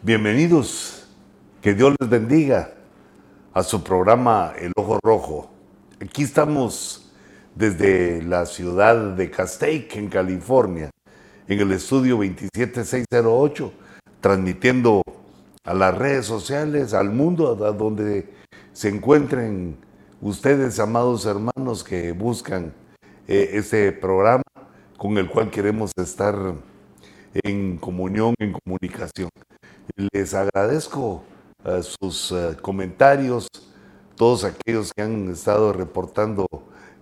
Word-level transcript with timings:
Bienvenidos, 0.00 1.08
que 1.60 1.74
Dios 1.74 1.96
les 1.98 2.08
bendiga 2.08 2.72
a 3.52 3.64
su 3.64 3.82
programa 3.82 4.52
El 4.56 4.70
Ojo 4.76 5.00
Rojo. 5.02 5.50
Aquí 6.00 6.22
estamos 6.22 7.10
desde 7.56 8.22
la 8.22 8.46
ciudad 8.46 9.16
de 9.16 9.28
Castaic, 9.28 9.96
en 9.96 10.08
California, 10.08 10.90
en 11.48 11.58
el 11.58 11.72
estudio 11.72 12.16
27608, 12.16 13.72
transmitiendo 14.20 15.02
a 15.64 15.74
las 15.74 15.98
redes 15.98 16.26
sociales, 16.26 16.94
al 16.94 17.10
mundo, 17.10 17.50
a 17.64 17.72
donde 17.72 18.32
se 18.72 18.90
encuentren 18.90 19.78
ustedes, 20.20 20.78
amados 20.78 21.26
hermanos, 21.26 21.82
que 21.82 22.12
buscan 22.12 22.72
eh, 23.26 23.50
este 23.54 23.90
programa 23.90 24.44
con 24.96 25.18
el 25.18 25.28
cual 25.28 25.50
queremos 25.50 25.90
estar 25.96 26.36
en 27.42 27.78
comunión, 27.78 28.34
en 28.38 28.52
comunicación. 28.52 29.28
Les 29.96 30.34
agradezco 30.34 31.22
eh, 31.64 31.80
sus 31.82 32.32
eh, 32.32 32.56
comentarios, 32.60 33.48
todos 34.16 34.44
aquellos 34.44 34.92
que 34.92 35.02
han 35.02 35.30
estado 35.30 35.72
reportando 35.72 36.46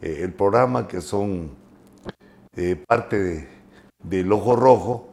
eh, 0.00 0.20
el 0.22 0.32
programa, 0.32 0.86
que 0.88 1.00
son 1.00 1.50
parte 2.88 3.48
del 4.02 4.32
Ojo 4.32 4.56
Rojo, 4.56 5.08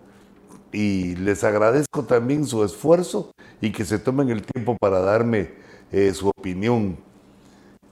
y 0.72 1.16
les 1.18 1.44
agradezco 1.44 2.04
también 2.06 2.46
su 2.46 2.64
esfuerzo 2.64 3.32
y 3.60 3.74
que 3.74 3.84
se 3.84 4.00
tomen 4.00 4.30
el 4.30 4.44
tiempo 4.44 4.78
para 4.80 5.02
darme 5.02 5.52
su 6.14 6.30
opinión. 6.30 6.98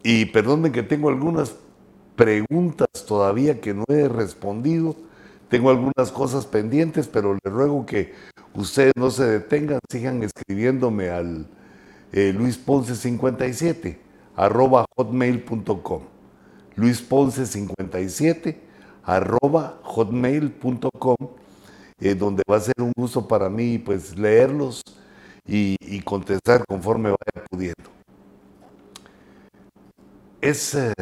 Y 0.03 0.25
perdonen 0.25 0.71
que 0.71 0.83
tengo 0.83 1.09
algunas 1.09 1.53
preguntas 2.15 2.87
todavía 3.05 3.59
que 3.59 3.73
no 3.73 3.83
he 3.89 4.07
respondido 4.07 4.95
tengo 5.51 5.69
algunas 5.69 6.13
cosas 6.13 6.45
pendientes, 6.45 7.09
pero 7.09 7.33
les 7.33 7.53
ruego 7.53 7.85
que 7.85 8.13
ustedes 8.53 8.93
no 8.95 9.11
se 9.11 9.25
detengan, 9.25 9.79
sigan 9.91 10.23
escribiéndome 10.23 11.09
al 11.09 11.45
eh, 12.13 12.33
luisponce57 12.33 13.97
arroba 14.37 14.85
hotmail.com. 14.95 16.03
luisponce57 16.77 18.55
arroba 19.03 19.77
hotmail.com, 19.83 21.17
eh, 21.99 22.15
donde 22.15 22.43
va 22.49 22.55
a 22.55 22.61
ser 22.61 22.75
un 22.79 22.93
gusto 22.95 23.27
para 23.27 23.49
mí 23.49 23.77
pues 23.77 24.17
leerlos 24.17 24.81
y, 25.45 25.75
contestar 26.05 26.63
conforme 26.65 27.09
vaya 27.09 27.45
pudiendo. 27.49 27.89
Es 30.39 30.75
eh, 30.75 30.93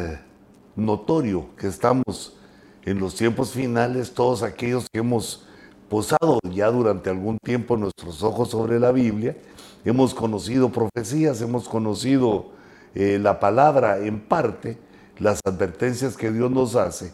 notorio 0.74 1.54
que 1.56 1.68
estamos 1.68 2.39
en 2.84 2.98
los 2.98 3.14
tiempos 3.14 3.52
finales, 3.52 4.12
todos 4.12 4.42
aquellos 4.42 4.86
que 4.90 5.00
hemos 5.00 5.44
posado 5.88 6.38
ya 6.50 6.70
durante 6.70 7.10
algún 7.10 7.38
tiempo 7.44 7.76
nuestros 7.76 8.22
ojos 8.22 8.50
sobre 8.50 8.78
la 8.78 8.92
Biblia, 8.92 9.36
hemos 9.84 10.14
conocido 10.14 10.70
profecías, 10.70 11.42
hemos 11.42 11.68
conocido 11.68 12.52
eh, 12.94 13.18
la 13.20 13.40
palabra 13.40 13.98
en 13.98 14.20
parte, 14.20 14.78
las 15.18 15.40
advertencias 15.44 16.16
que 16.16 16.30
Dios 16.30 16.50
nos 16.50 16.76
hace 16.76 17.12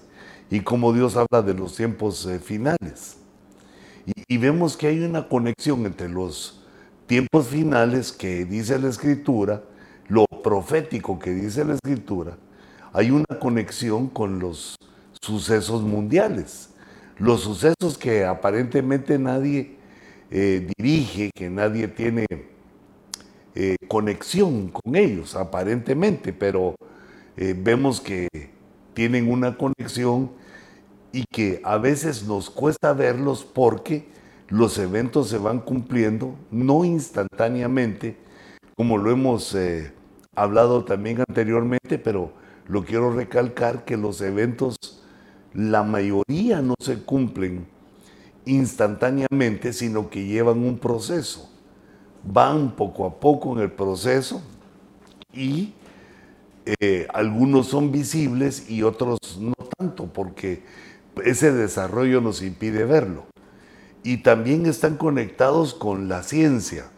y 0.50 0.60
cómo 0.60 0.92
Dios 0.92 1.16
habla 1.16 1.42
de 1.42 1.54
los 1.54 1.74
tiempos 1.74 2.26
eh, 2.26 2.38
finales. 2.38 3.16
y 4.28 4.38
vemos 4.38 4.76
que 4.76 4.86
hay 4.86 5.00
una 5.00 5.28
conexión 5.28 5.84
entre 5.84 6.08
los 6.08 6.60
tiempos 7.06 7.46
finales 7.48 8.12
que 8.12 8.44
dice 8.44 8.78
la 8.78 8.88
Escritura, 8.88 9.62
lo 10.08 10.26
profético 10.26 11.18
que 11.18 11.30
dice 11.30 11.64
la 11.64 11.74
Escritura, 11.74 12.36
hay 12.92 13.10
una 13.10 13.38
conexión 13.40 14.08
con 14.08 14.38
los 14.38 14.76
sucesos 15.20 15.82
mundiales. 15.82 16.70
Los 17.18 17.42
sucesos 17.42 17.96
que 17.98 18.24
aparentemente 18.24 19.18
nadie 19.18 19.76
eh, 20.30 20.68
dirige, 20.76 21.30
que 21.34 21.48
nadie 21.48 21.88
tiene 21.88 22.26
eh, 23.54 23.76
conexión 23.88 24.68
con 24.68 24.96
ellos, 24.96 25.36
aparentemente, 25.36 26.32
pero 26.32 26.74
eh, 27.36 27.54
vemos 27.56 28.00
que 28.00 28.28
tienen 28.92 29.30
una 29.30 29.56
conexión 29.56 30.32
y 31.12 31.24
que 31.24 31.60
a 31.64 31.78
veces 31.78 32.24
nos 32.24 32.50
cuesta 32.50 32.92
verlos 32.92 33.44
porque 33.44 34.08
los 34.48 34.78
eventos 34.78 35.28
se 35.28 35.38
van 35.38 35.60
cumpliendo, 35.60 36.34
no 36.50 36.84
instantáneamente, 36.84 38.16
como 38.76 38.98
lo 38.98 39.10
hemos 39.10 39.56
hablado 40.34 40.84
también 40.84 41.24
anteriormente, 41.26 41.98
pero 41.98 42.32
lo 42.68 42.84
quiero 42.84 43.12
recalcar 43.12 43.84
que 43.84 43.96
los 43.96 44.20
eventos 44.20 44.76
la 45.56 45.82
mayoría 45.82 46.60
no 46.60 46.74
se 46.78 47.02
cumplen 47.02 47.66
instantáneamente, 48.44 49.72
sino 49.72 50.10
que 50.10 50.26
llevan 50.26 50.58
un 50.58 50.78
proceso. 50.78 51.50
Van 52.24 52.76
poco 52.76 53.06
a 53.06 53.18
poco 53.18 53.56
en 53.56 53.62
el 53.62 53.72
proceso 53.72 54.42
y 55.32 55.72
eh, 56.66 57.06
algunos 57.14 57.68
son 57.68 57.90
visibles 57.90 58.68
y 58.68 58.82
otros 58.82 59.18
no 59.40 59.54
tanto, 59.78 60.06
porque 60.12 60.62
ese 61.24 61.52
desarrollo 61.52 62.20
nos 62.20 62.42
impide 62.42 62.84
verlo. 62.84 63.24
Y 64.02 64.18
también 64.18 64.66
están 64.66 64.96
conectados 64.96 65.72
con 65.72 66.08
la 66.08 66.22
ciencia, 66.22 66.90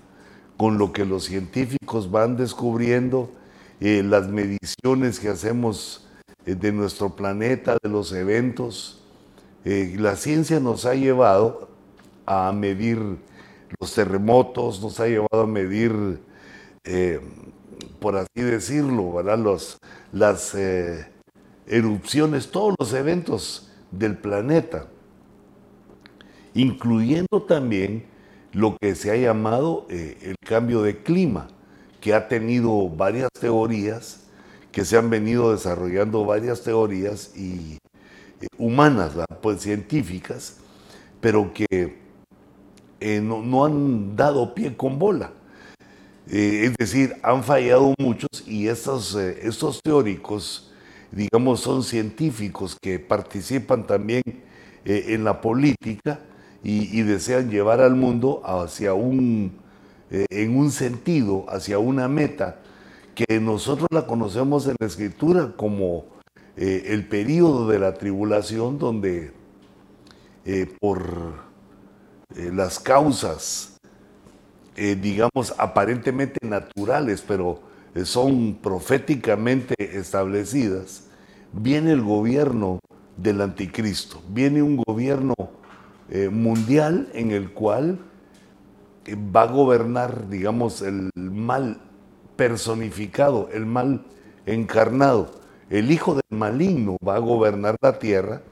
con 0.56 0.78
lo 0.78 0.92
que 0.92 1.04
los 1.04 1.24
científicos 1.24 2.10
van 2.10 2.36
descubriendo, 2.36 3.30
eh, 3.80 4.02
las 4.02 4.28
mediciones 4.28 5.20
que 5.20 5.28
hacemos 5.28 6.07
de 6.54 6.72
nuestro 6.72 7.14
planeta, 7.14 7.76
de 7.82 7.88
los 7.88 8.12
eventos. 8.12 9.02
Eh, 9.64 9.96
la 9.98 10.16
ciencia 10.16 10.60
nos 10.60 10.86
ha 10.86 10.94
llevado 10.94 11.68
a 12.26 12.52
medir 12.52 12.98
los 13.78 13.94
terremotos, 13.94 14.80
nos 14.80 14.98
ha 15.00 15.06
llevado 15.06 15.42
a 15.42 15.46
medir, 15.46 16.20
eh, 16.84 17.20
por 18.00 18.16
así 18.16 18.42
decirlo. 18.42 19.22
Los, 19.36 19.78
las 20.12 20.56
erupciones, 21.66 22.50
todos 22.50 22.74
los 22.78 22.92
eventos 22.92 23.70
del 23.90 24.16
planeta, 24.16 24.86
incluyendo 26.54 27.42
también 27.46 28.06
lo 28.52 28.76
que 28.80 28.94
se 28.94 29.10
ha 29.10 29.16
llamado 29.16 29.86
el 29.90 30.36
cambio 30.46 30.82
de 30.82 31.02
clima, 31.02 31.48
que 32.00 32.14
ha 32.14 32.28
tenido 32.28 32.88
varias 32.88 33.30
teorías 33.38 34.27
que 34.78 34.84
se 34.84 34.96
han 34.96 35.10
venido 35.10 35.50
desarrollando 35.50 36.24
varias 36.24 36.62
teorías 36.62 37.32
y, 37.36 37.78
eh, 38.40 38.46
humanas, 38.58 39.10
pues 39.42 39.60
científicas, 39.60 40.58
pero 41.20 41.52
que 41.52 41.98
eh, 43.00 43.20
no, 43.20 43.64
han 43.64 44.14
dado 44.14 44.54
pie 44.54 44.76
con 44.76 44.96
bola. 45.00 45.32
Eh, 46.28 46.66
es 46.66 46.76
decir, 46.76 47.16
han 47.24 47.42
fallado 47.42 47.92
muchos 47.98 48.28
y 48.46 48.68
estos, 48.68 49.16
estos 49.16 49.80
teóricos, 49.82 50.70
digamos, 51.10 51.58
son 51.58 51.82
científicos 51.82 52.76
que 52.80 53.00
participan 53.00 53.84
también 53.84 54.22
en 54.84 55.24
la 55.24 55.40
política 55.40 56.20
y, 56.62 56.96
y, 56.96 57.02
desean 57.02 57.50
llevar 57.50 57.80
al 57.80 57.96
mundo 57.96 58.42
hacia 58.44 58.94
un, 58.94 59.58
en 60.08 60.56
un 60.56 60.70
sentido, 60.70 61.46
hacia 61.48 61.80
una 61.80 62.06
meta 62.06 62.60
que 63.18 63.40
nosotros 63.40 63.88
la 63.90 64.06
conocemos 64.06 64.68
en 64.68 64.76
la 64.78 64.86
escritura 64.86 65.52
como 65.56 66.04
eh, 66.56 66.84
el 66.90 67.08
periodo 67.08 67.66
de 67.66 67.80
la 67.80 67.94
tribulación 67.94 68.78
donde 68.78 69.32
eh, 70.44 70.72
por 70.80 71.34
eh, 72.36 72.52
las 72.54 72.78
causas, 72.78 73.76
digamos, 74.76 75.52
aparentemente 75.58 76.38
naturales, 76.46 77.24
pero 77.26 77.60
son 78.04 78.54
proféticamente 78.62 79.74
establecidas, 79.98 81.08
viene 81.52 81.90
el 81.90 82.02
gobierno 82.02 82.78
del 83.16 83.40
anticristo, 83.40 84.22
viene 84.28 84.62
un 84.62 84.76
gobierno 84.76 85.34
mundial 86.30 87.08
en 87.12 87.32
el 87.32 87.50
cual 87.50 87.98
va 89.36 89.42
a 89.42 89.46
gobernar, 89.46 90.28
digamos, 90.28 90.80
el 90.82 91.10
mal 91.16 91.80
personificado, 92.38 93.50
el 93.52 93.66
mal 93.66 94.04
encarnado. 94.46 95.32
El 95.70 95.90
hijo 95.90 96.14
del 96.14 96.38
maligno 96.38 96.96
va 97.06 97.16
a 97.16 97.18
gobernar 97.18 97.76
la 97.82 97.98
tierra 97.98 98.42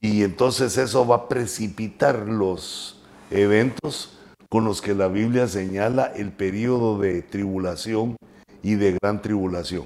y 0.00 0.24
entonces 0.24 0.76
eso 0.76 1.06
va 1.06 1.16
a 1.16 1.28
precipitar 1.28 2.28
los 2.28 3.00
eventos 3.30 4.18
con 4.48 4.64
los 4.64 4.82
que 4.82 4.94
la 4.94 5.06
Biblia 5.06 5.46
señala 5.46 6.06
el 6.16 6.32
periodo 6.32 6.98
de 6.98 7.22
tribulación 7.22 8.16
y 8.62 8.74
de 8.74 8.98
gran 9.00 9.22
tribulación. 9.22 9.84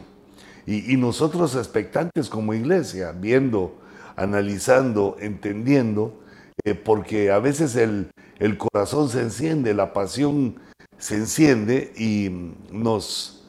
Y, 0.66 0.96
nosotros 0.96 1.56
expectantes 1.56 2.28
como 2.28 2.54
iglesia, 2.54 3.12
viendo, 3.12 3.76
analizando, 4.16 5.16
entendiendo, 5.20 6.20
eh, 6.64 6.74
porque 6.74 7.30
a 7.30 7.38
veces 7.38 7.76
el, 7.76 8.10
el 8.38 8.56
corazón 8.56 9.08
se 9.08 9.20
enciende, 9.20 9.74
la 9.74 9.92
pasión 9.92 10.56
se 11.00 11.16
enciende 11.16 11.92
y 11.96 12.30
nos 12.70 13.42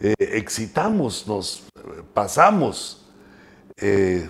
eh, 0.00 0.12
excitamos, 0.18 1.26
nos 1.26 1.64
pasamos 2.12 3.06
eh, 3.80 4.28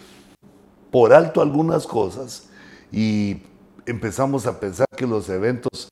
por 0.93 1.13
alto 1.13 1.43
algunas 1.43 1.87
cosas 1.87 2.49
y 2.93 3.39
empezamos 3.85 4.47
a 4.47 4.61
pensar 4.61 4.87
que 4.97 5.07
los 5.07 5.29
eventos 5.29 5.89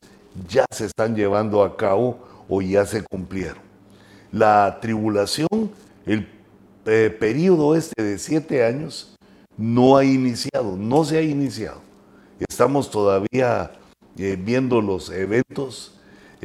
ya 0.48 0.64
se 0.70 0.86
están 0.86 1.16
llevando 1.16 1.62
a 1.64 1.76
cabo 1.76 2.18
o 2.48 2.62
ya 2.62 2.84
se 2.86 3.02
cumplieron. 3.02 3.62
La 4.32 4.78
tribulación, 4.80 5.70
el 6.06 6.28
eh, 6.86 7.16
periodo 7.18 7.74
este 7.76 8.02
de 8.02 8.18
siete 8.18 8.64
años, 8.64 9.16
no 9.56 9.96
ha 9.96 10.04
iniciado, 10.04 10.76
no 10.76 11.04
se 11.04 11.18
ha 11.18 11.22
iniciado. 11.22 11.80
Estamos 12.48 12.90
todavía 12.90 13.72
eh, 14.18 14.36
viendo 14.38 14.80
los 14.80 15.10
eventos 15.10 15.94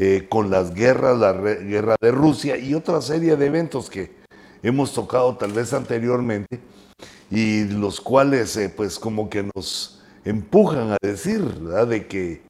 eh, 0.01 0.28
con 0.30 0.50
las 0.50 0.74
guerras, 0.74 1.18
la 1.18 1.34
guerra 1.34 1.98
de 2.00 2.12
Rusia 2.12 2.56
y 2.56 2.74
otra 2.74 3.01
serie 3.01 3.36
de 3.36 3.48
eventos 3.48 3.90
que 3.90 4.16
hemos 4.63 4.94
tocado 4.94 5.36
tal 5.36 5.51
vez 5.51 5.74
anteriormente 5.74 6.57
y 7.30 7.66
los 7.66 8.00
cuales 8.00 8.57
pues 8.78 8.98
como 8.98 9.30
que 9.30 9.50
nos 9.54 10.01
empujan 10.24 10.92
a 10.92 10.98
decir 11.01 11.44
de 11.44 12.07
que 12.07 12.42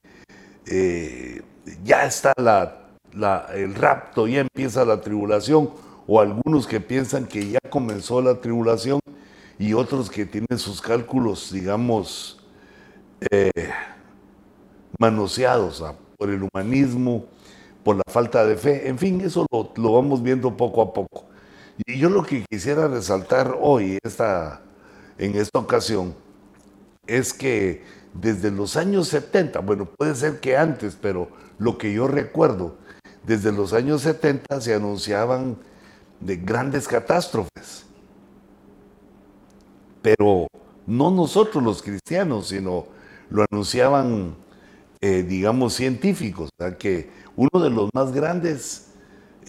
ya 1.84 2.06
está 2.06 2.34
el 2.38 3.74
rapto, 3.74 4.28
ya 4.28 4.42
empieza 4.42 4.86
la 4.86 5.02
tribulación, 5.02 5.72
o 6.06 6.20
algunos 6.20 6.68
que 6.68 6.80
piensan 6.80 7.26
que 7.26 7.50
ya 7.50 7.60
comenzó 7.70 8.22
la 8.22 8.40
tribulación 8.42 9.00
y 9.58 9.74
otros 9.74 10.10
que 10.10 10.26
tienen 10.26 10.58
sus 10.58 10.82
cálculos, 10.82 11.52
digamos, 11.52 12.40
eh, 13.32 13.52
manoseados 14.98 15.84
por 16.18 16.30
el 16.30 16.44
humanismo, 16.44 17.26
por 17.84 17.96
la 17.96 18.04
falta 18.08 18.46
de 18.46 18.56
fe, 18.56 18.88
en 18.88 18.98
fin, 18.98 19.22
eso 19.22 19.46
lo, 19.52 19.94
vamos 19.94 20.22
viendo 20.22 20.56
poco 20.56 20.82
a 20.82 20.94
poco. 20.94 21.26
Y 21.86 21.98
yo 21.98 22.10
lo 22.10 22.24
que 22.24 22.46
quisiera 22.50 22.88
resaltar 22.88 23.58
hoy, 23.60 23.98
esta, 24.04 24.62
en 25.18 25.36
esta 25.36 25.60
ocasión, 25.60 26.14
es 27.08 27.34
que 27.34 27.84
desde 28.14 28.52
los 28.52 28.76
años 28.76 29.08
70, 29.08 29.60
bueno, 29.60 29.86
puede 29.86 30.16
ser 30.16 30.40
que 30.40 30.58
antes, 30.58 30.98
pero 31.02 31.30
lo 31.58 31.78
que 31.78 31.94
yo 31.94 32.08
recuerdo, 32.08 32.76
desde 33.26 33.52
los 33.52 33.74
años 33.74 34.02
70 34.02 34.62
se 34.62 34.74
anunciaban 34.74 35.58
de 36.20 36.36
grandes 36.38 36.88
catástrofes. 36.88 37.86
Pero 40.02 40.48
no 40.86 41.12
nosotros 41.12 41.64
los 41.64 41.82
cristianos, 41.82 42.48
sino 42.48 42.88
lo 43.30 43.46
anunciaban, 43.50 44.36
eh, 45.02 45.24
digamos, 45.24 45.74
científicos, 45.76 46.50
que 46.80 47.10
uno 47.40 47.64
de 47.64 47.70
los 47.70 47.90
más 47.94 48.12
grandes 48.12 48.88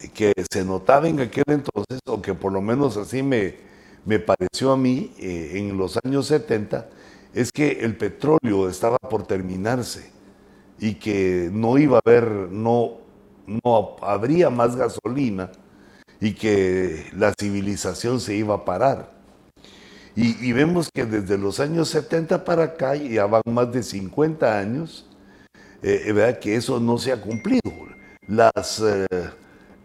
eh, 0.01 0.11
que 0.15 0.33
se 0.49 0.65
notaba 0.65 1.09
en 1.09 1.19
aquel 1.19 1.43
entonces, 1.49 1.99
o 2.07 2.23
que 2.23 2.35
por 2.35 2.53
lo 2.53 2.61
menos 2.61 2.97
así 2.97 3.21
me, 3.21 3.57
me 4.05 4.21
pareció 4.21 4.71
a 4.71 4.77
mí 4.77 5.13
eh, 5.19 5.55
en 5.55 5.77
los 5.77 5.99
años 6.05 6.27
70, 6.27 6.89
es 7.35 7.51
que 7.51 7.81
el 7.81 7.97
petróleo 7.97 8.69
estaba 8.69 8.97
por 8.97 9.27
terminarse 9.27 10.13
y 10.79 10.95
que 10.95 11.51
no 11.53 11.79
iba 11.79 11.97
a 11.97 12.01
haber, 12.05 12.31
no, 12.51 12.99
no 13.47 13.97
habría 14.03 14.51
más 14.51 14.77
gasolina 14.77 15.51
y 16.21 16.35
que 16.35 17.07
la 17.17 17.35
civilización 17.39 18.21
se 18.21 18.37
iba 18.37 18.55
a 18.55 18.65
parar. 18.65 19.19
Y, 20.17 20.53
vemos 20.53 20.91
que 20.93 21.07
desde 21.07 21.39
los 21.39 21.61
años 21.61 21.89
70 21.89 22.45
para 22.45 22.65
acá, 22.65 22.95
ya 22.95 23.27
van 23.27 23.43
más 23.47 23.73
de 23.73 23.83
50 23.83 24.59
años, 24.59 25.10
eh, 25.82 26.38
que 26.41 26.56
eso 26.56 26.81
no 26.81 26.99
se 26.99 27.12
ha 27.12 27.21
cumplido. 27.21 27.61
Las 28.27 28.81
eh, 28.81 29.06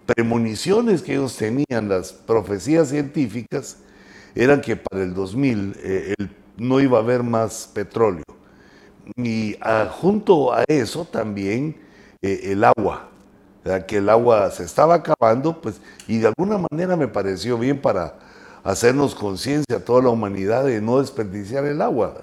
premoniciones 0.05 1.01
que 1.01 1.13
ellos 1.13 1.35
tenían, 1.35 1.89
las 1.89 2.13
profecías 2.13 2.89
científicas, 2.89 3.77
eran 4.35 4.61
que 4.61 4.75
para 4.75 5.03
el 5.03 5.13
2000 5.13 5.75
eh, 5.79 6.13
no 6.57 6.79
iba 6.79 6.97
a 6.97 7.01
haber 7.01 7.23
más 7.23 7.69
petróleo. 7.73 8.23
Y 9.15 9.55
ah, 9.61 9.89
junto 9.91 10.53
a 10.53 10.63
eso 10.67 11.05
también 11.05 11.77
eh, 12.21 12.51
el 12.51 12.63
agua 12.63 13.09
que 13.87 13.97
el 13.97 14.09
agua 14.09 14.51
se 14.51 14.63
estaba 14.63 14.93
acabando, 14.93 15.59
pues, 15.59 15.81
y 16.07 16.19
de 16.19 16.27
alguna 16.27 16.63
manera 16.69 16.95
me 16.95 17.07
pareció 17.07 17.57
bien 17.57 17.81
para 17.81 18.13
hacernos 18.63 19.15
conciencia 19.15 19.77
a 19.77 19.79
toda 19.79 20.03
la 20.03 20.09
humanidad 20.09 20.65
de 20.65 20.81
no 20.81 21.01
desperdiciar 21.01 21.65
el 21.65 21.81
agua, 21.81 22.13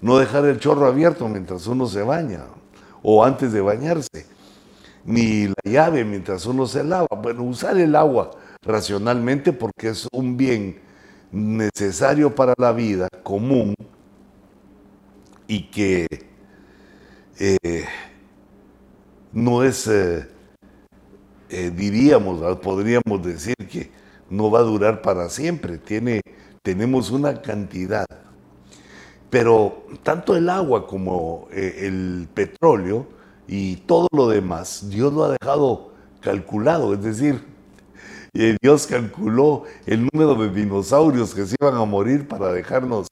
no 0.00 0.18
dejar 0.18 0.44
el 0.46 0.58
chorro 0.58 0.86
abierto 0.86 1.28
mientras 1.28 1.68
uno 1.68 1.86
se 1.86 2.02
baña 2.02 2.40
o 3.10 3.24
antes 3.24 3.54
de 3.54 3.62
bañarse, 3.62 4.26
ni 5.02 5.46
la 5.46 5.54
llave 5.64 6.04
mientras 6.04 6.44
uno 6.44 6.66
se 6.66 6.84
lava. 6.84 7.08
Bueno, 7.22 7.42
usar 7.44 7.78
el 7.78 7.96
agua 7.96 8.32
racionalmente 8.60 9.54
porque 9.54 9.88
es 9.88 10.06
un 10.12 10.36
bien 10.36 10.78
necesario 11.32 12.34
para 12.34 12.52
la 12.58 12.72
vida 12.72 13.08
común 13.22 13.74
y 15.46 15.70
que 15.70 16.06
eh, 17.38 17.84
no 19.32 19.64
es... 19.64 19.86
Eh, 19.86 20.28
eh, 21.48 21.72
diríamos, 21.74 22.58
podríamos 22.58 23.24
decir 23.24 23.54
que 23.56 23.90
no 24.28 24.50
va 24.50 24.58
a 24.58 24.64
durar 24.64 25.00
para 25.00 25.30
siempre, 25.30 25.78
tiene, 25.78 26.20
tenemos 26.62 27.10
una 27.10 27.40
cantidad. 27.40 28.04
Pero 29.30 29.84
tanto 30.02 30.36
el 30.36 30.48
agua 30.48 30.86
como 30.86 31.48
eh, 31.52 31.86
el 31.86 32.28
petróleo 32.32 33.06
y 33.46 33.76
todo 33.76 34.08
lo 34.12 34.28
demás, 34.28 34.88
Dios 34.88 35.12
lo 35.12 35.24
ha 35.24 35.36
dejado 35.38 35.92
calculado, 36.20 36.94
es 36.94 37.02
decir, 37.02 37.42
eh, 38.34 38.56
Dios 38.60 38.86
calculó 38.86 39.64
el 39.86 40.08
número 40.12 40.34
de 40.34 40.50
dinosaurios 40.50 41.34
que 41.34 41.46
se 41.46 41.56
iban 41.60 41.76
a 41.76 41.84
morir 41.84 42.26
para 42.28 42.52
dejarnos 42.52 43.06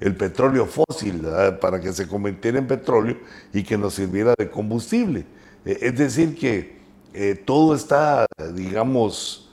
el 0.00 0.14
petróleo 0.14 0.66
fósil, 0.66 1.26
para 1.60 1.80
que 1.80 1.92
se 1.92 2.06
convirtiera 2.06 2.58
en 2.58 2.66
petróleo 2.66 3.16
y 3.52 3.62
que 3.64 3.76
nos 3.76 3.94
sirviera 3.94 4.34
de 4.38 4.48
combustible. 4.48 5.26
es 5.64 5.96
decir, 5.96 6.36
que 6.36 6.78
eh, 7.14 7.34
todo 7.34 7.74
está, 7.74 8.26
digamos, 8.54 9.50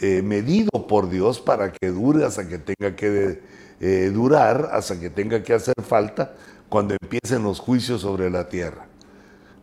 eh, 0.00 0.22
medido 0.22 0.70
por 0.88 1.10
Dios 1.10 1.40
para 1.40 1.72
que 1.72 1.88
dure 1.88 2.24
hasta 2.24 2.48
que 2.48 2.58
tenga 2.58 2.96
que 2.96 3.40
eh, 3.80 4.10
durar, 4.12 4.70
hasta 4.72 4.98
que 4.98 5.10
tenga 5.10 5.42
que 5.42 5.54
hacer 5.54 5.74
falta 5.86 6.34
cuando 6.68 6.96
empiecen 7.00 7.42
los 7.42 7.60
juicios 7.60 8.00
sobre 8.00 8.30
la 8.30 8.48
tierra. 8.48 8.86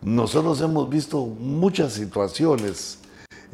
Nosotros 0.01 0.61
hemos 0.61 0.89
visto 0.89 1.25
muchas 1.25 1.93
situaciones, 1.93 2.97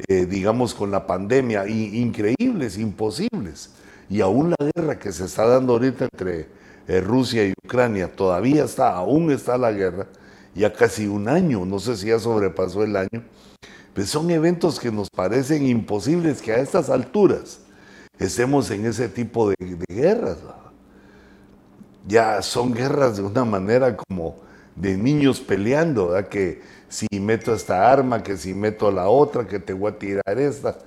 digamos, 0.08 0.74
con 0.74 0.90
la 0.90 1.06
pandemia, 1.06 1.68
increíbles, 1.68 2.78
imposibles, 2.78 3.70
y 4.08 4.22
aún 4.22 4.54
la 4.58 4.70
guerra 4.74 4.98
que 4.98 5.12
se 5.12 5.26
está 5.26 5.46
dando 5.46 5.74
ahorita 5.74 6.08
entre 6.10 6.48
Rusia 7.02 7.46
y 7.46 7.52
Ucrania, 7.64 8.10
todavía 8.14 8.64
está, 8.64 8.94
aún 8.94 9.30
está 9.30 9.58
la 9.58 9.72
guerra, 9.72 10.06
ya 10.54 10.72
casi 10.72 11.06
un 11.06 11.28
año, 11.28 11.66
no 11.66 11.78
sé 11.78 11.96
si 11.96 12.06
ya 12.06 12.18
sobrepasó 12.18 12.82
el 12.82 12.96
año, 12.96 13.22
pues 13.94 14.08
son 14.08 14.30
eventos 14.30 14.80
que 14.80 14.90
nos 14.90 15.10
parecen 15.10 15.66
imposibles 15.66 16.40
que 16.40 16.52
a 16.52 16.58
estas 16.58 16.88
alturas 16.88 17.60
estemos 18.18 18.70
en 18.70 18.86
ese 18.86 19.08
tipo 19.08 19.50
de, 19.50 19.56
guerras. 19.88 20.38
Ya 22.06 22.40
son 22.42 22.72
guerras 22.72 23.16
de 23.16 23.22
una 23.22 23.44
manera 23.44 23.96
como 23.96 24.36
de 24.74 24.96
niños 24.96 25.40
peleando, 25.40 26.14
que 26.30 26.62
si 26.88 27.06
meto 27.20 27.54
esta 27.54 27.90
arma, 27.90 28.22
que 28.22 28.36
si 28.36 28.54
meto 28.54 28.90
la 28.90 29.08
otra, 29.08 29.46
que 29.46 29.58
te 29.58 29.72
voy 29.72 29.92
a 29.92 29.98
tirar 29.98 30.38
esta. 30.38 30.78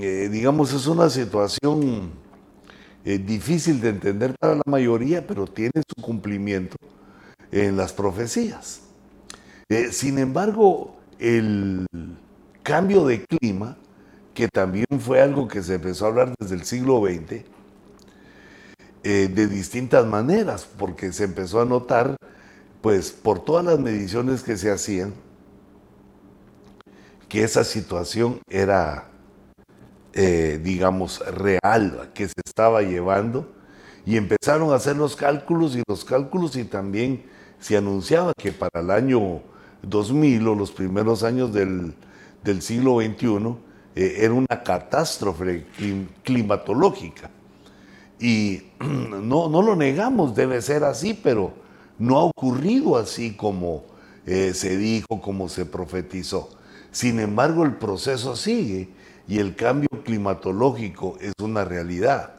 Eh, 0.00 0.28
digamos, 0.30 0.72
es 0.72 0.86
una 0.86 1.08
situación 1.08 2.10
eh, 3.04 3.18
difícil 3.18 3.80
de 3.80 3.90
entender 3.90 4.34
para 4.38 4.56
la 4.56 4.62
mayoría, 4.66 5.26
pero 5.26 5.46
tiene 5.46 5.82
su 5.86 6.02
cumplimiento 6.02 6.76
en 7.52 7.76
las 7.76 7.92
profecías. 7.92 8.80
Eh, 9.68 9.92
sin 9.92 10.18
embargo, 10.18 10.96
el 11.18 11.86
cambio 12.62 13.06
de 13.06 13.24
clima, 13.24 13.76
que 14.36 14.48
también 14.48 14.86
fue 15.00 15.22
algo 15.22 15.48
que 15.48 15.62
se 15.62 15.76
empezó 15.76 16.04
a 16.04 16.08
hablar 16.08 16.34
desde 16.38 16.56
el 16.56 16.64
siglo 16.64 17.00
XX, 17.00 17.42
eh, 19.02 19.28
de 19.32 19.46
distintas 19.46 20.06
maneras, 20.06 20.68
porque 20.78 21.10
se 21.12 21.24
empezó 21.24 21.62
a 21.62 21.64
notar, 21.64 22.16
pues 22.82 23.12
por 23.12 23.42
todas 23.42 23.64
las 23.64 23.80
mediciones 23.80 24.42
que 24.42 24.58
se 24.58 24.70
hacían, 24.70 25.14
que 27.30 27.44
esa 27.44 27.64
situación 27.64 28.38
era, 28.50 29.08
eh, 30.12 30.60
digamos, 30.62 31.24
real, 31.26 32.10
que 32.12 32.28
se 32.28 32.34
estaba 32.44 32.82
llevando, 32.82 33.50
y 34.04 34.18
empezaron 34.18 34.70
a 34.70 34.76
hacer 34.76 34.96
los 34.96 35.16
cálculos 35.16 35.74
y 35.76 35.82
los 35.88 36.04
cálculos 36.04 36.56
y 36.56 36.64
también 36.64 37.24
se 37.58 37.78
anunciaba 37.78 38.34
que 38.36 38.52
para 38.52 38.82
el 38.82 38.90
año 38.90 39.40
2000 39.80 40.46
o 40.46 40.54
los 40.54 40.72
primeros 40.72 41.22
años 41.22 41.54
del, 41.54 41.94
siglo 42.60 43.00
XXI 43.00 43.65
eh, 43.96 44.16
era 44.18 44.34
una 44.34 44.62
catástrofe 44.62 45.66
climatológica. 46.22 47.30
Y 48.20 48.62
no, 48.80 49.48
no 49.48 49.62
lo 49.62 49.74
negamos, 49.74 50.36
debe 50.36 50.60
ser 50.60 50.84
así, 50.84 51.14
pero 51.14 51.52
no 51.98 52.18
ha 52.18 52.24
ocurrido 52.24 52.96
así 52.98 53.34
como 53.34 53.84
eh, 54.26 54.52
se 54.54 54.76
dijo, 54.76 55.20
como 55.22 55.48
se 55.48 55.64
profetizó. 55.64 56.50
Sin 56.90 57.20
embargo, 57.20 57.64
el 57.64 57.76
proceso 57.76 58.36
sigue 58.36 58.90
y 59.26 59.38
el 59.38 59.56
cambio 59.56 59.88
climatológico 60.04 61.16
es 61.20 61.32
una 61.42 61.64
realidad. 61.64 62.32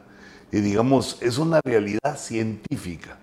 Y 0.52 0.60
digamos, 0.60 1.18
es 1.20 1.38
una 1.38 1.60
realidad 1.64 2.16
científica. 2.16 3.18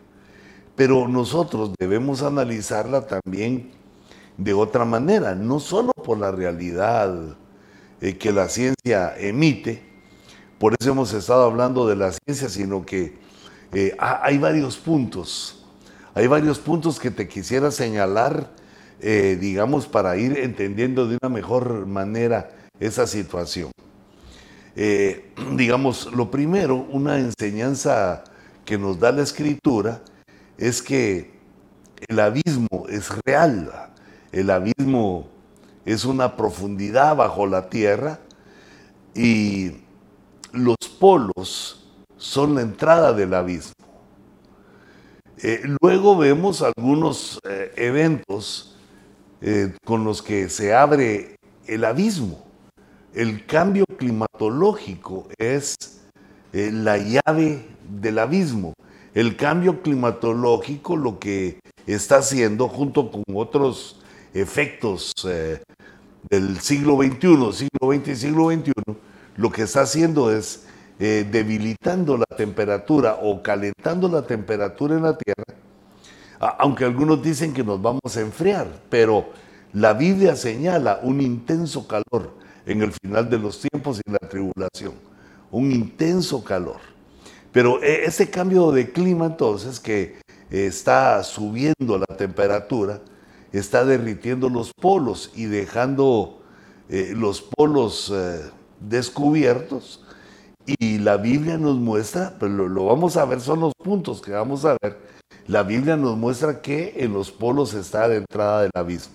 Pero 0.76 1.08
nosotros 1.08 1.72
debemos 1.80 2.22
analizarla 2.22 3.08
también 3.08 3.72
de 4.38 4.54
otra 4.54 4.84
manera, 4.84 5.36
no 5.36 5.60
solo 5.62 5.94
por 5.94 6.18
la 6.18 6.32
realidad 6.32 7.38
eh, 8.02 8.18
que 8.18 8.32
la 8.32 8.50
ciencia 8.50 9.16
emite, 9.18 9.82
por 10.60 10.76
eso 10.80 10.92
hemos 10.92 11.14
estado 11.14 11.44
hablando 11.44 11.88
de 11.88 11.96
la 11.96 12.12
ciencia, 12.12 12.50
sino 12.50 12.86
que 12.86 13.18
eh, 13.74 13.96
hay 14.00 14.38
varios 14.38 14.78
puntos, 14.78 15.66
hay 16.14 16.28
varios 16.28 16.60
puntos 16.60 17.00
que 17.00 17.12
te 17.12 17.28
quisiera 17.28 17.72
señalar, 17.72 18.52
eh, 19.00 19.38
digamos, 19.40 19.88
para 19.88 20.18
ir 20.18 20.38
entendiendo 20.40 21.08
de 21.08 21.18
una 21.22 21.30
mejor 21.30 21.86
manera 21.86 22.52
esa 22.80 23.08
situación. 23.08 23.72
digamos, 25.56 26.14
lo 26.14 26.30
primero, 26.30 26.86
una 26.92 27.18
enseñanza 27.18 28.26
que 28.66 28.78
nos 28.78 29.00
da 29.00 29.14
la 29.14 29.24
escritura 29.24 30.02
es 30.58 30.82
que 30.82 31.32
el 32.10 32.20
abismo 32.20 32.88
es 32.90 33.10
real, 33.26 33.72
el 34.34 34.50
abismo 34.50 35.35
es 35.86 36.04
una 36.04 36.36
profundidad 36.36 37.16
bajo 37.16 37.46
la 37.46 37.70
tierra 37.70 38.20
y 39.14 39.72
los 40.52 40.78
polos 41.00 41.86
son 42.18 42.56
la 42.56 42.62
entrada 42.62 43.14
del 43.14 43.34
abismo. 43.34 43.74
Eh, 45.38 45.62
luego 45.82 46.18
vemos 46.18 46.62
algunos 46.62 47.40
eh, 47.48 47.72
eventos 47.76 48.76
eh, 49.42 49.76
con 49.86 50.04
los 50.04 50.22
que 50.22 50.50
se 50.50 50.74
abre 50.74 51.36
el 51.68 51.84
abismo. 51.86 52.44
El 53.14 53.46
cambio 53.46 53.86
climatológico 53.98 55.28
es 55.38 55.76
la 56.52 56.98
llave 56.98 57.66
del 57.90 58.20
abismo. 58.20 58.74
El 59.14 59.38
cambio 59.38 59.82
climatológico 59.82 60.98
lo 60.98 61.20
que 61.20 61.60
está 61.86 62.18
haciendo 62.18 62.68
junto 62.68 63.12
con 63.12 63.24
otros 63.34 64.02
efectos 64.36 65.14
eh, 65.28 65.62
del 66.30 66.60
siglo 66.60 66.98
XXI, 66.98 67.54
siglo 67.54 67.94
XX 67.94 68.08
y 68.10 68.16
siglo 68.16 68.52
XXI, 68.52 68.74
lo 69.38 69.52
que 69.52 69.64
está 69.64 69.82
haciendo 69.82 70.32
es 70.32 70.66
eh, 71.00 71.26
debilitando 71.30 72.18
la 72.18 72.26
temperatura 72.36 73.18
o 73.22 73.42
calentando 73.42 74.10
la 74.10 74.24
temperatura 74.24 74.96
en 74.96 75.04
la 75.04 75.18
Tierra, 75.18 75.44
aunque 76.60 76.84
algunos 76.84 77.24
dicen 77.24 77.54
que 77.54 77.64
nos 77.64 77.82
vamos 77.82 78.18
a 78.18 78.22
enfriar, 78.22 78.68
pero 78.90 79.30
la 79.72 79.94
Biblia 79.94 80.36
señala 80.36 81.00
un 81.02 81.22
intenso 81.22 81.88
calor 81.88 82.34
en 82.66 82.82
el 82.82 82.92
final 82.92 83.30
de 83.30 83.40
los 83.40 83.62
tiempos 83.62 84.02
y 84.06 84.12
la 84.12 84.20
tribulación, 84.20 84.94
un 85.52 85.72
intenso 85.72 86.44
calor. 86.44 86.82
Pero 87.54 87.82
eh, 87.82 88.04
ese 88.06 88.30
cambio 88.30 88.72
de 88.72 88.92
clima 88.92 89.28
entonces 89.28 89.80
que 89.80 90.18
está 90.50 91.24
subiendo 91.24 91.98
la 91.98 92.18
temperatura, 92.18 93.00
está 93.58 93.86
derritiendo 93.86 94.50
los 94.50 94.74
polos 94.74 95.32
y 95.36 95.46
dejando 95.46 96.42
eh, 96.90 97.14
los 97.16 97.42
polos 97.42 98.12
eh, 98.14 98.42
descubiertos. 98.80 100.02
Y 100.66 100.98
la 100.98 101.18
Biblia 101.18 101.58
nos 101.58 101.76
muestra, 101.76 102.36
pero 102.40 102.68
lo, 102.68 102.86
vamos 102.86 103.18
a 103.18 103.26
ver, 103.26 103.40
son 103.40 103.60
los 103.60 103.74
puntos 103.76 104.22
que 104.22 104.32
vamos 104.32 104.66
a 104.66 104.76
ver. 104.82 104.98
La 105.48 105.62
Biblia 105.62 105.96
nos 105.96 106.18
muestra 106.18 106.62
que 106.62 106.96
en 106.98 107.14
los 107.14 107.32
polos 107.32 107.74
está 107.76 108.08
la 108.08 108.16
entrada 108.16 108.64
del 108.64 108.72
abismo. 108.74 109.14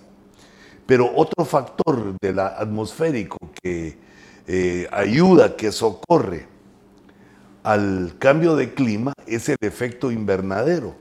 Pero 0.87 1.11
otro 1.14 1.44
factor 1.44 2.16
de 2.20 2.32
la 2.32 2.49
atmosférico 2.49 3.37
que 3.61 3.99
eh, 4.47 4.88
ayuda, 4.92 5.56
que 5.56 5.73
socorre 5.73 6.47
al 7.62 8.14
cambio 8.18 8.56
de 8.56 8.75
clima 8.75 9.12
es 9.26 9.49
el 9.49 9.59
efecto 9.61 10.11
invernadero. 10.11 10.94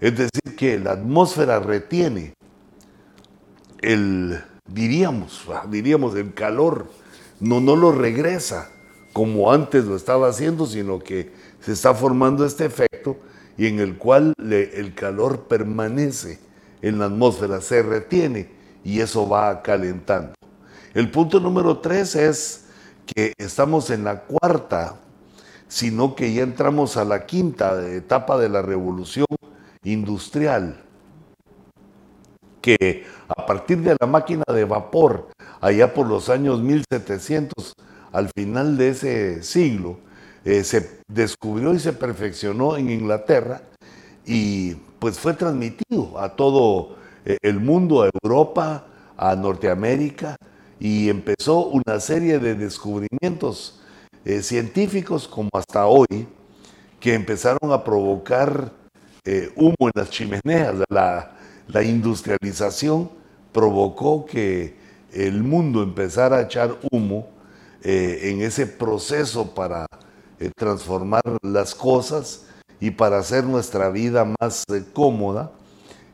Es 0.00 0.16
decir, 0.16 0.56
que 0.56 0.78
la 0.78 0.92
atmósfera 0.92 1.60
retiene 1.60 2.34
el, 3.80 4.42
diríamos, 4.66 5.44
ah, 5.52 5.66
diríamos, 5.68 6.14
el 6.16 6.34
calor, 6.34 6.86
no, 7.40 7.60
no 7.60 7.76
lo 7.76 7.92
regresa 7.92 8.70
como 9.12 9.52
antes 9.52 9.84
lo 9.84 9.96
estaba 9.96 10.28
haciendo, 10.28 10.66
sino 10.66 10.98
que 10.98 11.32
se 11.60 11.72
está 11.72 11.94
formando 11.94 12.44
este 12.44 12.66
efecto 12.66 13.16
y 13.56 13.66
en 13.66 13.80
el 13.80 13.96
cual 13.98 14.34
el 14.38 14.94
calor 14.94 15.48
permanece 15.48 16.38
en 16.82 16.98
la 16.98 17.06
atmósfera, 17.06 17.60
se 17.60 17.82
retiene 17.82 18.48
y 18.84 19.00
eso 19.00 19.28
va 19.28 19.62
calentando. 19.62 20.34
El 20.94 21.10
punto 21.10 21.40
número 21.40 21.78
tres 21.78 22.14
es 22.14 22.66
que 23.04 23.32
estamos 23.38 23.90
en 23.90 24.04
la 24.04 24.20
cuarta, 24.20 25.00
sino 25.66 26.14
que 26.14 26.32
ya 26.32 26.42
entramos 26.42 26.96
a 26.96 27.04
la 27.04 27.26
quinta 27.26 27.88
etapa 27.90 28.38
de 28.38 28.48
la 28.48 28.62
revolución 28.62 29.26
industrial 29.82 30.84
que 32.60 33.04
a 33.28 33.46
partir 33.46 33.78
de 33.78 33.96
la 34.00 34.06
máquina 34.06 34.44
de 34.52 34.64
vapor, 34.64 35.28
allá 35.60 35.92
por 35.92 36.06
los 36.06 36.28
años 36.28 36.62
1700, 36.62 37.74
al 38.12 38.30
final 38.34 38.76
de 38.78 38.88
ese 38.88 39.42
siglo, 39.42 39.98
eh, 40.44 40.64
se 40.64 41.00
descubrió 41.08 41.74
y 41.74 41.78
se 41.78 41.92
perfeccionó 41.92 42.76
en 42.76 42.90
Inglaterra 42.90 43.62
y 44.24 44.74
pues 44.98 45.18
fue 45.18 45.34
transmitido 45.34 46.18
a 46.18 46.34
todo 46.36 46.96
eh, 47.26 47.36
el 47.42 47.60
mundo, 47.60 48.02
a 48.02 48.10
Europa, 48.22 48.86
a 49.16 49.36
Norteamérica, 49.36 50.36
y 50.80 51.10
empezó 51.10 51.66
una 51.66 52.00
serie 52.00 52.38
de 52.38 52.54
descubrimientos 52.54 53.80
eh, 54.24 54.42
científicos 54.42 55.28
como 55.28 55.50
hasta 55.52 55.86
hoy, 55.86 56.26
que 56.98 57.14
empezaron 57.14 57.72
a 57.72 57.84
provocar 57.84 58.72
humo 59.56 59.76
en 59.80 59.90
las 59.94 60.08
chimeneas, 60.08 60.74
la, 60.88 61.32
la 61.66 61.82
industrialización 61.82 63.10
provocó 63.58 64.24
que 64.24 64.76
el 65.12 65.42
mundo 65.42 65.82
empezara 65.82 66.36
a 66.36 66.42
echar 66.42 66.78
humo 66.92 67.26
eh, 67.82 68.30
en 68.30 68.40
ese 68.40 68.68
proceso 68.68 69.52
para 69.52 69.84
eh, 70.38 70.52
transformar 70.56 71.22
las 71.42 71.74
cosas 71.74 72.44
y 72.78 72.92
para 72.92 73.18
hacer 73.18 73.42
nuestra 73.42 73.90
vida 73.90 74.32
más 74.40 74.62
eh, 74.72 74.84
cómoda 74.92 75.50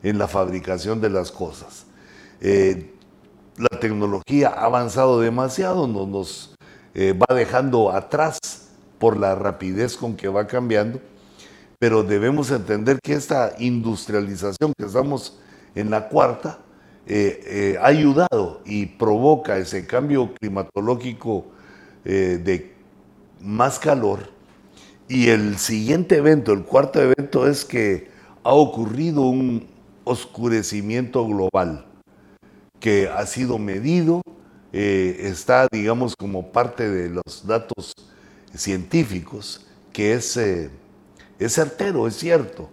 en 0.01 0.17
la 0.17 0.27
fabricación 0.27 1.01
de 1.01 1.11
las 1.11 1.31
cosas. 1.31 1.85
la 2.41 3.79
tecnología 3.79 4.49
ha 4.49 4.65
avanzado 4.65 5.19
demasiado, 5.19 5.85
nos, 5.85 6.07
nos 6.07 6.55
va 6.95 7.35
dejando 7.35 7.91
atrás 7.91 8.39
por 8.97 9.17
la 9.17 9.35
rapidez 9.35 9.97
con 9.97 10.15
que 10.15 10.29
va 10.29 10.47
cambiando, 10.47 10.99
pero 11.77 12.01
debemos 12.01 12.49
entender 12.49 12.97
que 13.03 13.13
esta 13.13 13.53
industrialización 13.59 14.73
que 14.75 14.87
estamos 14.87 15.37
en 15.75 15.91
la 15.91 16.09
cuarta, 16.09 16.64
eh, 17.07 17.43
eh, 17.45 17.77
ha 17.79 17.85
ayudado 17.85 18.61
y 18.65 18.87
provoca 18.87 19.57
ese 19.59 19.85
cambio 19.85 20.33
climatológico 20.33 21.45
eh, 22.03 22.41
de 22.43 22.73
más 23.41 23.77
calor. 23.77 24.31
Y 25.07 25.29
el 25.29 25.59
siguiente 25.59 26.17
evento, 26.17 26.51
el 26.51 26.63
cuarto 26.63 26.99
evento, 26.99 27.47
es 27.47 27.63
que 27.63 28.09
ha 28.43 28.53
ocurrido 28.53 29.21
un 29.21 29.67
oscurecimiento 30.03 31.27
global 31.27 31.85
que 32.79 33.07
ha 33.07 33.25
sido 33.27 33.59
medido, 33.59 34.21
está, 34.71 35.67
digamos, 35.71 36.15
como 36.15 36.51
parte 36.51 36.89
de 36.89 37.09
los 37.09 37.47
datos 37.47 37.93
científicos, 38.53 39.65
que 39.93 40.13
es, 40.13 40.37
es 40.37 40.71
certero, 41.53 42.07
es 42.07 42.17
cierto. 42.17 42.69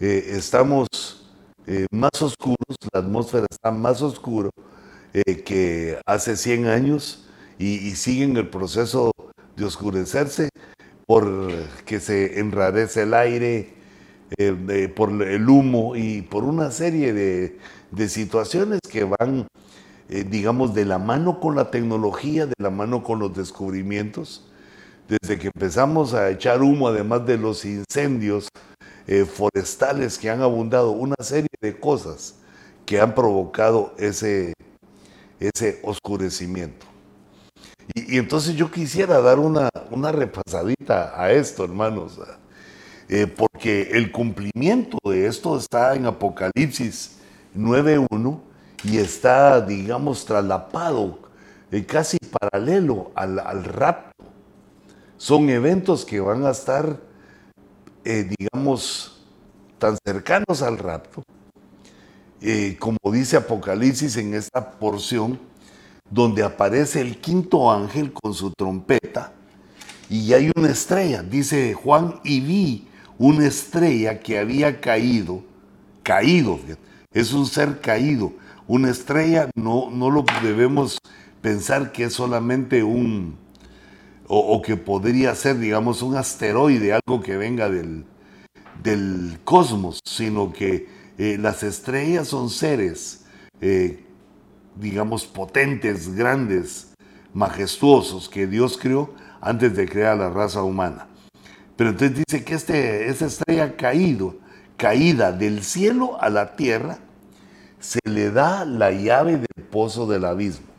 estamos 0.00 1.21
eh, 1.66 1.86
más 1.92 2.20
oscuros, 2.20 2.76
la 2.92 3.00
atmósfera 3.00 3.46
está 3.48 3.70
más 3.70 4.02
oscuro 4.02 4.50
eh, 5.12 5.42
que 5.42 5.98
hace 6.06 6.36
100 6.36 6.66
años 6.66 7.28
y, 7.58 7.92
siguen 7.92 8.36
el 8.36 8.48
proceso 8.48 9.12
de 9.56 9.64
oscurecerse 9.64 10.48
por 11.06 11.48
que 11.84 12.00
se 12.00 12.40
enrarece 12.40 13.02
el 13.02 13.14
aire, 13.14 13.74
eh, 14.38 14.92
por 14.96 15.10
el 15.22 15.48
humo 15.48 15.94
y 15.94 16.22
por 16.22 16.42
una 16.42 16.72
serie 16.72 17.12
de, 17.12 17.58
de 17.92 18.08
situaciones 18.08 18.80
que 18.90 19.04
van, 19.04 19.46
digamos, 20.08 20.74
de 20.74 20.84
la 20.84 20.98
mano 20.98 21.38
con 21.38 21.54
la 21.54 21.70
tecnología, 21.70 22.46
de 22.46 22.54
la 22.58 22.70
mano 22.70 23.04
con 23.04 23.20
los 23.20 23.36
descubrimientos. 23.36 24.50
Desde 25.08 25.38
que 25.38 25.50
empezamos 25.54 26.14
a 26.14 26.30
echar 26.30 26.62
humo, 26.62 26.88
además 26.88 27.26
de 27.26 27.36
los 27.36 27.64
incendios, 27.64 28.48
eh, 29.06 29.24
forestales 29.24 30.18
que 30.18 30.30
han 30.30 30.42
abundado, 30.42 30.90
una 30.90 31.16
serie 31.20 31.48
de 31.60 31.78
cosas 31.78 32.36
que 32.86 33.00
han 33.00 33.14
provocado 33.14 33.94
ese, 33.98 34.52
ese 35.40 35.80
oscurecimiento. 35.82 36.86
Y, 37.94 38.18
entonces 38.18 38.54
yo 38.54 38.70
quisiera 38.70 39.20
dar 39.20 39.38
una, 39.38 39.68
una 39.90 40.12
repasadita 40.12 41.20
a 41.20 41.32
esto, 41.32 41.64
hermanos, 41.64 42.20
eh, 43.08 43.26
porque 43.26 43.90
el 43.92 44.12
cumplimiento 44.12 44.98
de 45.04 45.26
esto 45.26 45.56
está 45.56 45.94
en 45.94 46.06
Apocalipsis 46.06 47.18
9.1 47.56 48.40
y 48.84 48.98
está, 48.98 49.60
digamos, 49.60 50.24
traslapado, 50.24 51.18
eh, 51.70 51.84
casi 51.84 52.18
paralelo 52.18 53.10
al, 53.14 53.38
al 53.38 53.64
rapto. 53.64 54.24
Son 55.16 55.48
eventos 55.50 56.04
que 56.04 56.20
van 56.20 56.44
a 56.46 56.50
estar 56.50 56.98
eh, 58.04 58.28
digamos, 58.38 59.20
tan 59.78 59.96
cercanos 60.04 60.62
al 60.62 60.78
rapto 60.78 61.22
eh, 62.44 62.76
como 62.80 62.98
dice 63.12 63.36
Apocalipsis 63.36 64.16
en 64.16 64.34
esta 64.34 64.72
porción, 64.72 65.38
donde 66.10 66.42
aparece 66.42 67.00
el 67.00 67.18
quinto 67.18 67.70
ángel 67.70 68.12
con 68.12 68.34
su 68.34 68.50
trompeta 68.50 69.32
y 70.10 70.32
hay 70.32 70.50
una 70.56 70.70
estrella, 70.70 71.22
dice 71.22 71.72
Juan, 71.72 72.16
y 72.24 72.40
vi 72.40 72.88
una 73.16 73.46
estrella 73.46 74.18
que 74.18 74.40
había 74.40 74.80
caído, 74.80 75.44
caído, 76.02 76.58
es 77.12 77.32
un 77.32 77.46
ser 77.46 77.80
caído. 77.80 78.32
Una 78.66 78.90
estrella 78.90 79.48
no, 79.54 79.90
no 79.90 80.10
lo 80.10 80.24
debemos 80.42 80.98
pensar 81.40 81.92
que 81.92 82.04
es 82.04 82.12
solamente 82.12 82.82
un, 82.82 83.36
o, 84.28 84.62
que 84.62 84.76
podría 84.76 85.34
ser, 85.34 85.58
digamos, 85.58 86.02
un 86.02 86.16
asteroide, 86.16 86.92
algo 86.92 87.22
que 87.22 87.36
venga 87.36 87.68
del, 87.68 88.04
del 88.82 89.38
cosmos, 89.44 90.00
sino 90.04 90.52
que 90.52 90.88
eh, 91.18 91.36
las 91.38 91.62
estrellas 91.62 92.28
son 92.28 92.48
seres, 92.48 93.24
eh, 93.60 94.04
digamos, 94.76 95.26
potentes, 95.26 96.14
grandes, 96.14 96.92
majestuosos, 97.34 98.28
que 98.28 98.46
Dios 98.46 98.78
creó 98.78 99.14
antes 99.40 99.74
de 99.76 99.88
crear 99.88 100.16
la 100.16 100.30
raza 100.30 100.62
humana. 100.62 101.08
Pero 101.76 101.90
entonces 101.90 102.24
dice 102.26 102.44
que 102.44 102.54
este, 102.54 103.08
esta 103.08 103.26
estrella 103.26 103.76
caído, 103.76 104.36
caída 104.76 105.32
del 105.32 105.62
cielo 105.62 106.20
a 106.20 106.30
la 106.30 106.56
tierra, 106.56 106.98
se 107.80 107.98
le 108.04 108.30
da 108.30 108.64
la 108.64 108.92
llave 108.92 109.32
del 109.32 109.64
pozo 109.70 110.06
del 110.06 110.24
abismo. 110.24 110.71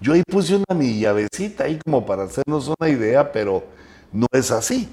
Yo 0.00 0.14
ahí 0.14 0.22
puse 0.26 0.56
una 0.56 0.74
mi 0.74 0.98
llavecita 0.98 1.64
ahí 1.64 1.78
como 1.84 2.06
para 2.06 2.22
hacernos 2.22 2.72
una 2.80 2.88
idea, 2.88 3.32
pero 3.32 3.64
no 4.12 4.26
es 4.32 4.50
así, 4.50 4.88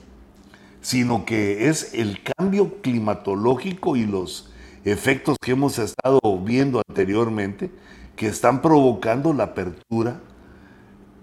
sino 0.81 1.23
que 1.23 1.69
es 1.69 1.93
el 1.93 2.21
cambio 2.21 2.81
climatológico 2.81 3.95
y 3.95 4.05
los 4.05 4.51
efectos 4.83 5.37
que 5.41 5.51
hemos 5.51 5.79
estado 5.79 6.19
viendo 6.43 6.81
anteriormente 6.89 7.71
que 8.17 8.27
están 8.27 8.61
provocando 8.61 9.31
la 9.31 9.45
apertura 9.45 10.19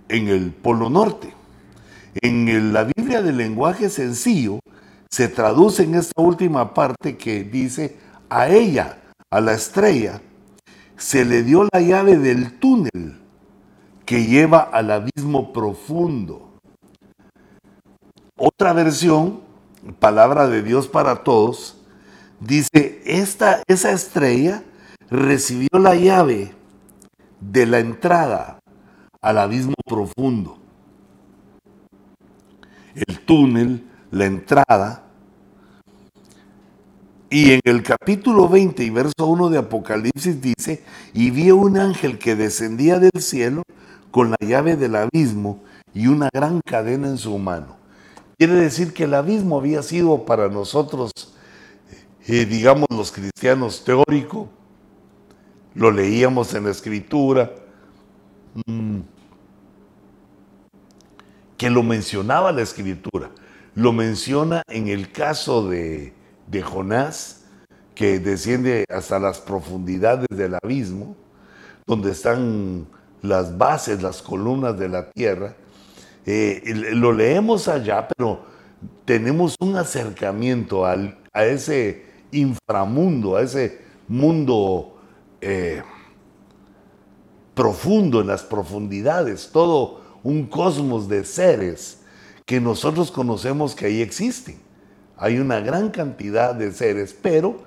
en 0.08 0.28
el 0.28 0.52
Polo 0.52 0.88
Norte. 0.88 1.34
En 2.22 2.72
la 2.72 2.84
Biblia 2.84 3.20
del 3.20 3.36
lenguaje 3.36 3.90
sencillo 3.90 4.60
se 5.10 5.28
traduce 5.28 5.82
en 5.82 5.96
esta 5.96 6.22
última 6.22 6.72
parte 6.72 7.18
que 7.18 7.44
dice, 7.44 7.98
a 8.30 8.48
ella, 8.48 8.98
a 9.28 9.42
la 9.42 9.52
estrella, 9.52 10.22
se 10.96 11.26
le 11.26 11.42
dio 11.42 11.68
la 11.70 11.82
llave 11.82 12.16
del 12.16 12.58
túnel 12.58 13.23
que 14.04 14.26
lleva 14.26 14.60
al 14.60 14.90
abismo 14.90 15.52
profundo. 15.52 16.50
Otra 18.36 18.72
versión, 18.72 19.40
palabra 19.98 20.48
de 20.48 20.62
Dios 20.62 20.88
para 20.88 21.22
todos, 21.22 21.76
dice, 22.40 23.02
esta, 23.06 23.62
esa 23.66 23.92
estrella 23.92 24.62
recibió 25.10 25.78
la 25.78 25.94
llave 25.94 26.52
de 27.40 27.66
la 27.66 27.78
entrada 27.78 28.58
al 29.20 29.38
abismo 29.38 29.74
profundo. 29.86 30.58
El 32.94 33.20
túnel, 33.20 33.88
la 34.10 34.26
entrada. 34.26 35.02
Y 37.30 37.52
en 37.52 37.60
el 37.64 37.82
capítulo 37.82 38.48
20 38.48 38.84
y 38.84 38.90
verso 38.90 39.26
1 39.26 39.50
de 39.50 39.58
Apocalipsis 39.58 40.40
dice, 40.40 40.84
y 41.12 41.30
vio 41.30 41.56
un 41.56 41.78
ángel 41.78 42.18
que 42.18 42.36
descendía 42.36 42.98
del 42.98 43.20
cielo 43.20 43.62
con 44.14 44.30
la 44.30 44.36
llave 44.40 44.76
del 44.76 44.94
abismo 44.94 45.64
y 45.92 46.06
una 46.06 46.28
gran 46.32 46.60
cadena 46.64 47.08
en 47.08 47.18
su 47.18 47.36
mano. 47.36 47.76
Quiere 48.38 48.54
decir 48.54 48.94
que 48.94 49.04
el 49.04 49.14
abismo 49.14 49.58
había 49.58 49.82
sido 49.82 50.24
para 50.24 50.48
nosotros, 50.48 51.10
eh, 52.28 52.44
digamos 52.44 52.86
los 52.90 53.10
cristianos, 53.10 53.82
teórico, 53.82 54.48
lo 55.74 55.90
leíamos 55.90 56.54
en 56.54 56.62
la 56.62 56.70
escritura, 56.70 57.50
mm, 58.66 59.00
que 61.56 61.68
lo 61.68 61.82
mencionaba 61.82 62.52
la 62.52 62.62
escritura, 62.62 63.32
lo 63.74 63.92
menciona 63.92 64.62
en 64.68 64.86
el 64.86 65.10
caso 65.10 65.68
de, 65.68 66.14
de 66.46 66.62
Jonás, 66.62 67.46
que 67.96 68.20
desciende 68.20 68.84
hasta 68.88 69.18
las 69.18 69.40
profundidades 69.40 70.28
del 70.30 70.56
abismo, 70.62 71.16
donde 71.84 72.12
están 72.12 72.86
las 73.24 73.56
bases, 73.56 74.02
las 74.02 74.20
columnas 74.20 74.78
de 74.78 74.88
la 74.88 75.10
tierra. 75.10 75.56
Eh, 76.26 76.62
lo 76.92 77.12
leemos 77.12 77.68
allá, 77.68 78.06
pero 78.06 78.44
tenemos 79.04 79.56
un 79.60 79.76
acercamiento 79.76 80.84
al, 80.84 81.18
a 81.32 81.44
ese 81.46 82.04
inframundo, 82.32 83.36
a 83.36 83.42
ese 83.42 83.80
mundo 84.08 84.98
eh, 85.40 85.82
profundo, 87.54 88.20
en 88.20 88.26
las 88.26 88.42
profundidades, 88.42 89.48
todo 89.52 90.02
un 90.22 90.46
cosmos 90.46 91.08
de 91.08 91.24
seres 91.24 92.00
que 92.44 92.60
nosotros 92.60 93.10
conocemos 93.10 93.74
que 93.74 93.86
ahí 93.86 94.02
existen. 94.02 94.58
Hay 95.16 95.38
una 95.38 95.60
gran 95.60 95.90
cantidad 95.90 96.54
de 96.54 96.72
seres, 96.72 97.16
pero 97.22 97.62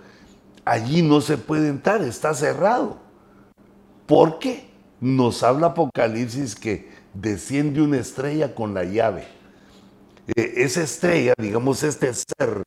allí 0.66 1.02
no 1.02 1.20
se 1.22 1.38
puede 1.38 1.70
entrar, 1.70 2.04
está 2.04 2.36
cerrado. 2.36 2.98
¿Por 4.06 4.38
qué? 4.38 4.67
Nos 5.00 5.44
habla 5.44 5.68
Apocalipsis 5.68 6.56
que 6.56 6.90
desciende 7.14 7.82
una 7.82 7.98
estrella 7.98 8.54
con 8.54 8.74
la 8.74 8.84
llave. 8.84 9.28
Eh, 10.36 10.54
esa 10.58 10.82
estrella, 10.82 11.34
digamos, 11.38 11.84
este 11.84 12.14
ser, 12.14 12.64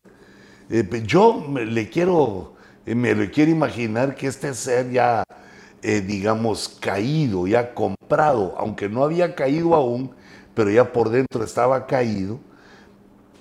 eh, 0.71 0.89
yo 1.05 1.41
me, 1.41 1.65
le 1.67 1.89
quiero, 1.89 2.55
eh, 2.87 2.95
me 2.95 3.15
lo 3.15 3.31
quiero 3.31 3.51
imaginar 3.51 4.15
que 4.15 4.27
este 4.27 4.55
ser 4.55 4.91
ya, 4.91 5.25
digamos, 5.83 6.69
caído, 6.69 7.47
ya 7.47 7.75
comprado, 7.75 8.55
aunque 8.59 8.89
no 8.89 9.03
había 9.03 9.35
caído 9.35 9.75
aún, 9.75 10.11
pero 10.55 10.71
ya 10.71 10.93
por 10.93 11.09
dentro 11.09 11.43
estaba 11.43 11.87
caído, 11.87 12.39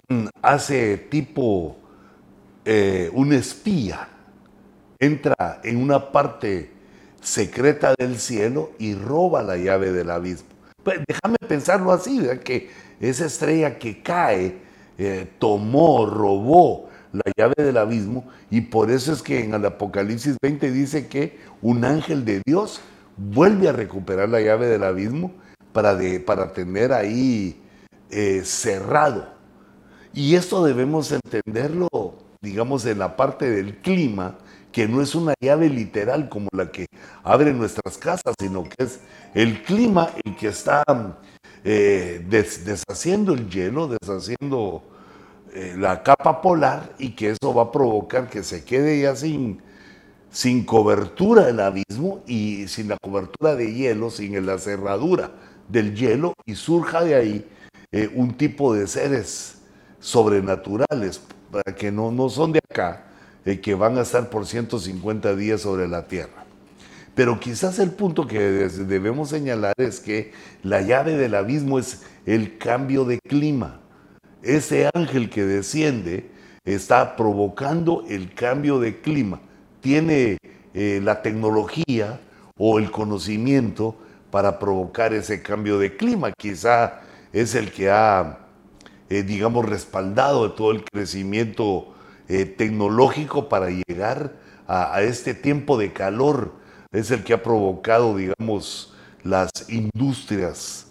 mm, 0.08 0.28
hace 0.41 0.97
tipo 0.97 1.75
un 3.13 3.34
espía, 3.34 4.08
entra 4.99 5.60
en 5.63 5.78
una 5.78 6.12
parte 6.12 6.78
secreta 7.21 7.93
del 7.97 8.17
cielo 8.19 8.71
y 8.79 8.95
roba 8.95 9.43
la 9.43 9.58
llave 9.58 9.91
del 9.91 10.12
abismo. 10.12 10.47
Déjame 11.08 11.38
pensarlo 11.47 11.91
así, 11.91 12.21
que 12.43 12.69
esa 12.99 13.25
estrella 13.25 13.77
que 13.77 14.01
cae 14.01 14.58
eh, 14.97 15.27
tomó, 15.39 16.05
robó 16.05 16.89
la 17.12 17.32
llave 17.38 17.55
del 17.58 17.77
abismo 17.77 18.27
y 18.49 18.62
por 18.62 18.91
eso 18.91 19.13
es 19.13 19.21
que 19.21 19.43
en 19.43 19.53
el 19.53 19.65
Apocalipsis 19.65 20.38
20 20.41 20.71
dice 20.71 21.08
que 21.08 21.39
un 21.62 21.84
ángel 21.86 22.23
de 22.25 22.41
Dios 22.45 22.82
vuelve 23.17 23.67
a 23.67 23.73
recuperar 23.73 24.29
la 24.29 24.41
llave 24.41 24.67
del 24.67 24.84
abismo 24.84 25.32
para, 25.73 25.95
de, 25.95 26.19
para 26.19 26.53
tener 26.53 26.93
ahí 26.93 27.62
eh, 28.10 28.41
cerrado. 28.43 29.27
Y 30.13 30.36
esto 30.36 30.63
debemos 30.65 31.12
entenderlo, 31.12 31.89
digamos, 32.41 32.86
en 32.86 32.99
la 32.99 33.15
parte 33.15 33.49
del 33.49 33.77
clima, 33.77 34.38
que 34.71 34.88
no 34.88 35.01
es 35.01 35.15
una 35.15 35.34
llave 35.41 35.69
literal 35.69 36.29
como 36.29 36.47
la 36.51 36.71
que 36.71 36.86
abre 37.23 37.53
nuestras 37.53 37.97
casas, 37.97 38.36
sino 38.39 38.63
que 38.63 38.84
es 38.84 38.99
el 39.34 39.63
clima 39.63 40.10
el 40.23 40.36
que 40.36 40.47
está 40.47 40.84
eh, 41.63 42.25
deshaciendo 42.29 43.34
el 43.34 43.49
hielo, 43.49 43.88
deshaciendo 43.88 44.84
eh, 45.53 45.75
la 45.77 46.03
capa 46.03 46.41
polar 46.41 46.93
y 46.99 47.12
que 47.12 47.32
eso 47.32 47.53
va 47.53 47.63
a 47.63 47.71
provocar 47.71 48.29
que 48.29 48.43
se 48.43 48.63
quede 48.63 49.01
ya 49.01 49.15
sin, 49.15 49.62
sin 50.29 50.63
cobertura 50.63 51.49
el 51.49 51.60
abismo 51.60 52.23
y 52.27 52.67
sin 52.67 52.89
la 52.89 52.97
cobertura 53.01 53.55
de 53.55 53.73
hielo, 53.73 54.12
sin 54.12 54.45
la 54.45 54.60
cerradura 54.60 55.32
del 55.67 55.95
hielo 55.95 56.34
y 56.45 56.55
surja 56.55 57.03
de 57.03 57.15
ahí 57.15 57.47
eh, 57.91 58.12
un 58.13 58.36
tipo 58.38 58.73
de 58.73 58.88
seres 58.88 59.60
sobrenaturales 59.99 61.21
para 61.51 61.75
que 61.75 61.91
no, 61.91 62.12
no 62.12 62.29
son 62.29 62.51
de 62.51 62.60
acá, 62.69 63.09
que 63.43 63.73
van 63.73 63.97
a 63.97 64.02
estar 64.02 64.30
por 64.30 64.45
150 64.45 65.36
días 65.36 65.62
sobre 65.62 65.88
la 65.88 66.08
tierra. 66.08 66.45
Pero 67.15 67.39
quizás 67.39 67.80
el 67.80 67.91
punto 67.91 68.28
que 68.28 68.39
debemos 68.39 69.30
señalar 69.30 69.73
es 69.78 69.99
que 69.99 70.32
la 70.63 70.82
llave 70.82 71.17
del 71.17 71.36
abismo 71.36 71.80
es 71.80 72.04
el 72.25 72.58
cambio 72.58 73.04
de 73.04 73.19
clima. 73.19 73.82
Ese 74.41 74.89
ángel 74.93 75.30
que 75.30 75.43
desciende 75.43 76.30
está 76.63 77.15
provocando 77.15 78.06
el 78.08 78.34
cambio 78.34 78.80
de 78.80 79.02
clima. 79.02 79.41
Tiene 79.82 80.38
eh, 80.73 81.02
la 81.04 81.21
tecnología 81.21 82.21
o 82.58 82.80
el 82.80 82.91
conocimiento 82.91 83.95
para 84.32 84.60
provocar 84.60 85.13
ese 85.13 85.41
cambio 85.41 85.80
de 85.80 85.97
clima. 85.97 86.32
Quizá 86.38 87.02
es 87.34 87.56
el 87.56 87.71
que 87.71 87.89
ha, 87.89 88.39
eh, 89.10 89.23
digamos, 89.23 89.67
respaldado 89.67 90.54
todo 90.54 90.71
el 90.71 90.84
crecimiento 90.84 91.95
eh, 92.29 92.45
tecnológico 92.45 93.49
para 93.49 93.69
llegar 93.69 94.33
a, 94.67 95.01
este 95.01 95.33
tiempo 95.33 95.77
de 95.77 95.91
calor. 95.91 96.53
Es 96.91 97.11
el 97.11 97.23
que 97.23 97.33
ha 97.33 97.43
provocado, 97.43 98.15
digamos, 98.15 98.93
las 99.23 99.49
industrias 99.67 100.87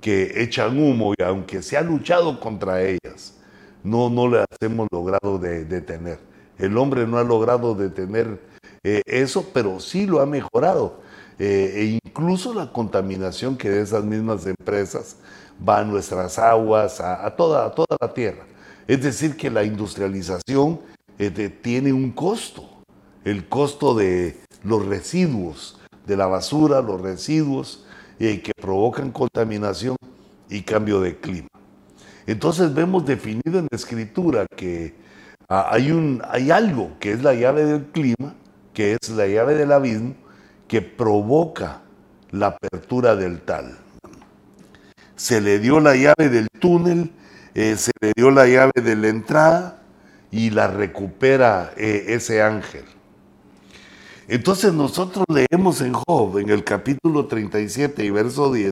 que 0.00 0.42
echan 0.42 0.78
humo 0.78 1.14
y 1.18 1.22
aunque 1.22 1.62
se 1.62 1.76
ha 1.76 1.82
luchado 1.82 2.38
contra 2.40 2.82
ellas, 2.82 3.34
no, 3.82 4.10
no 4.10 4.28
las 4.28 4.46
hemos 4.60 4.88
logrado 4.92 5.38
detener. 5.38 6.18
El 6.58 6.76
hombre 6.76 7.06
no 7.06 7.18
ha 7.18 7.24
logrado 7.24 7.74
detener 7.74 8.40
eh, 8.84 9.02
eso, 9.06 9.48
pero 9.52 9.80
sí 9.80 10.06
lo 10.06 10.20
ha 10.20 10.26
mejorado. 10.26 11.00
Eh, 11.38 11.72
e 11.74 11.98
incluso 12.04 12.52
la 12.52 12.72
contaminación 12.72 13.56
que 13.56 13.70
de 13.70 13.82
esas 13.82 14.04
mismas 14.04 14.46
empresas 14.46 15.16
va 15.66 15.78
a 15.78 15.84
nuestras 15.84 16.38
aguas, 16.38 17.00
a, 17.00 17.34
toda, 17.36 17.66
a 17.66 17.70
toda 17.70 17.96
la 18.00 18.12
tierra. 18.12 18.44
Es 18.86 19.02
decir, 19.02 19.36
que 19.36 19.50
la 19.50 19.64
industrialización 19.64 20.80
tiene 21.62 21.92
un 21.92 22.12
costo, 22.12 22.68
el 23.24 23.48
costo 23.48 23.94
de 23.94 24.40
los 24.64 24.84
residuos, 24.86 25.78
de 26.06 26.16
la 26.16 26.26
basura, 26.26 26.80
los 26.82 27.00
residuos 27.00 27.84
que 28.18 28.52
provocan 28.60 29.10
contaminación 29.10 29.96
y 30.48 30.62
cambio 30.62 31.00
de 31.00 31.16
clima. 31.18 31.48
Entonces 32.26 32.72
vemos 32.72 33.04
definido 33.04 33.58
en 33.58 33.66
la 33.68 33.76
escritura 33.76 34.46
que 34.56 34.94
ah, 35.48 35.68
hay, 35.70 35.90
un, 35.90 36.22
hay 36.28 36.50
algo 36.50 36.92
que 37.00 37.12
es 37.12 37.22
la 37.22 37.34
llave 37.34 37.64
del 37.64 37.86
clima, 37.86 38.34
que 38.72 38.96
es 39.00 39.08
la 39.10 39.26
llave 39.26 39.54
del 39.54 39.72
abismo, 39.72 40.14
que 40.68 40.82
provoca 40.82 41.82
la 42.30 42.48
apertura 42.48 43.16
del 43.16 43.40
tal. 43.40 43.76
Se 45.16 45.40
le 45.40 45.58
dio 45.58 45.80
la 45.80 45.96
llave 45.96 46.28
del 46.28 46.48
túnel, 46.60 47.10
eh, 47.54 47.76
se 47.76 47.92
le 48.00 48.12
dio 48.16 48.30
la 48.30 48.46
llave 48.46 48.80
de 48.82 48.96
la 48.96 49.08
entrada 49.08 49.82
y 50.30 50.50
la 50.50 50.68
recupera 50.68 51.72
eh, 51.76 52.06
ese 52.08 52.42
ángel. 52.42 52.84
Entonces 54.28 54.72
nosotros 54.72 55.24
leemos 55.28 55.80
en 55.80 55.92
Job, 55.92 56.38
en 56.38 56.48
el 56.48 56.64
capítulo 56.64 57.26
37 57.26 58.04
y 58.04 58.10
verso 58.10 58.52
10, 58.52 58.70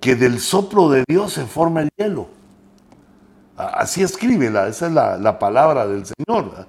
que 0.00 0.16
del 0.16 0.40
soplo 0.40 0.90
de 0.90 1.04
Dios 1.06 1.34
se 1.34 1.44
forma 1.46 1.82
el 1.82 1.90
hielo. 1.96 2.28
Así 3.56 4.02
escribe, 4.02 4.46
esa 4.46 4.86
es 4.86 4.92
la, 4.92 5.38
palabra 5.38 5.86
del 5.86 6.04
Señor. 6.06 6.66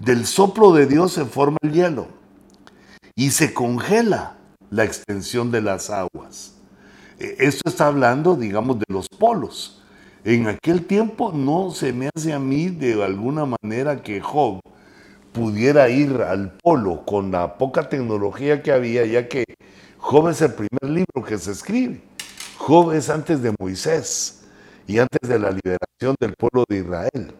Del 0.00 0.26
soplo 0.26 0.72
de 0.72 0.86
Dios 0.86 1.12
se 1.12 1.24
forma 1.24 1.58
el 1.62 1.72
hielo 1.72 2.08
y 3.14 3.30
se 3.30 3.54
congela 3.54 4.36
la 4.70 4.84
extensión 4.84 5.52
de 5.52 5.62
las 5.62 5.90
aguas. 5.90 6.54
E, 7.18 7.36
esto 7.38 7.68
está 7.68 7.86
hablando, 7.86 8.34
digamos, 8.34 8.80
de 8.80 8.86
los 8.88 9.06
polos. 9.08 9.81
En 10.24 10.46
aquel 10.46 10.86
tiempo 10.86 11.32
no 11.32 11.72
se 11.72 11.92
me 11.92 12.08
hace 12.14 12.32
a 12.32 12.38
mí 12.38 12.68
de 12.68 13.02
alguna 13.02 13.44
manera 13.44 14.02
que 14.02 14.20
Job 14.20 14.60
pudiera 15.32 15.88
ir 15.88 16.22
al 16.22 16.52
polo 16.62 17.04
con 17.04 17.32
la 17.32 17.58
poca 17.58 17.88
tecnología 17.88 18.62
que 18.62 18.70
había, 18.70 19.04
ya 19.04 19.28
que 19.28 19.44
Job 19.98 20.28
es 20.28 20.40
el 20.42 20.52
primer 20.52 20.84
libro 20.84 21.24
que 21.26 21.38
se 21.38 21.50
escribe. 21.50 22.00
Job 22.56 22.92
es 22.92 23.10
antes 23.10 23.42
de 23.42 23.52
Moisés 23.58 24.44
y 24.86 24.98
antes 24.98 25.28
de 25.28 25.38
la 25.38 25.50
liberación 25.50 26.14
del 26.20 26.34
pueblo 26.34 26.64
de 26.68 26.78
Israel. 26.78 27.34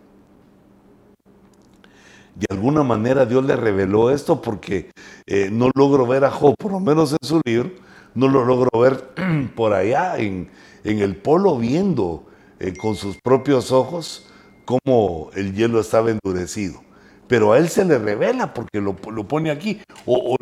De 2.35 2.47
alguna 2.51 2.83
manera 2.83 3.27
Dios 3.27 3.45
le 3.45 3.55
reveló 3.55 4.11
esto 4.11 4.41
porque 4.41 4.91
eh, 5.27 5.51
no 5.53 5.71
logro 5.75 6.07
ver 6.07 6.25
a 6.25 6.31
Job, 6.31 6.57
por 6.59 6.73
lo 6.73 6.81
menos 6.81 7.13
en 7.13 7.29
su 7.29 7.41
libro, 7.45 7.71
no 8.15 8.27
lo 8.27 8.45
logro 8.45 8.81
ver 8.81 9.15
por 9.55 9.73
allá 9.75 10.17
en, 10.19 10.51
el 10.83 11.17
polo 11.17 11.57
viendo 11.59 12.27
eh, 12.63 12.75
con 12.77 12.95
sus 12.95 13.17
propios 13.21 13.73
ojos 13.73 14.29
cómo 14.65 15.31
el 15.35 15.53
hielo 15.53 15.81
estaba 15.81 16.13
endurecido. 16.13 16.81
Pero 17.27 17.53
a 17.53 17.59
él 17.59 17.69
se 17.69 17.85
le 17.85 17.99
revela 17.99 18.55
porque 18.55 18.81
lo, 18.81 18.95
pone 18.95 19.51
aquí, 19.51 19.81
o 20.07 20.37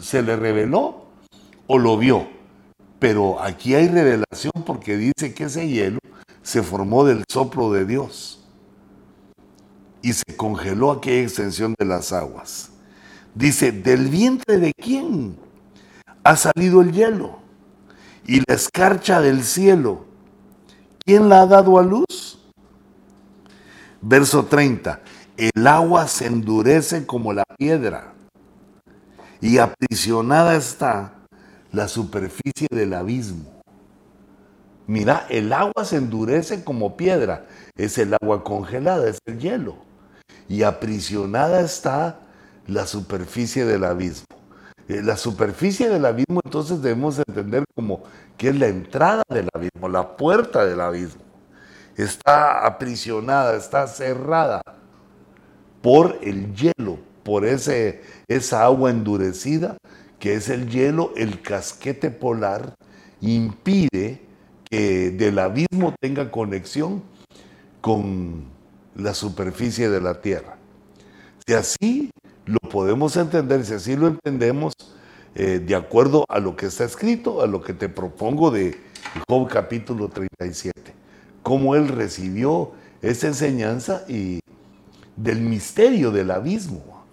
se 0.00 0.22
le 0.22 0.36
reveló 0.36 1.08
o 1.66 1.78
lo 1.78 1.98
vio. 1.98 2.26
Pero 2.98 3.42
aquí 3.42 3.74
hay 3.74 3.88
revelación 3.88 4.52
porque 4.64 4.96
dice 4.96 5.34
que 5.34 5.44
ese 5.44 5.68
hielo 5.68 5.98
se 6.42 6.62
formó 6.62 7.04
del 7.04 7.24
soplo 7.28 7.70
de 7.70 7.84
Dios 7.84 8.42
y 10.00 10.14
se 10.14 10.36
congeló 10.36 10.90
aquella 10.90 11.22
extensión 11.22 11.74
de 11.78 11.84
las 11.84 12.12
aguas. 12.12 12.70
Dice, 13.34 13.72
¿del 13.72 14.08
vientre 14.08 14.56
de 14.56 14.72
quién 14.72 15.36
ha 16.24 16.34
salido 16.36 16.80
el 16.80 16.92
hielo? 16.92 17.40
Y 18.26 18.38
la 18.48 18.54
escarcha 18.54 19.20
del 19.20 19.44
cielo, 19.44 20.07
¿quién 21.08 21.30
la 21.30 21.40
ha 21.40 21.46
dado 21.46 21.78
a 21.78 21.82
luz? 21.82 22.38
Verso 24.02 24.44
30, 24.44 25.00
el 25.38 25.66
agua 25.66 26.06
se 26.06 26.26
endurece 26.26 27.06
como 27.06 27.32
la 27.32 27.44
piedra 27.56 28.12
y 29.40 29.56
aprisionada 29.56 30.54
está 30.54 31.14
la 31.72 31.88
superficie 31.88 32.68
del 32.70 32.92
abismo. 32.92 33.62
Mira, 34.86 35.26
el 35.30 35.50
agua 35.54 35.86
se 35.86 35.96
endurece 35.96 36.62
como 36.62 36.98
piedra, 36.98 37.46
es 37.74 37.96
el 37.96 38.14
agua 38.20 38.44
congelada, 38.44 39.08
es 39.08 39.18
el 39.24 39.38
hielo. 39.38 39.76
Y 40.46 40.62
aprisionada 40.62 41.62
está 41.62 42.20
la 42.66 42.86
superficie 42.86 43.64
del 43.64 43.84
abismo. 43.84 44.37
Eh, 44.88 45.02
la 45.02 45.16
superficie 45.16 45.88
del 45.88 46.04
abismo 46.06 46.40
entonces 46.44 46.80
debemos 46.80 47.18
entender 47.18 47.64
como 47.74 48.02
que 48.36 48.48
es 48.48 48.58
la 48.58 48.68
entrada 48.68 49.22
del 49.28 49.48
abismo, 49.52 49.88
la 49.88 50.16
puerta 50.16 50.64
del 50.64 50.80
abismo. 50.80 51.22
Está 51.96 52.64
aprisionada, 52.64 53.56
está 53.56 53.86
cerrada 53.86 54.62
por 55.82 56.18
el 56.22 56.54
hielo, 56.54 56.98
por 57.22 57.44
ese, 57.44 58.02
esa 58.28 58.64
agua 58.64 58.90
endurecida 58.90 59.76
que 60.18 60.34
es 60.34 60.48
el 60.48 60.68
hielo, 60.68 61.12
el 61.16 61.42
casquete 61.42 62.10
polar, 62.10 62.74
impide 63.20 64.22
que 64.70 65.10
del 65.10 65.38
abismo 65.38 65.94
tenga 66.00 66.30
conexión 66.30 67.02
con 67.80 68.44
la 68.96 69.14
superficie 69.14 69.88
de 69.88 70.00
la 70.00 70.20
Tierra. 70.20 70.56
Si 71.46 71.54
así 71.54 72.10
lo 72.48 72.58
podemos 72.68 73.16
entender, 73.16 73.64
si 73.64 73.74
así 73.74 73.96
lo 73.96 74.08
entendemos, 74.08 74.72
eh, 75.34 75.62
de 75.64 75.74
acuerdo 75.74 76.24
a 76.28 76.40
lo 76.40 76.56
que 76.56 76.66
está 76.66 76.84
escrito, 76.84 77.42
a 77.42 77.46
lo 77.46 77.60
que 77.60 77.74
te 77.74 77.88
propongo 77.88 78.50
de 78.50 78.80
Job 79.28 79.48
capítulo 79.48 80.08
37, 80.08 80.72
cómo 81.42 81.76
él 81.76 81.88
recibió 81.88 82.72
esa 83.02 83.28
enseñanza 83.28 84.04
y 84.08 84.40
del 85.16 85.40
misterio 85.40 86.10
del 86.10 86.30
abismo, 86.30 87.04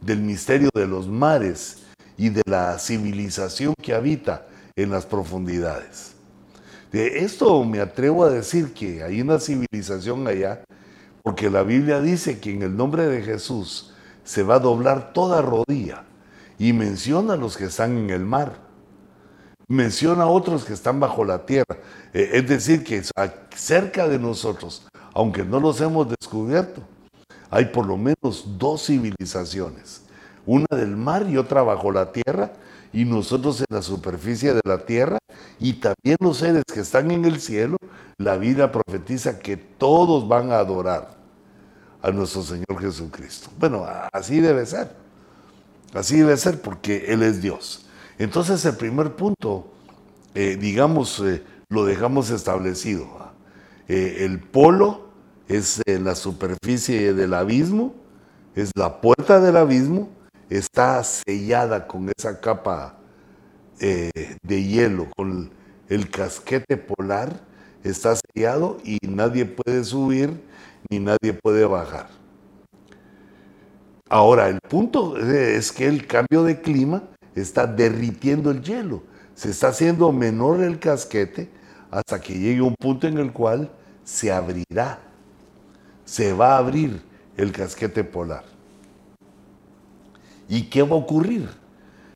del 0.00 0.20
misterio 0.20 0.70
de 0.74 0.86
los 0.86 1.06
mares, 1.06 1.84
y 2.18 2.30
de 2.30 2.42
la 2.46 2.78
civilización 2.78 3.74
que 3.80 3.94
habita 3.94 4.46
en 4.76 4.90
las 4.90 5.06
profundidades. 5.06 6.14
De 6.92 7.20
esto 7.20 7.64
me 7.64 7.80
atrevo 7.80 8.24
a 8.24 8.30
decir 8.30 8.74
que 8.74 9.02
hay 9.04 9.20
una 9.22 9.38
civilización 9.38 10.26
allá, 10.26 10.64
porque 11.22 11.48
la 11.48 11.62
Biblia 11.62 12.00
dice 12.00 12.40
que 12.40 12.50
en 12.50 12.62
el 12.62 12.76
nombre 12.76 13.06
de 13.06 13.22
Jesús 13.22 13.94
se 14.28 14.42
va 14.42 14.56
a 14.56 14.58
doblar 14.58 15.14
toda 15.14 15.40
rodilla. 15.40 16.04
Y 16.58 16.74
menciona 16.74 17.32
a 17.32 17.36
los 17.36 17.56
que 17.56 17.64
están 17.64 17.96
en 17.96 18.10
el 18.10 18.26
mar, 18.26 18.58
menciona 19.68 20.24
a 20.24 20.26
otros 20.26 20.64
que 20.64 20.74
están 20.74 21.00
bajo 21.00 21.24
la 21.24 21.46
tierra. 21.46 21.78
Eh, 22.12 22.30
es 22.34 22.46
decir, 22.46 22.84
que 22.84 23.02
cerca 23.54 24.06
de 24.06 24.18
nosotros, 24.18 24.86
aunque 25.14 25.44
no 25.44 25.60
los 25.60 25.80
hemos 25.80 26.08
descubierto, 26.10 26.82
hay 27.48 27.66
por 27.66 27.86
lo 27.86 27.96
menos 27.96 28.58
dos 28.58 28.86
civilizaciones. 28.86 30.02
Una 30.44 30.66
del 30.72 30.94
mar 30.94 31.26
y 31.26 31.38
otra 31.38 31.62
bajo 31.62 31.90
la 31.90 32.12
tierra, 32.12 32.52
y 32.92 33.06
nosotros 33.06 33.60
en 33.60 33.66
la 33.70 33.82
superficie 33.82 34.52
de 34.52 34.60
la 34.64 34.84
tierra, 34.84 35.18
y 35.58 35.74
también 35.74 36.18
los 36.20 36.38
seres 36.38 36.64
que 36.64 36.80
están 36.80 37.10
en 37.12 37.24
el 37.24 37.40
cielo, 37.40 37.78
la 38.18 38.36
Biblia 38.36 38.72
profetiza 38.72 39.38
que 39.38 39.56
todos 39.56 40.28
van 40.28 40.52
a 40.52 40.58
adorar 40.58 41.17
a 42.02 42.10
nuestro 42.10 42.42
Señor 42.42 42.80
Jesucristo. 42.80 43.50
Bueno, 43.58 43.86
así 44.12 44.40
debe 44.40 44.64
ser, 44.66 44.90
así 45.94 46.18
debe 46.18 46.36
ser 46.36 46.60
porque 46.60 47.06
Él 47.08 47.22
es 47.22 47.42
Dios. 47.42 47.86
Entonces 48.18 48.64
el 48.64 48.76
primer 48.76 49.14
punto, 49.14 49.72
eh, 50.34 50.56
digamos, 50.60 51.20
eh, 51.20 51.42
lo 51.68 51.84
dejamos 51.84 52.30
establecido. 52.30 53.06
Eh, 53.88 54.18
el 54.20 54.40
polo 54.40 55.08
es 55.48 55.80
la 55.86 56.14
superficie 56.14 57.14
del 57.14 57.32
abismo, 57.34 57.94
es 58.54 58.70
la 58.76 59.00
puerta 59.00 59.40
del 59.40 59.56
abismo, 59.56 60.10
está 60.50 61.02
sellada 61.04 61.86
con 61.86 62.10
esa 62.16 62.40
capa 62.40 62.96
de 63.78 64.64
hielo, 64.64 65.08
con 65.16 65.50
el 65.88 66.10
casquete 66.10 66.76
polar, 66.76 67.40
está 67.84 68.16
sellado 68.16 68.78
y 68.82 68.98
nadie 69.06 69.46
puede 69.46 69.84
subir 69.84 70.42
ni 70.88 70.98
nadie 70.98 71.32
puede 71.32 71.64
bajar. 71.64 72.08
Ahora, 74.08 74.48
el 74.48 74.58
punto 74.60 75.18
es 75.18 75.70
que 75.70 75.86
el 75.86 76.06
cambio 76.06 76.42
de 76.42 76.60
clima 76.60 77.02
está 77.34 77.66
derritiendo 77.66 78.50
el 78.50 78.62
hielo, 78.62 79.02
se 79.34 79.50
está 79.50 79.68
haciendo 79.68 80.10
menor 80.12 80.62
el 80.62 80.78
casquete 80.78 81.50
hasta 81.90 82.20
que 82.20 82.38
llegue 82.38 82.62
un 82.62 82.74
punto 82.74 83.06
en 83.06 83.18
el 83.18 83.32
cual 83.32 83.70
se 84.04 84.32
abrirá, 84.32 85.00
se 86.04 86.32
va 86.32 86.54
a 86.54 86.58
abrir 86.58 87.02
el 87.36 87.52
casquete 87.52 88.02
polar. 88.02 88.44
¿Y 90.48 90.64
qué 90.64 90.82
va 90.82 90.96
a 90.96 90.98
ocurrir? 90.98 91.48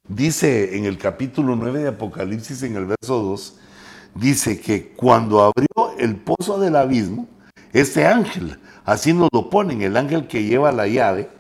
Dice 0.09 0.77
en 0.77 0.87
el 0.87 0.97
capítulo 0.97 1.55
9 1.55 1.81
de 1.81 1.89
Apocalipsis, 1.89 2.63
en 2.63 2.77
el 2.77 2.87
verso 2.87 3.23
2, 3.23 3.59
dice 4.15 4.61
que 4.61 4.89
cuando 4.89 5.43
abrió 5.43 5.99
el 5.99 6.17
pozo 6.17 6.59
del 6.59 6.77
abismo, 6.77 7.29
este 7.73 8.07
ángel, 8.07 8.59
así 8.85 9.13
nos 9.13 9.29
lo 9.33 9.49
ponen, 9.49 9.83
el 9.83 9.97
ángel 9.97 10.27
que 10.27 10.45
lleva 10.45 10.73
la 10.73 10.87
llave, 10.87 11.31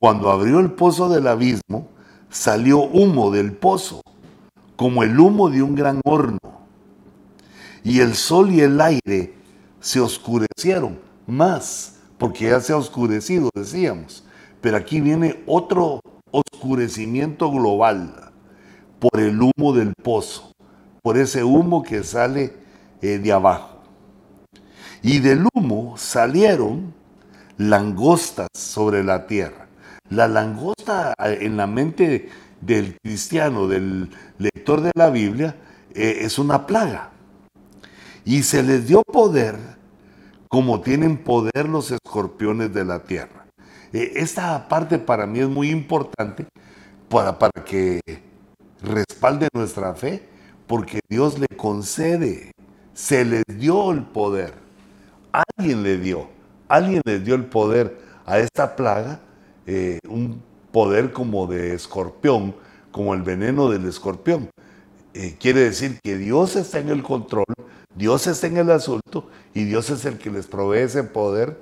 cuando 0.00 0.30
abrió 0.30 0.60
el 0.60 0.72
pozo 0.72 1.08
del 1.08 1.26
abismo, 1.26 1.88
salió 2.30 2.80
humo 2.80 3.30
del 3.30 3.52
pozo, 3.52 4.02
como 4.76 5.02
el 5.02 5.18
humo 5.18 5.50
de 5.50 5.62
un 5.62 5.74
gran 5.74 6.00
horno. 6.04 6.38
Y 7.82 8.00
el 8.00 8.14
sol 8.14 8.50
y 8.50 8.60
el 8.60 8.80
aire 8.80 9.34
se 9.80 10.00
oscurecieron 10.00 10.98
más, 11.26 11.96
porque 12.18 12.46
ya 12.46 12.60
se 12.60 12.72
ha 12.72 12.76
oscurecido, 12.76 13.50
decíamos. 13.54 14.24
Pero 14.60 14.76
aquí 14.76 15.00
viene 15.00 15.42
otro 15.46 16.00
oscurecimiento 16.30 17.50
global 17.50 18.32
por 18.98 19.20
el 19.20 19.40
humo 19.40 19.72
del 19.72 19.92
pozo, 20.02 20.52
por 21.02 21.18
ese 21.18 21.44
humo 21.44 21.82
que 21.82 22.02
sale 22.02 22.54
eh, 23.02 23.18
de 23.18 23.32
abajo. 23.32 23.73
Y 25.04 25.18
del 25.18 25.46
humo 25.52 25.98
salieron 25.98 26.94
langostas 27.58 28.48
sobre 28.54 29.04
la 29.04 29.26
tierra. 29.26 29.68
La 30.08 30.28
langosta 30.28 31.12
eh, 31.22 31.40
en 31.42 31.58
la 31.58 31.66
mente 31.66 32.30
del 32.62 32.96
cristiano, 33.02 33.68
del 33.68 34.08
lector 34.38 34.80
de 34.80 34.92
la 34.94 35.10
Biblia, 35.10 35.56
eh, 35.94 36.20
es 36.22 36.38
una 36.38 36.66
plaga. 36.66 37.10
Y 38.24 38.44
se 38.44 38.62
les 38.62 38.88
dio 38.88 39.02
poder 39.02 39.58
como 40.48 40.80
tienen 40.80 41.18
poder 41.18 41.68
los 41.68 41.90
escorpiones 41.90 42.72
de 42.72 42.86
la 42.86 43.02
tierra. 43.02 43.44
Eh, 43.92 44.12
esta 44.16 44.66
parte 44.70 44.98
para 44.98 45.26
mí 45.26 45.40
es 45.40 45.48
muy 45.48 45.68
importante 45.68 46.46
para, 47.10 47.38
para 47.38 47.62
que 47.62 48.00
respalde 48.80 49.48
nuestra 49.52 49.94
fe, 49.94 50.26
porque 50.66 51.00
Dios 51.10 51.38
le 51.38 51.48
concede, 51.58 52.52
se 52.94 53.26
les 53.26 53.44
dio 53.46 53.92
el 53.92 54.02
poder. 54.04 54.63
Alguien 55.58 55.82
le 55.82 55.98
dio, 55.98 56.28
alguien 56.68 57.02
le 57.04 57.20
dio 57.20 57.34
el 57.34 57.44
poder 57.46 57.98
a 58.26 58.38
esta 58.38 58.76
plaga, 58.76 59.20
eh, 59.66 59.98
un 60.08 60.42
poder 60.72 61.12
como 61.12 61.46
de 61.46 61.74
escorpión, 61.74 62.54
como 62.90 63.14
el 63.14 63.22
veneno 63.22 63.68
del 63.68 63.86
escorpión. 63.86 64.50
Eh, 65.12 65.36
quiere 65.38 65.60
decir 65.60 65.98
que 66.02 66.16
Dios 66.16 66.56
está 66.56 66.78
en 66.78 66.88
el 66.88 67.02
control 67.02 67.44
Dios 67.94 68.26
está 68.26 68.48
en 68.48 68.56
el 68.56 68.70
asunto 68.70 69.28
y 69.54 69.64
Dios 69.64 69.88
es 69.90 70.04
el 70.04 70.18
que 70.18 70.30
les 70.30 70.46
provee 70.46 70.80
ese 70.80 71.04
poder 71.04 71.56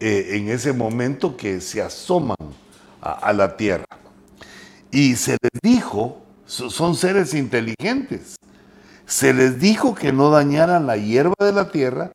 eh, 0.00 0.30
en 0.32 0.48
ese 0.48 0.72
momento 0.72 1.36
que 1.36 1.60
se 1.60 1.80
asoman 1.80 2.36
a, 3.00 3.32
la 3.32 3.56
tierra. 3.56 3.86
Y 4.90 5.14
se 5.14 5.36
les 5.40 5.52
dijo, 5.62 6.20
son 6.46 6.96
seres 6.96 7.32
inteligentes, 7.34 8.36
se 9.06 9.32
les 9.32 9.60
dijo 9.60 9.94
que 9.94 10.12
no 10.12 10.30
dañaran 10.30 10.86
la 10.86 10.96
hierba 10.96 11.34
de 11.38 11.52
la 11.52 11.70
tierra, 11.70 12.10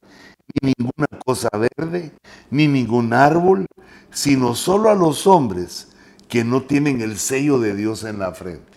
ni 0.62 0.74
ninguna 0.78 1.08
cosa 1.26 1.50
verde, 1.54 2.12
ni 2.50 2.68
ningún 2.68 3.14
árbol, 3.14 3.66
sino 4.12 4.56
solo 4.56 4.90
a 4.90 4.96
los 4.96 5.28
hombres 5.28 5.90
que 6.28 6.44
no 6.44 6.64
tienen 6.64 7.02
el 7.02 7.18
sello 7.20 7.60
de 7.60 7.76
Dios 7.76 8.04
en 8.04 8.20
la 8.20 8.32
frente. 8.32 8.76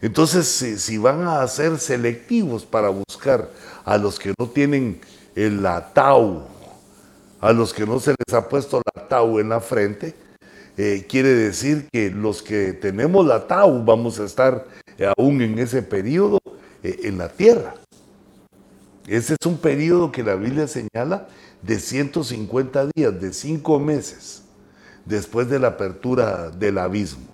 Entonces, 0.00 0.48
si, 0.48 0.98
van 0.98 1.26
a 1.28 1.46
ser 1.46 1.78
selectivos 1.78 2.64
para 2.64 2.88
buscar 2.88 3.50
a 3.84 3.96
los 3.98 4.18
que 4.18 4.34
no 4.36 4.48
tienen 4.48 5.00
el 5.36 5.64
atau, 5.64 6.42
a 7.40 7.52
los 7.52 7.72
que 7.72 7.86
no 7.86 8.00
se 8.00 8.10
les 8.10 8.34
ha 8.34 8.48
puesto 8.48 8.82
la 8.94 9.08
tau 9.08 9.38
en 9.38 9.48
la 9.48 9.60
frente, 9.60 10.14
eh, 10.76 11.06
quiere 11.08 11.28
decir 11.28 11.88
que 11.92 12.10
los 12.10 12.42
que 12.42 12.72
tenemos 12.72 13.24
la 13.26 13.46
tau 13.46 13.84
vamos 13.84 14.18
a 14.18 14.24
estar 14.24 14.66
aún 15.16 15.40
en 15.40 15.58
ese 15.58 15.82
periodo 15.82 16.40
eh, 16.82 17.00
en 17.04 17.18
la 17.18 17.28
tierra. 17.28 17.74
Ese 19.06 19.34
es 19.38 19.46
un 19.46 19.58
periodo 19.58 20.12
que 20.12 20.22
la 20.22 20.36
Biblia 20.36 20.68
señala 20.68 21.26
de 21.62 21.78
150 21.78 22.88
días, 22.94 23.20
de 23.20 23.32
cinco 23.32 23.78
meses, 23.80 24.42
después 25.04 25.48
de 25.48 25.58
la 25.58 25.68
apertura 25.68 26.50
del 26.50 26.78
abismo. 26.78 27.26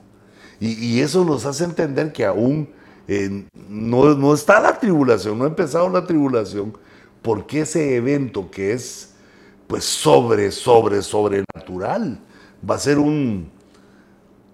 Y, 0.60 1.00
eso 1.00 1.24
nos 1.24 1.46
hace 1.46 1.62
entender 1.64 2.12
que 2.12 2.24
aún 2.24 2.68
eh, 3.06 3.44
no, 3.68 4.34
está 4.34 4.60
la 4.60 4.76
tribulación, 4.76 5.38
no 5.38 5.44
ha 5.44 5.48
empezado 5.48 5.88
la 5.88 6.04
tribulación, 6.04 6.76
porque 7.22 7.60
ese 7.60 7.94
evento 7.94 8.50
que 8.50 8.72
es 8.72 9.14
pues 9.68 9.84
sobre, 9.84 10.50
sobre, 10.50 11.02
sobrenatural, 11.02 12.18
va 12.68 12.74
a 12.74 12.78
ser 12.78 12.98
un, 12.98 13.50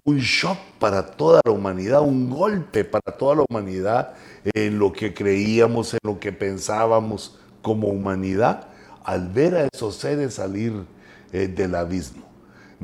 un 0.05 0.19
shock 0.19 0.59
para 0.79 1.07
toda 1.07 1.41
la 1.45 1.53
humanidad, 1.53 2.03
un 2.03 2.29
golpe 2.29 2.85
para 2.85 3.17
toda 3.17 3.37
la 3.37 3.45
humanidad 3.49 4.15
en 4.45 4.79
lo 4.79 4.93
que 4.93 5.15
creíamos, 5.15 5.95
en 5.95 6.01
lo 6.05 6.21
que 6.21 6.33
pensábamos 6.33 7.39
como 7.63 7.89
humanidad, 7.89 8.69
al 9.05 9.29
ver 9.29 9.55
a 9.55 9.69
esos 9.73 9.97
seres 9.97 10.35
salir 10.35 10.85
eh, 11.33 11.49
del 11.49 11.75
abismo 11.75 12.25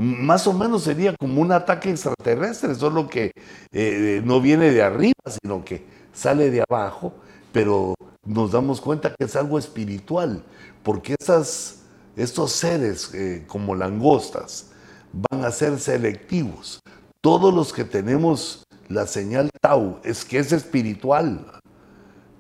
más 0.01 0.47
o 0.47 0.53
menos 0.53 0.85
sería 0.85 1.15
como 1.17 1.43
un 1.43 1.53
ataque 1.53 1.91
extraterrestre, 1.91 2.75
solo 2.75 3.07
que 3.07 3.33
eh, 3.73 4.23
no 4.25 4.41
viene 4.41 4.71
de 4.71 4.83
arriba, 4.83 5.13
sino 5.43 5.65
que 5.65 5.85
sale 6.13 6.51
de 6.51 6.65
abajo, 6.69 7.13
pero 7.53 7.95
nos 8.25 8.53
damos 8.53 8.81
cuenta 8.81 9.15
que 9.15 9.27
es 9.27 9.37
algo 9.37 9.59
espiritual, 9.59 10.43
porque 10.83 11.17
esas, 11.19 11.81
estos 12.17 12.53
seres 12.53 13.13
eh, 13.15 13.45
como 13.47 13.75
langostas 13.75 14.71
van 15.13 15.45
a 15.45 15.51
ser 15.51 15.79
selectivos. 15.79 16.81
Todos 17.21 17.53
los 17.53 17.73
que 17.73 17.85
tenemos 17.85 18.63
la 18.91 19.07
señal 19.07 19.51
Tau 19.61 19.99
es 20.05 20.25
que 20.25 20.39
es 20.39 20.53
espiritual. 20.53 21.47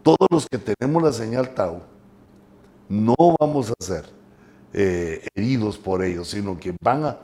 Todos 0.02 0.28
los 0.30 0.46
que 0.46 0.58
tenemos 0.58 1.02
la 1.02 1.12
señal 1.12 1.54
Tau 1.54 1.80
no 2.88 3.14
vamos 3.38 3.70
a 3.70 3.84
ser 3.84 4.04
eh, 4.74 5.26
heridos 5.34 5.78
por 5.78 6.04
ellos, 6.04 6.28
sino 6.28 6.58
que 6.58 6.74
van 6.82 7.04
a 7.04 7.16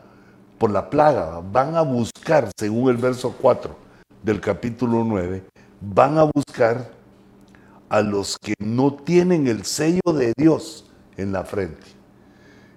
por 0.59 0.71
la 0.71 0.89
plaga, 0.89 1.43
van 1.53 1.77
a 1.77 1.83
buscar, 1.83 2.51
según 2.59 2.89
el 2.89 2.97
verso 2.97 3.35
4 3.41 3.77
del 4.23 4.41
capítulo 4.41 5.05
9, 5.05 5.45
van 5.81 6.17
a 6.17 6.23
buscar 6.23 6.91
a 7.89 8.01
los 8.01 8.39
que 8.39 8.55
no 8.59 8.95
tienen 8.95 9.47
el 9.47 9.65
sello 9.65 10.13
de 10.15 10.33
Dios 10.37 10.87
en 11.17 11.33
la 11.33 11.45
frente. 11.45 11.87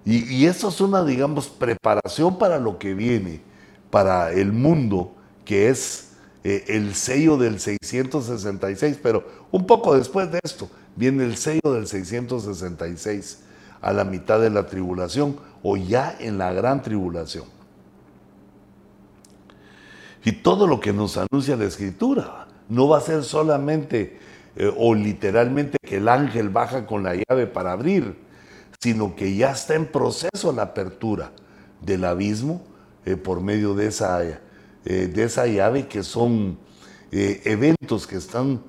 Y, 0.04 0.46
eso 0.46 0.68
es 0.68 0.80
una, 0.80 1.04
digamos, 1.04 1.48
preparación 1.48 2.38
para 2.38 2.58
lo 2.58 2.78
que 2.78 2.94
viene, 2.94 3.42
para 3.90 4.32
el 4.32 4.52
mundo, 4.52 5.14
que 5.44 5.68
es 5.68 6.09
eh, 6.44 6.64
el 6.68 6.94
sello 6.94 7.36
del 7.36 7.60
666. 7.60 8.98
Pero 9.02 9.24
un 9.50 9.66
poco 9.66 9.96
después 9.96 10.30
de 10.30 10.40
esto 10.42 10.70
viene 10.96 11.24
el 11.24 11.36
sello 11.36 11.72
del 11.72 11.86
666 11.86 13.38
a 13.80 13.92
la 13.92 14.04
mitad 14.04 14.40
de 14.40 14.50
la 14.50 14.66
tribulación 14.66 15.36
o 15.62 15.76
ya 15.76 16.16
en 16.18 16.38
la 16.38 16.52
gran 16.52 16.82
tribulación. 16.82 17.44
Y 20.24 20.32
todo 20.32 20.66
lo 20.66 20.80
que 20.80 20.92
nos 20.92 21.16
anuncia 21.16 21.56
la 21.56 21.64
Escritura 21.64 22.46
no 22.68 22.88
va 22.88 22.98
a 22.98 23.00
ser 23.00 23.24
solamente 23.24 24.18
eh, 24.56 24.72
o 24.76 24.94
literalmente 24.94 25.78
que 25.82 25.96
el 25.96 26.08
ángel 26.08 26.50
baja 26.50 26.86
con 26.86 27.02
la 27.02 27.14
llave 27.14 27.46
para 27.46 27.72
abrir, 27.72 28.16
sino 28.80 29.16
que 29.16 29.34
ya 29.34 29.52
está 29.52 29.74
en 29.74 29.86
proceso 29.86 30.52
la 30.54 30.62
apertura 30.62 31.32
del 31.80 32.04
abismo 32.04 32.62
eh, 33.04 33.16
por 33.16 33.40
medio 33.40 33.74
de 33.74 33.86
esa, 33.86 34.20
eh, 34.84 35.10
de 35.12 35.24
esa 35.24 35.46
llave 35.46 35.88
que 35.88 36.02
son 36.02 36.58
eventos 37.12 38.06
que 38.06 38.14
están 38.14 38.62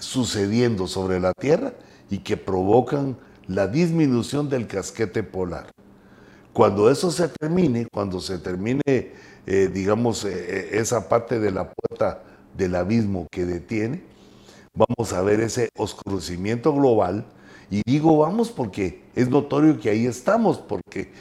sucediendo 0.00 0.86
sobre 0.86 1.20
la 1.20 1.34
Tierra 1.34 1.74
y 2.08 2.18
que 2.18 2.38
provocan 2.38 3.18
la 3.46 3.66
disminución 3.66 4.48
del 4.48 4.66
casquete 4.66 5.22
polar. 5.22 5.70
Cuando 6.54 6.90
eso 6.90 7.10
se 7.10 7.28
termine, 7.28 7.86
cuando 7.92 8.20
se 8.20 8.38
termine 8.38 9.12
eh, 9.50 9.70
digamos, 9.72 10.26
eh, 10.26 10.28
eh, 10.34 10.68
esa 10.72 11.08
parte 11.08 11.40
de 11.40 11.50
la 11.50 11.72
puerta 11.72 12.22
del 12.54 12.74
abismo 12.74 13.26
que 13.30 13.46
detiene, 13.46 14.02
vamos 14.74 15.14
a 15.14 15.22
ver 15.22 15.40
ese 15.40 15.70
oscurecimiento 15.78 16.74
global. 16.74 17.24
Y 17.70 17.80
digo 17.86 18.18
vamos 18.18 18.50
porque 18.50 19.04
es 19.14 19.30
notorio 19.30 19.80
que 19.80 19.88
ahí 19.88 20.04
estamos, 20.04 20.58
porque 20.58 21.12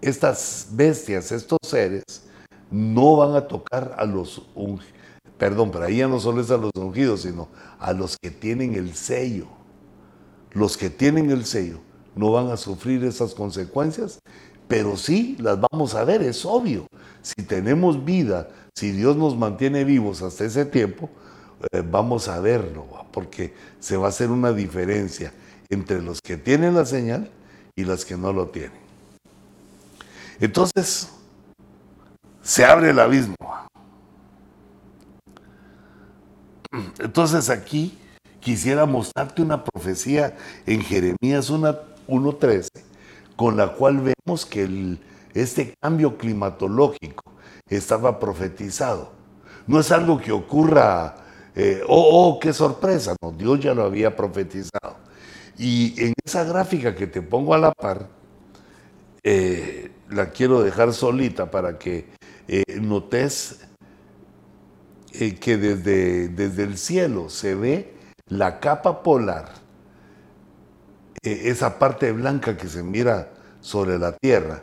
estas 0.00 0.68
bestias, 0.70 1.30
estos 1.30 1.58
seres, 1.62 2.04
no 2.70 3.16
van 3.16 3.36
a 3.36 3.46
tocar 3.46 3.94
a 3.98 4.04
los 4.04 4.42
ungidos. 4.54 4.92
Perdón, 5.38 5.70
pero 5.72 5.84
ahí 5.84 5.98
ya 5.98 6.08
no 6.08 6.20
solo 6.20 6.40
es 6.40 6.50
a 6.50 6.56
los 6.56 6.70
ungidos, 6.76 7.22
sino 7.22 7.48
a 7.78 7.92
los 7.92 8.16
que 8.16 8.30
tienen 8.30 8.74
el 8.74 8.94
sello. 8.94 9.46
Los 10.52 10.76
que 10.76 10.90
tienen 10.90 11.30
el 11.30 11.44
sello 11.44 11.80
no 12.14 12.30
van 12.30 12.50
a 12.50 12.56
sufrir 12.56 13.04
esas 13.04 13.34
consecuencias, 13.34 14.20
pero 14.68 14.96
sí 14.96 15.36
las 15.40 15.58
vamos 15.70 15.94
a 15.94 16.04
ver, 16.04 16.22
es 16.22 16.44
obvio 16.44 16.86
si 17.24 17.42
tenemos 17.42 18.04
vida, 18.04 18.50
si 18.74 18.92
Dios 18.92 19.16
nos 19.16 19.36
mantiene 19.36 19.84
vivos 19.84 20.22
hasta 20.22 20.44
ese 20.44 20.66
tiempo, 20.66 21.08
eh, 21.72 21.82
vamos 21.82 22.28
a 22.28 22.38
verlo, 22.38 22.86
porque 23.12 23.54
se 23.80 23.96
va 23.96 24.06
a 24.06 24.08
hacer 24.10 24.30
una 24.30 24.52
diferencia 24.52 25.32
entre 25.70 26.02
los 26.02 26.20
que 26.20 26.36
tienen 26.36 26.74
la 26.74 26.84
señal 26.84 27.30
y 27.74 27.84
los 27.84 28.04
que 28.04 28.16
no 28.16 28.32
lo 28.32 28.48
tienen. 28.48 28.78
Entonces, 30.38 31.08
se 32.44 32.64
abre 32.64 32.90
el 32.90 33.00
abismo. 33.00 33.34
Entonces 36.98 37.50
aquí 37.50 37.98
quisiera 38.40 38.84
mostrarte 38.84 39.42
una 39.42 39.64
profecía 39.64 40.36
en 40.66 40.82
Jeremías 40.82 41.50
1.13, 41.50 42.68
con 43.34 43.56
la 43.56 43.72
cual 43.72 44.00
vemos 44.00 44.44
que 44.44 44.98
este 45.32 45.74
cambio 45.80 46.18
climatológico 46.18 47.24
estaba 47.68 48.20
profetizado. 48.20 49.12
No 49.66 49.80
es 49.80 49.90
algo 49.90 50.20
que 50.20 50.30
ocurra, 50.30 51.16
eh, 51.54 51.82
oh, 51.88 52.34
oh, 52.34 52.38
qué 52.38 52.52
sorpresa, 52.52 53.16
no, 53.22 53.32
Dios 53.32 53.60
ya 53.60 53.72
lo 53.72 53.84
había 53.84 54.14
profetizado. 54.14 54.96
Y 55.56 55.94
en 56.04 56.12
esa 56.22 56.44
gráfica 56.44 56.94
que 56.94 57.06
te 57.06 57.22
pongo 57.22 57.54
a 57.54 57.58
la 57.58 57.72
par, 57.72 58.08
eh, 59.22 59.90
la 60.10 60.30
quiero 60.30 60.62
dejar 60.62 60.92
solita 60.92 61.50
para 61.50 61.78
que 61.78 62.06
eh, 62.48 62.80
notes 62.80 63.60
que 65.12 65.56
desde, 65.56 66.28
desde 66.28 66.64
el 66.64 66.76
cielo 66.76 67.28
se 67.28 67.54
ve 67.54 67.94
la 68.26 68.58
capa 68.58 69.02
polar, 69.02 69.52
esa 71.22 71.78
parte 71.78 72.10
blanca 72.10 72.56
que 72.56 72.68
se 72.68 72.82
mira 72.82 73.32
sobre 73.60 73.96
la 73.96 74.12
tierra, 74.16 74.62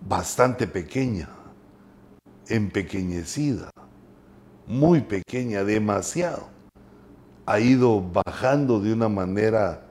bastante 0.00 0.66
pequeña, 0.66 1.28
empequeñecida, 2.48 3.70
muy 4.66 5.00
pequeña, 5.00 5.64
demasiado. 5.64 6.48
Ha 7.46 7.60
ido 7.60 8.02
bajando 8.02 8.80
de 8.80 8.92
una 8.92 9.08
manera 9.08 9.86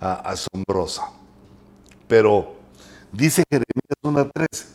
asombrosa. 0.00 1.04
Pero 2.08 2.54
dice 3.12 3.44
Jeremías 3.48 4.30
1.13, 4.34 4.66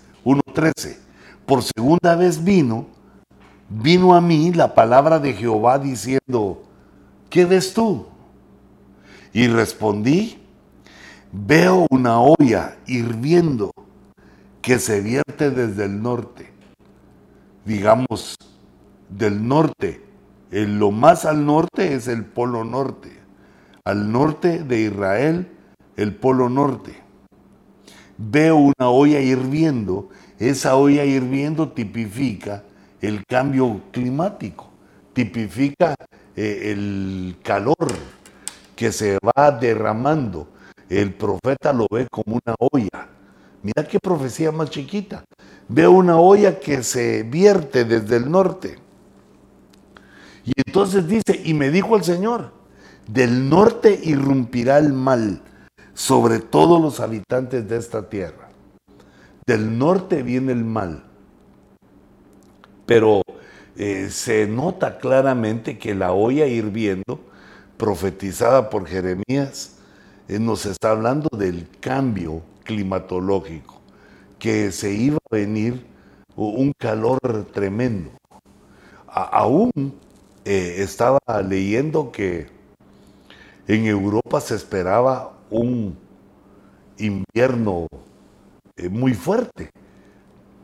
por 1.46 1.64
segunda 1.64 2.16
vez 2.16 2.44
vino, 2.44 2.88
vino 3.70 4.16
a 4.16 4.22
mí 4.22 4.52
la 4.54 4.74
palabra 4.76 5.20
de 5.20 5.34
Jehová 5.34 5.80
diciendo, 5.80 6.64
¿qué 7.30 7.46
ves 7.46 7.74
tú? 7.74 8.06
Y 9.34 9.48
respondí, 9.48 10.38
veo 11.32 11.88
una 11.90 12.20
olla 12.20 12.78
hirviendo 12.86 13.72
que 14.62 14.80
se 14.80 15.02
vierte 15.02 15.52
desde 15.52 15.86
el 15.86 16.02
norte, 16.02 16.52
digamos, 17.66 18.36
del 19.10 19.48
norte. 19.48 20.06
En 20.52 20.80
lo 20.80 20.92
más 20.92 21.26
al 21.26 21.46
norte 21.46 21.94
es 21.94 22.08
el 22.08 22.26
polo 22.26 22.64
norte. 22.64 23.18
Al 23.86 24.12
norte 24.12 24.64
de 24.64 24.82
Israel, 24.82 25.52
el 25.96 26.16
polo 26.16 26.50
norte. 26.50 27.09
Veo 28.22 28.58
una 28.58 28.90
olla 28.90 29.22
hirviendo. 29.22 30.10
Esa 30.38 30.76
olla 30.76 31.06
hirviendo 31.06 31.70
tipifica 31.70 32.64
el 33.02 33.26
cambio 33.26 33.82
climático, 33.92 34.70
tipifica 35.14 35.96
eh, 36.36 36.72
el 36.72 37.38
calor 37.42 37.88
que 38.76 38.92
se 38.92 39.18
va 39.20 39.52
derramando. 39.52 40.50
El 40.90 41.14
profeta 41.14 41.72
lo 41.72 41.88
ve 41.90 42.08
como 42.12 42.40
una 42.44 42.56
olla 42.60 43.10
Mira 43.62 43.84
qué 43.88 44.00
profecía 44.00 44.52
más 44.52 44.70
chiquita. 44.70 45.26
Veo 45.68 45.92
una 45.92 46.18
olla 46.18 46.60
que 46.60 46.82
se 46.84 47.24
vierte 47.24 47.84
desde 47.84 48.16
el 48.18 48.32
norte. 48.32 48.80
Y 50.46 50.54
entonces 50.66 51.08
dice, 51.08 51.42
y 51.44 51.54
me 51.54 51.70
dijo 51.70 51.96
el 51.96 52.04
Señor, 52.04 52.54
del 53.08 53.50
norte 53.50 54.00
irrumpirá 54.04 54.78
el 54.78 54.94
mal 54.94 55.42
sobre 56.00 56.40
todos 56.40 56.82
los 56.82 57.02
habitantes 57.02 57.68
de 57.68 57.76
esta 57.76 58.08
tierra. 58.10 58.48
Del 59.46 59.78
norte 59.78 60.24
viene 60.24 60.54
el 60.54 60.64
mal. 60.64 61.04
Pero 62.86 63.22
eh, 63.76 64.08
se 64.10 64.48
nota 64.48 64.98
claramente 64.98 65.78
que 65.78 65.94
la 65.94 66.14
olla 66.14 66.48
hirviendo, 66.48 67.20
profetizada 67.76 68.70
por 68.70 68.88
Jeremías, 68.88 69.76
eh, 70.30 70.40
nos 70.40 70.66
está 70.66 70.92
hablando 70.92 71.38
del 71.38 71.68
cambio 71.82 72.44
climatológico, 72.64 73.82
que 74.40 74.72
se 74.72 74.94
iba 74.94 75.18
a 75.30 75.36
venir 75.36 75.86
un 76.38 76.72
calor 76.78 77.20
tremendo. 77.52 78.12
aún 79.06 79.70
eh, 80.46 80.76
estaba 80.78 81.20
leyendo 81.46 82.10
que 82.10 82.48
en 83.68 83.86
Europa 83.86 84.40
se 84.40 84.56
esperaba 84.56 85.39
un 85.50 85.98
invierno 86.98 87.88
eh, 88.76 88.90
muy 88.90 89.14
fuerte 89.14 89.72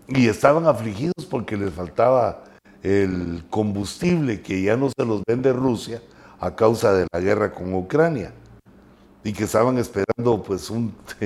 y 0.08 0.28
estaban 0.28 0.68
afligidos 0.68 1.26
porque 1.30 1.58
les 1.58 1.74
faltaba 1.74 2.44
el 2.84 3.44
combustible 3.50 4.42
que 4.42 4.62
ya 4.62 4.78
no 4.78 4.90
se 4.90 5.06
los 5.06 5.24
vende 5.28 5.52
Rusia 5.54 6.02
a 6.40 6.56
causa 6.56 6.94
de 6.94 7.08
la 7.12 7.20
guerra 7.20 7.52
con 7.54 7.74
Ucrania 7.74 8.34
y 9.24 9.34
que 9.34 9.46
estaban 9.46 9.78
esperando 9.78 10.44
pues 10.44 10.70
un 10.70 10.94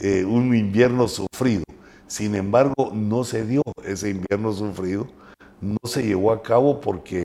eh, 0.00 0.24
un 0.24 0.54
invierno 0.54 1.08
sufrido. 1.08 1.64
Sin 2.06 2.34
embargo, 2.34 2.90
no 2.94 3.24
se 3.24 3.44
dio 3.46 3.62
ese 3.84 4.10
invierno 4.10 4.52
sufrido, 4.52 5.06
no 5.60 5.78
se 5.84 6.02
llevó 6.02 6.32
a 6.32 6.42
cabo 6.42 6.80
porque 6.80 7.22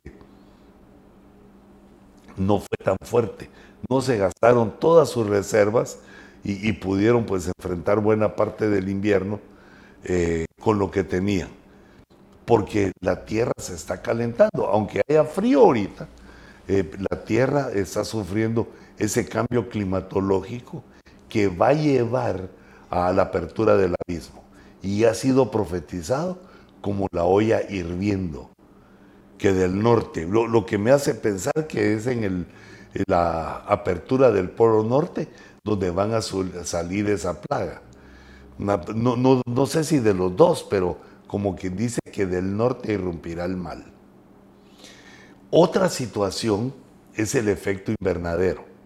no 2.37 2.59
fue 2.59 2.77
tan 2.83 2.95
fuerte. 3.01 3.49
No 3.89 4.01
se 4.01 4.17
gastaron 4.17 4.73
todas 4.79 5.09
sus 5.09 5.27
reservas 5.27 5.99
y, 6.43 6.71
pudieron 6.73 7.25
pues 7.25 7.47
enfrentar 7.47 7.99
buena 7.99 8.35
parte 8.35 8.69
del 8.69 8.87
invierno 8.89 9.39
eh, 10.03 10.45
con 10.61 10.79
lo 10.79 10.91
que 10.91 11.03
tenían. 11.03 11.49
Porque 12.45 12.93
la 13.01 13.25
tierra 13.25 13.51
se 13.57 13.73
está 13.73 14.01
calentando, 14.01 14.67
aunque 14.67 15.01
haya 15.09 15.25
frío 15.25 15.61
ahorita, 15.61 16.07
eh, 16.67 16.89
la 17.09 17.23
tierra 17.23 17.69
está 17.73 18.05
sufriendo 18.05 18.69
ese 18.97 19.27
cambio 19.27 19.69
climatológico 19.69 20.83
que 21.29 21.47
va 21.47 21.69
a 21.69 21.73
llevar 21.73 22.49
a 22.89 23.11
la 23.11 23.23
apertura 23.23 23.75
del 23.75 23.95
abismo. 24.07 24.43
Y 24.81 25.03
ha 25.03 25.13
sido 25.13 25.51
profetizado 25.51 26.39
como 26.81 27.07
la 27.11 27.25
olla 27.25 27.61
hirviendo, 27.69 28.49
que 29.37 29.51
del 29.51 29.81
norte, 29.81 30.25
lo, 30.25 30.65
que 30.65 30.77
me 30.77 30.91
hace 30.91 31.13
pensar 31.13 31.67
que 31.67 31.95
es 31.95 32.07
en, 32.07 32.23
el, 32.23 32.47
la 33.07 33.57
apertura 33.67 34.31
del 34.31 34.49
polo 34.49 34.83
norte 34.83 35.27
donde 35.63 35.91
van 35.91 36.13
a 36.13 36.21
salir 36.21 37.09
esa 37.09 37.41
plaga. 37.41 37.81
No, 38.57 39.15
no, 39.15 39.41
no 39.45 39.65
sé 39.65 39.83
si 39.83 39.99
de 39.99 40.13
los 40.13 40.35
dos, 40.35 40.65
pero 40.69 40.97
como 41.27 41.55
quien 41.55 41.75
dice 41.75 41.99
que 42.11 42.25
del 42.25 42.55
norte 42.55 42.93
irrumpirá 42.93 43.45
el 43.45 43.57
mal. 43.57 43.85
Otra 45.51 45.89
situación 45.89 46.73
es 47.15 47.35
el 47.35 47.49
efecto 47.49 47.93
invernadero 47.99 48.77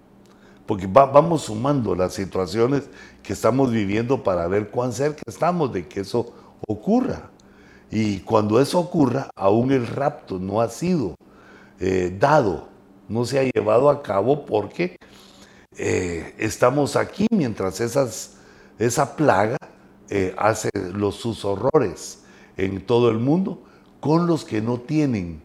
porque 0.71 0.87
vamos 0.87 1.41
sumando 1.41 1.95
las 1.95 2.13
situaciones 2.13 2.83
que 3.23 3.33
estamos 3.33 3.71
viviendo 3.71 4.23
para 4.23 4.47
ver 4.47 4.69
cuán 4.69 4.93
cerca 4.93 5.21
estamos 5.27 5.73
de 5.73 5.85
que 5.85 5.99
eso 5.99 6.33
ocurra. 6.65 7.29
Y 7.91 8.19
cuando 8.19 8.57
eso 8.61 8.79
ocurra, 8.79 9.29
aún 9.35 9.73
el 9.73 9.85
rapto 9.85 10.39
no 10.39 10.61
ha 10.61 10.69
sido 10.69 11.15
eh, 11.77 12.15
dado, 12.17 12.69
no 13.11 13.25
se 13.25 13.39
ha 13.39 13.43
llevado 13.43 13.89
a 13.89 14.01
cabo 14.01 14.45
porque 14.45 14.95
eh, 15.77 16.33
estamos 16.37 16.95
aquí 16.95 17.27
mientras 17.29 17.79
esa 18.79 19.15
plaga 19.15 19.57
eh, 20.09 20.33
hace 20.37 20.69
los, 20.93 21.15
sus 21.15 21.43
horrores 21.45 22.23
en 22.57 22.81
todo 22.85 23.09
el 23.09 23.19
mundo 23.19 23.63
con 23.99 24.27
los 24.27 24.45
que 24.45 24.61
no 24.61 24.79
tienen 24.79 25.41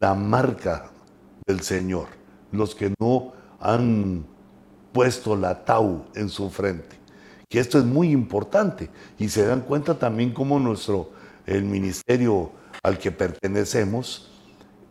la 0.00 0.14
marca 0.14 0.90
del 1.46 1.60
Señor, 1.60 2.06
los 2.52 2.74
que 2.74 2.92
no 3.00 3.32
han 3.60 4.24
puesto 4.92 5.36
la 5.36 5.64
tau 5.64 6.04
en 6.14 6.28
su 6.28 6.50
frente. 6.50 6.96
Que 7.48 7.58
esto 7.58 7.78
es 7.78 7.84
muy 7.84 8.10
importante 8.10 8.90
y 9.18 9.28
se 9.28 9.44
dan 9.44 9.62
cuenta 9.62 9.98
también 9.98 10.32
cómo 10.32 10.58
nuestro, 10.58 11.10
el 11.46 11.64
ministerio 11.64 12.52
al 12.82 12.98
que 12.98 13.10
pertenecemos, 13.10 14.30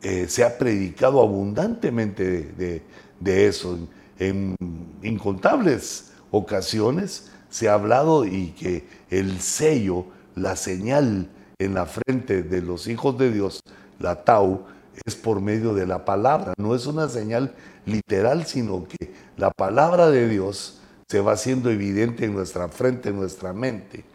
eh, 0.01 0.27
se 0.27 0.43
ha 0.43 0.57
predicado 0.57 1.21
abundantemente 1.21 2.83
de, 3.19 3.47
eso. 3.47 3.77
En, 4.17 4.55
incontables 5.03 6.11
ocasiones 6.31 7.31
se 7.49 7.67
ha 7.67 7.73
hablado 7.73 8.25
y 8.25 8.51
que 8.51 8.87
el 9.09 9.41
sello, 9.41 10.05
la 10.35 10.55
señal 10.55 11.29
en 11.57 11.73
la 11.73 11.85
frente 11.85 12.43
de 12.43 12.61
los 12.61 12.87
hijos 12.87 13.17
de 13.17 13.31
Dios, 13.31 13.61
la 13.99 14.23
tau, 14.23 14.65
es 15.05 15.15
por 15.15 15.41
medio 15.41 15.73
de 15.73 15.85
la 15.85 16.05
palabra. 16.05 16.53
No 16.57 16.75
es 16.75 16.85
una 16.85 17.09
señal 17.09 17.53
literal, 17.85 18.45
sino 18.45 18.87
que 18.87 19.13
la 19.37 19.51
palabra 19.51 20.09
de 20.09 20.29
Dios 20.29 20.79
se 21.07 21.19
va 21.19 21.33
haciendo 21.33 21.69
evidente 21.69 22.25
en 22.25 22.33
nuestra 22.33 22.69
frente, 22.69 23.09
en 23.09 23.17
nuestra 23.17 23.51
mente, 23.51 24.05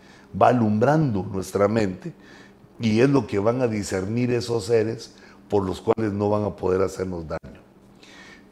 va 0.40 0.48
alumbrando 0.48 1.24
nuestra 1.24 1.68
mente 1.68 2.12
y 2.78 3.00
es 3.00 3.10
lo 3.10 3.26
que 3.26 3.38
van 3.38 3.60
a 3.62 3.68
discernir 3.68 4.32
esos 4.32 4.66
seres 4.66 5.14
por 5.48 5.64
los 5.64 5.80
cuales 5.80 6.12
no 6.12 6.30
van 6.30 6.44
a 6.44 6.56
poder 6.56 6.82
hacernos 6.82 7.26
daño. 7.26 7.60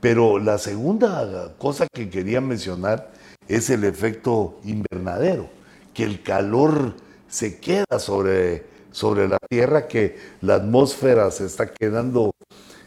Pero 0.01 0.39
la 0.39 0.59
segunda 0.59 1.55
cosa 1.59 1.87
que 1.93 2.11
quería 2.11 2.41
mencionar 2.41 3.13
es 3.49 3.71
el 3.71 3.85
efecto 3.85 4.59
invernadero, 4.65 5.49
que 5.95 6.05
el 6.05 6.23
calor 6.23 6.95
se 7.29 7.59
queda 7.61 7.99
sobre, 7.99 8.67
sobre 8.91 9.29
la 9.29 9.39
Tierra, 9.49 9.87
que 9.87 10.19
la 10.41 10.57
atmósfera 10.57 11.31
se 11.31 11.47
está 11.47 11.73
quedando 11.73 12.33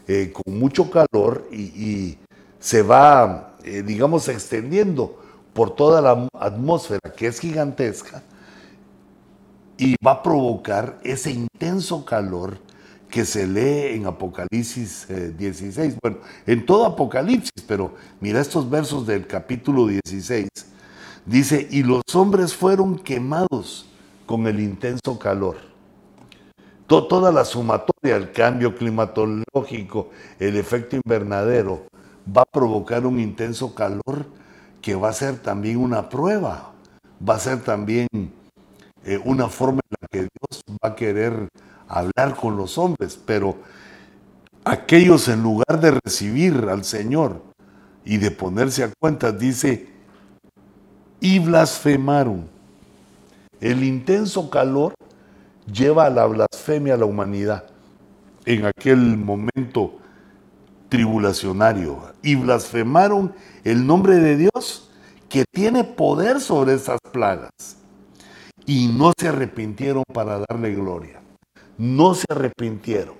eh, 0.07 0.31
con 0.31 0.59
mucho 0.59 0.89
calor 0.91 1.47
y, 1.51 2.17
se 2.59 2.81
va, 2.81 3.55
eh, 3.63 3.83
digamos, 3.83 4.27
extendiendo 4.27 5.21
por 5.53 5.75
toda 5.75 6.01
la 6.01 6.27
atmósfera 6.39 7.11
que 7.15 7.27
es 7.27 7.39
gigantesca 7.39 8.23
y 9.77 9.95
va 10.05 10.11
a 10.11 10.23
provocar 10.23 10.99
ese 11.03 11.31
intenso 11.31 12.03
calor 12.05 12.57
que 13.15 13.23
se 13.23 13.47
lee 13.47 13.95
en 13.95 14.07
Apocalipsis 14.07 15.07
16. 15.07 15.77
Eh, 15.77 15.97
bueno, 16.03 16.17
en 16.45 16.65
todo 16.65 16.85
Apocalipsis, 16.85 17.63
pero 17.65 17.93
mira 18.19 18.41
estos 18.41 18.69
versos 18.69 19.07
del 19.07 19.25
capítulo 19.25 19.87
16. 19.87 20.49
Dice, 21.25 21.65
y 21.71 21.83
los 21.83 22.03
hombres 22.13 22.53
fueron 22.53 22.99
quemados 22.99 23.85
con 24.25 24.47
el 24.47 24.59
intenso 24.59 25.17
calor. 25.17 25.55
toda 26.87 27.31
la 27.31 27.45
sumatoria, 27.45 28.17
el 28.17 28.33
cambio 28.33 28.75
climatológico, 28.75 30.09
el 30.37 30.57
efecto 30.57 30.97
invernadero, 30.97 31.87
va 32.27 32.41
a 32.41 32.51
provocar 32.51 33.05
un 33.05 33.21
intenso 33.21 33.73
calor 33.73 34.25
que 34.81 34.93
va 34.95 35.07
a 35.07 35.13
ser 35.13 35.37
también 35.37 35.77
una 35.77 36.09
prueba, 36.09 36.73
va 37.25 37.35
a 37.35 37.39
ser 37.39 37.61
también 37.61 38.09
eh, 39.05 39.21
una 39.23 39.47
forma 39.47 39.79
en 39.89 39.97
la 40.01 40.07
que 40.09 40.19
Dios 40.19 40.63
va 40.83 40.89
a 40.89 40.95
querer 40.97 41.47
hablar 41.87 42.35
con 42.35 42.57
los 42.57 42.77
hombres, 42.77 43.19
pero 43.25 43.57
aquellos 44.63 45.27
en 45.27 45.43
lugar 45.43 45.79
de 45.79 45.99
recibir 46.03 46.67
al 46.69 46.83
Señor 46.83 47.41
y 48.03 48.17
de 48.17 48.31
ponerse 48.31 48.83
a 48.83 48.91
cuenta, 48.99 49.31
dice, 49.31 49.87
y 51.19 51.39
blasfemaron. 51.39 52.47
El 53.59 53.83
intenso 53.83 54.49
calor 54.49 54.93
lleva 55.71 56.05
a 56.05 56.09
la 56.09 56.25
blasfemia 56.25 56.95
a 56.95 56.97
la 56.97 57.05
humanidad 57.05 57.65
en 58.45 58.65
aquel 58.65 59.17
momento 59.17 59.97
tribulacionario. 60.89 62.13
Y 62.21 62.35
blasfemaron 62.35 63.33
el 63.63 63.87
nombre 63.87 64.17
de 64.17 64.37
Dios 64.37 64.91
que 65.29 65.45
tiene 65.51 65.83
poder 65.83 66.41
sobre 66.41 66.75
esas 66.75 66.99
plagas. 67.11 67.49
Y 68.67 68.87
no 68.87 69.13
se 69.17 69.29
arrepintieron 69.29 70.03
para 70.13 70.39
darle 70.47 70.73
gloria 70.75 71.24
no 71.77 72.13
se 72.13 72.25
arrepintieron, 72.29 73.15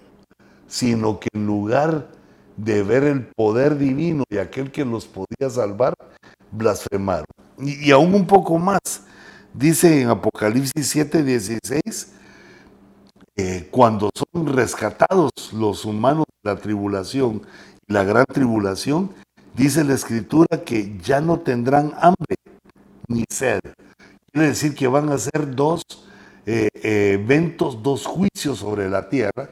sino 0.67 1.19
que 1.19 1.29
en 1.33 1.45
lugar 1.45 2.09
de 2.57 2.83
ver 2.83 3.03
el 3.03 3.25
poder 3.25 3.77
divino 3.77 4.23
de 4.29 4.39
aquel 4.39 4.71
que 4.71 4.85
los 4.85 5.05
podía 5.05 5.49
salvar, 5.49 5.93
blasfemaron. 6.51 7.25
Y, 7.59 7.91
aún 7.91 8.13
un 8.13 8.27
poco 8.27 8.57
más, 8.57 8.79
dice 9.53 10.01
en 10.01 10.09
Apocalipsis 10.09 10.87
7, 10.87 11.23
16, 11.23 12.13
eh, 13.37 13.67
cuando 13.71 14.09
son 14.13 14.47
rescatados 14.47 15.31
los 15.53 15.85
humanos 15.85 16.25
de 16.43 16.53
la 16.53 16.57
tribulación 16.59 17.41
y 17.87 17.93
la 17.93 18.03
gran 18.03 18.25
tribulación, 18.25 19.11
dice 19.55 19.83
la 19.83 19.93
escritura 19.93 20.63
que 20.65 20.97
ya 20.99 21.21
no 21.21 21.39
tendrán 21.39 21.93
hambre 21.99 22.37
ni 23.07 23.25
sed. 23.29 23.59
Quiere 24.31 24.49
decir 24.49 24.75
que 24.75 24.87
van 24.87 25.09
a 25.09 25.17
ser 25.17 25.55
dos 25.55 25.83
eh, 26.47 26.69
eventos, 26.73 27.81
dos 27.81 28.05
juicios 28.05 28.59
sobre 28.59 28.87
la 28.87 29.09
tierra, 29.09 29.49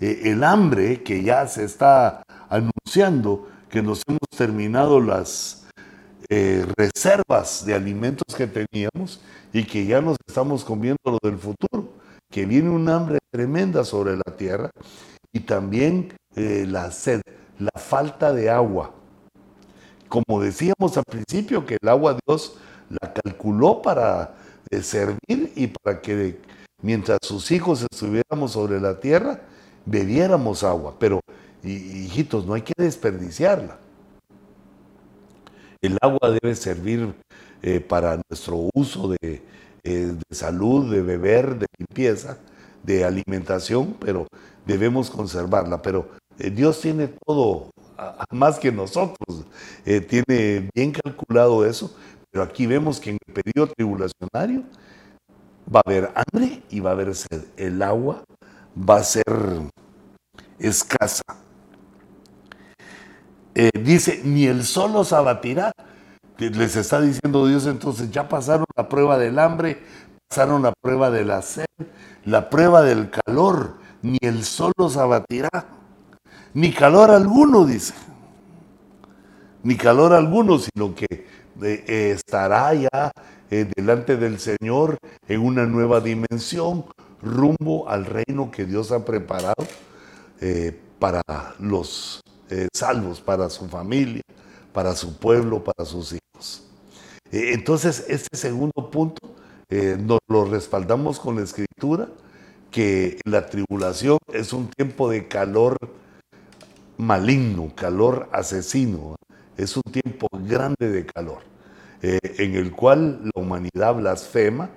eh, 0.00 0.22
el 0.24 0.44
hambre 0.44 1.02
que 1.02 1.24
ya 1.24 1.46
se 1.48 1.64
está 1.64 2.22
anunciando, 2.48 3.48
que 3.68 3.82
nos 3.82 4.02
hemos 4.06 4.20
terminado 4.36 5.00
las 5.00 5.66
eh, 6.28 6.64
reservas 6.76 7.66
de 7.66 7.74
alimentos 7.74 8.36
que 8.36 8.46
teníamos 8.46 9.20
y 9.52 9.64
que 9.64 9.84
ya 9.86 10.00
nos 10.00 10.16
estamos 10.28 10.64
comiendo 10.64 10.98
lo 11.04 11.18
del 11.20 11.38
futuro, 11.38 11.92
que 12.30 12.46
viene 12.46 12.70
un 12.70 12.88
hambre 12.88 13.18
tremenda 13.32 13.84
sobre 13.84 14.16
la 14.16 14.36
tierra 14.36 14.70
y 15.32 15.40
también 15.40 16.12
la 16.36 16.92
sed, 16.92 17.20
la 17.58 17.80
falta 17.80 18.32
de 18.32 18.48
agua. 18.48 18.94
Como 20.08 20.40
decíamos 20.40 20.96
al 20.96 21.04
principio, 21.04 21.66
que 21.66 21.78
el 21.82 21.88
agua 21.88 22.16
Dios 22.24 22.56
la 22.88 23.12
calculó 23.12 23.82
para 23.82 24.37
de 24.70 24.82
servir 24.82 25.52
y 25.54 25.66
para 25.68 26.00
que 26.00 26.38
mientras 26.82 27.18
sus 27.22 27.50
hijos 27.50 27.86
estuviéramos 27.90 28.52
sobre 28.52 28.80
la 28.80 29.00
tierra, 29.00 29.40
bebiéramos 29.84 30.64
agua. 30.64 30.94
Pero, 30.98 31.20
hijitos, 31.62 32.46
no 32.46 32.54
hay 32.54 32.62
que 32.62 32.74
desperdiciarla. 32.76 33.78
El 35.80 35.96
agua 36.00 36.30
debe 36.30 36.54
servir 36.54 37.14
eh, 37.62 37.80
para 37.80 38.20
nuestro 38.28 38.68
uso 38.74 39.08
de, 39.08 39.42
eh, 39.84 40.14
de, 40.28 40.34
salud, 40.34 40.92
de 40.92 41.02
beber, 41.02 41.58
de 41.58 41.66
limpieza, 41.78 42.38
de 42.82 43.04
alimentación, 43.04 43.94
pero 44.00 44.26
debemos 44.66 45.10
conservarla. 45.10 45.80
Pero 45.80 46.08
eh, 46.38 46.50
Dios 46.50 46.80
tiene 46.80 47.08
todo, 47.24 47.70
más 48.30 48.58
que 48.58 48.70
nosotros, 48.72 49.44
tiene 50.08 50.68
bien 50.74 50.92
calculado 50.92 51.64
eso 51.64 51.94
pero 52.38 52.48
aquí 52.48 52.68
vemos 52.68 53.00
que 53.00 53.10
en 53.10 53.18
el 53.26 53.34
periodo 53.34 53.72
tribulacionario 53.76 54.62
va 55.74 55.80
a 55.80 55.90
haber 55.90 56.12
hambre 56.14 56.62
y 56.70 56.78
va 56.78 56.90
a 56.90 56.92
haber 56.92 57.12
sed. 57.16 57.46
El 57.56 57.82
agua 57.82 58.22
va 58.78 58.98
a 58.98 59.02
ser 59.02 59.24
escasa. 60.60 61.24
Eh, 63.56 63.70
dice, 63.82 64.20
ni 64.22 64.46
el 64.46 64.62
sol 64.62 64.92
los 64.92 65.12
abatirá. 65.12 65.72
Les 66.38 66.76
está 66.76 67.00
diciendo 67.00 67.44
Dios 67.44 67.66
entonces, 67.66 68.08
ya 68.12 68.28
pasaron 68.28 68.66
la 68.76 68.88
prueba 68.88 69.18
del 69.18 69.36
hambre, 69.40 69.82
pasaron 70.28 70.62
la 70.62 70.72
prueba 70.80 71.10
de 71.10 71.24
la 71.24 71.42
sed, 71.42 71.66
la 72.24 72.50
prueba 72.50 72.82
del 72.82 73.10
calor, 73.10 73.78
ni 74.00 74.18
el 74.20 74.44
sol 74.44 74.70
los 74.78 74.96
abatirá, 74.96 75.50
ni 76.54 76.72
calor 76.72 77.10
alguno, 77.10 77.64
dice. 77.64 77.94
Ni 79.64 79.76
calor 79.76 80.12
alguno, 80.12 80.60
sino 80.60 80.94
que 80.94 81.26
eh, 81.62 82.12
estará 82.14 82.72
ya 82.74 83.10
eh, 83.50 83.68
delante 83.76 84.16
del 84.16 84.38
Señor 84.38 84.98
en 85.28 85.40
una 85.40 85.66
nueva 85.66 86.00
dimensión, 86.00 86.84
rumbo 87.22 87.88
al 87.88 88.04
reino 88.04 88.50
que 88.50 88.64
Dios 88.64 88.92
ha 88.92 89.04
preparado 89.04 89.66
eh, 90.40 90.78
para 90.98 91.22
los 91.58 92.20
salvos, 92.72 93.20
para 93.20 93.50
su 93.50 93.68
familia, 93.68 94.22
para 94.72 94.94
su 94.94 95.18
pueblo, 95.18 95.62
para 95.62 95.84
sus 95.84 96.12
hijos. 96.14 96.64
entonces, 97.30 98.06
este 98.08 98.36
segundo 98.36 98.90
punto 98.90 99.34
nos 99.70 100.18
lo 100.28 100.46
respaldamos 100.46 101.20
con 101.20 101.36
la 101.36 101.42
escritura, 101.42 102.08
que 102.70 103.20
la 103.24 103.46
tribulación 103.46 104.18
es 104.32 104.54
un 104.54 104.68
tiempo 104.68 105.10
de 105.10 105.28
calor 105.28 105.76
maligno, 106.96 107.70
calor 107.74 108.30
asesino, 108.32 109.16
es 109.58 109.76
un 109.76 109.82
tiempo 109.82 110.28
grande 110.32 110.88
de 110.88 111.04
calor, 111.04 111.40
eh, 112.00 112.18
en 112.38 112.54
el 112.54 112.70
cual 112.72 113.20
la 113.24 113.42
humanidad 113.42 113.96
blasfema 113.96 114.70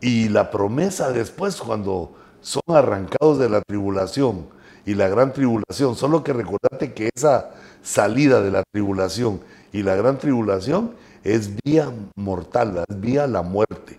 y 0.00 0.28
la 0.28 0.50
promesa 0.50 1.10
después 1.10 1.56
cuando 1.56 2.14
son 2.40 2.62
arrancados 2.68 3.38
de 3.40 3.50
la 3.50 3.60
tribulación 3.60 4.46
y 4.86 4.94
la 4.94 5.08
gran 5.08 5.32
tribulación, 5.32 5.96
solo 5.96 6.22
que 6.22 6.32
recordate 6.32 6.94
que 6.94 7.10
esa 7.14 7.50
salida 7.82 8.40
de 8.40 8.52
la 8.52 8.62
tribulación 8.72 9.40
y 9.72 9.82
la 9.82 9.96
gran 9.96 10.16
tribulación 10.18 10.92
es 11.24 11.50
vía 11.64 11.92
mortal, 12.14 12.84
es 12.88 13.00
vía 13.00 13.26
la 13.26 13.42
muerte. 13.42 13.98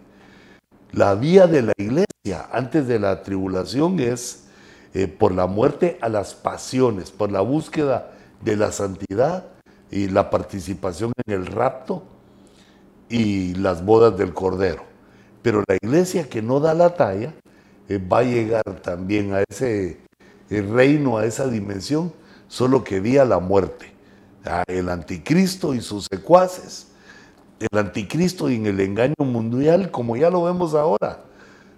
La 0.93 1.13
vía 1.13 1.45
de 1.45 1.61
la 1.61 1.73
iglesia 1.77 2.49
antes 2.51 2.87
de 2.87 2.99
la 2.99 3.21
tribulación 3.21 3.99
es 3.99 4.45
eh, 4.93 5.07
por 5.07 5.33
la 5.33 5.45
muerte 5.45 5.99
a 6.01 6.07
las 6.07 6.33
pasiones, 6.33 7.11
por 7.11 7.31
la 7.31 7.41
búsqueda 7.41 8.11
de 8.41 8.55
la 8.55 8.71
santidad 8.71 9.58
y 9.91 10.07
la 10.07 10.29
participación 10.29 11.11
en 11.25 11.33
el 11.33 11.45
rapto 11.45 12.03
y 13.09 13.55
las 13.55 13.83
bodas 13.83 14.17
del 14.17 14.33
Cordero. 14.33 14.83
Pero 15.41 15.63
la 15.67 15.75
iglesia 15.81 16.29
que 16.29 16.41
no 16.41 16.59
da 16.59 16.73
la 16.73 16.95
talla 16.95 17.33
eh, 17.87 17.97
va 17.97 18.19
a 18.19 18.23
llegar 18.23 18.63
también 18.81 19.33
a 19.33 19.43
ese 19.49 19.99
eh, 20.49 20.61
reino, 20.61 21.17
a 21.17 21.25
esa 21.25 21.47
dimensión, 21.47 22.13
solo 22.47 22.83
que 22.83 22.99
vía 22.99 23.25
la 23.25 23.39
muerte. 23.39 23.93
el 24.67 24.89
anticristo 24.89 25.73
y 25.73 25.81
sus 25.81 26.07
secuaces, 26.09 26.87
el 27.59 27.77
anticristo 27.77 28.49
y 28.49 28.55
en 28.55 28.65
el 28.67 28.79
engaño 28.79 29.15
mundial, 29.19 29.91
como 29.91 30.15
ya 30.15 30.29
lo 30.29 30.43
vemos 30.43 30.73
ahora, 30.73 31.23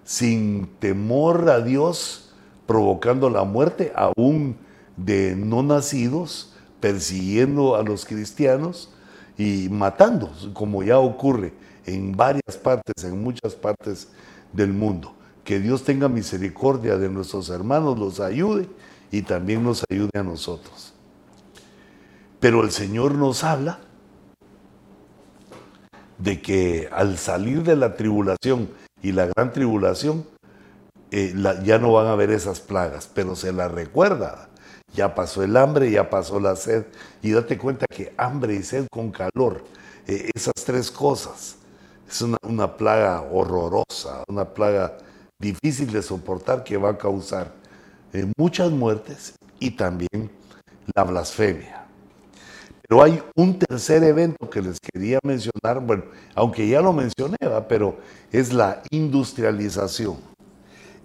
sin 0.04 0.68
temor 0.78 1.48
a 1.50 1.60
Dios, 1.60 2.32
provocando 2.66 3.28
la 3.30 3.44
muerte 3.44 3.92
aún 3.94 4.56
de 4.96 5.34
no 5.36 5.62
nacidos, 5.62 6.51
persiguiendo 6.82 7.76
a 7.76 7.84
los 7.84 8.04
cristianos 8.04 8.90
y 9.38 9.68
matando, 9.70 10.32
como 10.52 10.82
ya 10.82 10.98
ocurre 10.98 11.52
en 11.86 12.10
varias 12.16 12.56
partes, 12.60 13.04
en 13.04 13.22
muchas 13.22 13.54
partes 13.54 14.08
del 14.52 14.72
mundo. 14.72 15.14
Que 15.44 15.60
Dios 15.60 15.84
tenga 15.84 16.08
misericordia 16.08 16.98
de 16.98 17.08
nuestros 17.08 17.50
hermanos, 17.50 17.98
los 18.00 18.18
ayude 18.18 18.68
y 19.12 19.22
también 19.22 19.62
nos 19.62 19.84
ayude 19.88 20.10
a 20.18 20.24
nosotros. 20.24 20.92
Pero 22.40 22.64
el 22.64 22.72
Señor 22.72 23.14
nos 23.14 23.44
habla 23.44 23.78
de 26.18 26.42
que 26.42 26.88
al 26.90 27.16
salir 27.16 27.62
de 27.62 27.76
la 27.76 27.94
tribulación 27.94 28.68
y 29.02 29.12
la 29.12 29.26
gran 29.26 29.52
tribulación, 29.52 30.26
eh, 31.12 31.32
ya 31.64 31.78
no 31.78 31.92
van 31.92 32.06
a 32.08 32.12
haber 32.12 32.32
esas 32.32 32.58
plagas, 32.58 33.08
pero 33.12 33.36
se 33.36 33.52
la 33.52 33.68
recuerda 33.68 34.48
ya 34.94 35.14
pasó 35.14 35.42
el 35.42 35.56
hambre, 35.56 35.90
ya 35.90 36.08
pasó 36.10 36.38
la 36.40 36.56
sed. 36.56 36.84
Y 37.22 37.32
date 37.32 37.58
cuenta 37.58 37.86
que 37.86 38.12
hambre 38.16 38.54
y 38.54 38.62
sed 38.62 38.86
con 38.90 39.10
calor 39.10 39.64
eh, 40.06 40.30
esas 40.34 40.54
tres 40.64 40.90
cosas. 40.90 41.56
Es 42.08 42.20
una, 42.20 42.76
plaga 42.76 43.22
horrorosa, 43.22 44.22
una 44.28 44.44
plaga 44.44 44.98
difícil 45.38 45.90
de 45.90 46.02
soportar 46.02 46.62
que 46.62 46.76
va 46.76 46.90
a 46.90 46.98
causar 46.98 47.52
eh, 48.12 48.30
muchas 48.36 48.70
muertes 48.70 49.32
y 49.58 49.70
también 49.70 50.30
la 50.94 51.04
blasfemia. 51.04 51.86
Pero 52.86 53.02
hay 53.02 53.22
un 53.34 53.58
tercer 53.58 54.04
evento 54.04 54.50
que 54.50 54.60
les 54.60 54.78
quería 54.78 55.18
mencionar, 55.22 55.80
bueno, 55.80 56.04
aunque 56.34 56.68
ya 56.68 56.82
lo 56.82 56.92
mencioné, 56.92 57.38
pero 57.66 57.96
es 58.30 58.52
la 58.52 58.82
industrialización. 58.90 60.31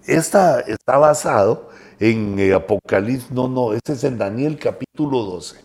Esta 0.08 0.60
está 0.60 0.96
basado 0.96 1.68
en 2.00 2.38
eh, 2.38 2.54
Apocalipsis, 2.54 3.30
no, 3.30 3.46
no, 3.46 3.74
este 3.74 3.92
es 3.92 4.04
en 4.04 4.16
Daniel 4.16 4.58
capítulo 4.58 5.22
12, 5.24 5.56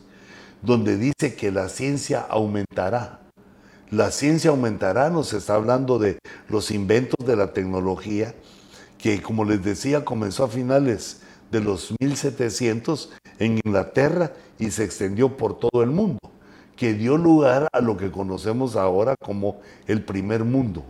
donde 0.62 0.98
dice 0.98 1.34
que 1.34 1.50
la 1.50 1.70
ciencia 1.70 2.20
aumentará. 2.20 3.22
La 3.90 4.12
ciencia 4.12 4.50
aumentará, 4.50 5.10
nos 5.10 5.32
está 5.32 5.56
hablando 5.56 5.98
de 5.98 6.20
los 6.50 6.72
inventos 6.72 7.26
de 7.26 7.38
la 7.38 7.54
tecnología, 7.54 8.36
que 8.98 9.22
como 9.22 9.46
les 9.46 9.64
decía 9.64 10.04
comenzó 10.04 10.44
a 10.44 10.50
finales 10.50 11.22
de 11.50 11.62
los 11.62 11.94
1700 12.02 13.14
en 13.40 13.62
Inglaterra 13.64 14.34
y 14.60 14.72
se 14.72 14.84
extendió 14.84 15.38
por 15.38 15.58
todo 15.58 15.84
el 15.84 15.92
mundo, 15.92 16.20
que 16.76 16.94
dio 16.94 17.16
lugar 17.16 17.70
a 17.72 17.80
lo 17.80 17.96
que 17.96 18.12
conocemos 18.12 18.76
ahora 18.76 19.16
como 19.24 19.62
el 19.88 20.04
primer 20.04 20.44
mundo. 20.44 20.84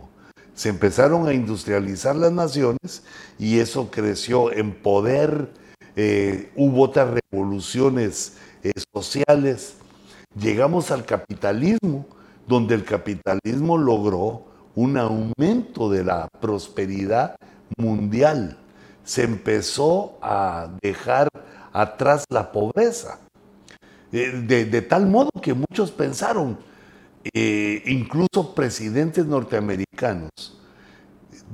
Se 0.54 0.68
empezaron 0.68 1.26
a 1.26 1.32
industrializar 1.32 2.14
las 2.16 2.32
naciones 2.32 3.02
y 3.38 3.58
eso 3.58 3.90
creció 3.90 4.52
en 4.52 4.72
poder, 4.72 5.50
eh, 5.96 6.50
hubo 6.56 6.82
otras 6.82 7.18
revoluciones 7.30 8.36
eh, 8.62 8.72
sociales, 8.94 9.74
llegamos 10.38 10.90
al 10.90 11.04
capitalismo, 11.04 12.06
donde 12.46 12.74
el 12.74 12.84
capitalismo 12.84 13.78
logró 13.78 14.44
un 14.74 14.96
aumento 14.96 15.90
de 15.90 16.04
la 16.04 16.28
prosperidad 16.40 17.36
mundial. 17.76 18.58
Se 19.04 19.22
empezó 19.22 20.18
a 20.22 20.68
dejar 20.82 21.28
atrás 21.72 22.24
la 22.30 22.52
pobreza. 22.52 23.18
Eh, 24.12 24.44
de, 24.46 24.82
tal 24.82 25.06
modo 25.06 25.30
que 25.42 25.54
muchos 25.54 25.90
pensaron, 25.90 26.56
eh, 27.32 27.82
incluso 27.86 28.54
presidentes 28.54 29.26
norteamericanos, 29.26 30.60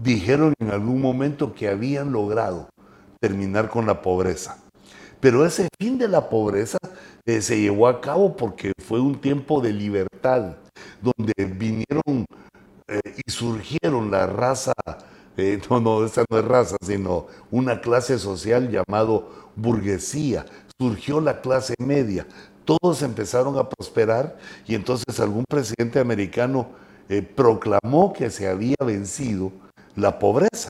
dijeron 0.03 0.55
en 0.59 0.71
algún 0.71 1.01
momento 1.01 1.55
que 1.55 1.69
habían 1.69 2.13
logrado 2.13 2.69
terminar 3.21 3.69
con 3.69 3.87
la 3.87 4.03
pobreza. 4.03 4.59
Pero 5.21 5.45
ese 5.45 5.69
fin 5.79 5.99
de 5.99 6.09
la 6.09 6.29
pobreza 6.31 6.79
eh, 7.27 7.43
se 7.43 7.61
llevó 7.61 7.89
a 7.89 8.01
cabo 8.01 8.37
porque 8.37 8.73
fue 8.83 9.01
un 9.01 9.21
tiempo 9.21 9.61
de 9.61 9.73
libertad, 9.73 10.57
donde 11.03 11.33
vinieron 11.45 12.25
y 13.27 13.31
surgieron 13.31 14.11
la 14.11 14.27
raza 14.27 14.73
eh, 15.41 15.61
no, 15.71 15.81
no, 15.81 16.05
esa 16.05 16.25
no 16.31 16.39
es 16.39 16.45
raza, 16.45 16.77
sino 16.83 17.27
una 17.51 17.81
clase 17.81 18.19
social 18.19 18.71
llamado 18.71 19.51
burguesía. 19.57 20.47
Surgió 20.79 21.21
la 21.21 21.41
clase 21.41 21.75
media. 21.79 22.27
Todos 22.65 23.03
empezaron 23.03 23.59
a 23.59 23.69
prosperar 23.69 24.37
y 24.67 24.75
entonces 24.75 25.19
algún 25.21 25.45
presidente 25.49 25.99
americano 25.99 26.69
eh, 27.09 27.23
proclamó 27.23 28.13
que 28.13 28.31
se 28.31 28.49
había 28.49 28.77
vencido 28.85 29.53
la 29.97 30.19
pobreza. 30.19 30.69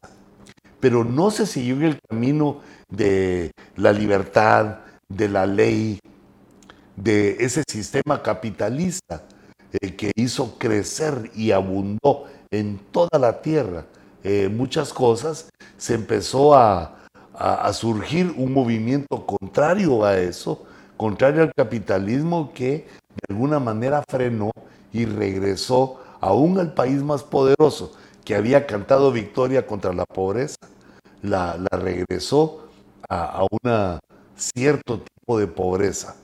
Pero 0.81 1.05
no 1.05 1.31
se 1.31 1.47
siguió 1.47 1.77
en 1.77 1.83
el 1.83 1.99
camino 2.09 2.61
de 2.89 3.53
la 3.77 3.93
libertad, 3.93 4.79
de 5.09 5.29
la 5.29 5.45
ley, 5.45 5.99
de 6.97 7.37
ese 7.41 7.63
sistema 7.71 8.23
capitalista 8.23 9.23
eh, 9.73 9.95
que 9.95 10.13
hizo 10.17 10.59
crecer 10.59 11.31
y 11.35 11.51
abundó 11.51 12.25
en 12.51 12.79
toda 12.91 13.19
la 13.19 13.41
tierra 13.41 13.85
eh, 14.23 14.49
muchas 14.49 14.93
cosas, 14.93 15.49
se 15.79 15.95
empezó 15.95 16.55
a, 16.55 16.97
surgir 17.73 18.35
un 18.37 18.53
movimiento 18.53 19.25
contrario 19.25 20.05
a 20.05 20.19
eso, 20.19 20.67
contrario 21.01 21.41
al 21.41 21.55
capitalismo 21.57 22.53
que 22.53 22.87
de 23.09 23.23
alguna 23.31 23.59
manera 23.59 24.05
frenó 24.07 24.51
y 24.93 25.07
regresó 25.07 25.99
aún 26.21 26.59
al 26.59 26.75
país 26.75 27.03
más 27.03 27.23
poderoso 27.23 27.95
que 28.23 28.35
había 28.35 28.67
cantado 28.67 29.11
victoria 29.11 29.67
contra 29.67 29.95
la 29.95 30.05
pobreza, 30.05 30.57
la, 31.23 31.57
regresó 31.71 32.69
a, 33.09 33.47
un 33.51 33.99
cierto 34.37 35.01
tipo 35.01 35.39
de 35.39 35.47
pobreza. 35.47 36.17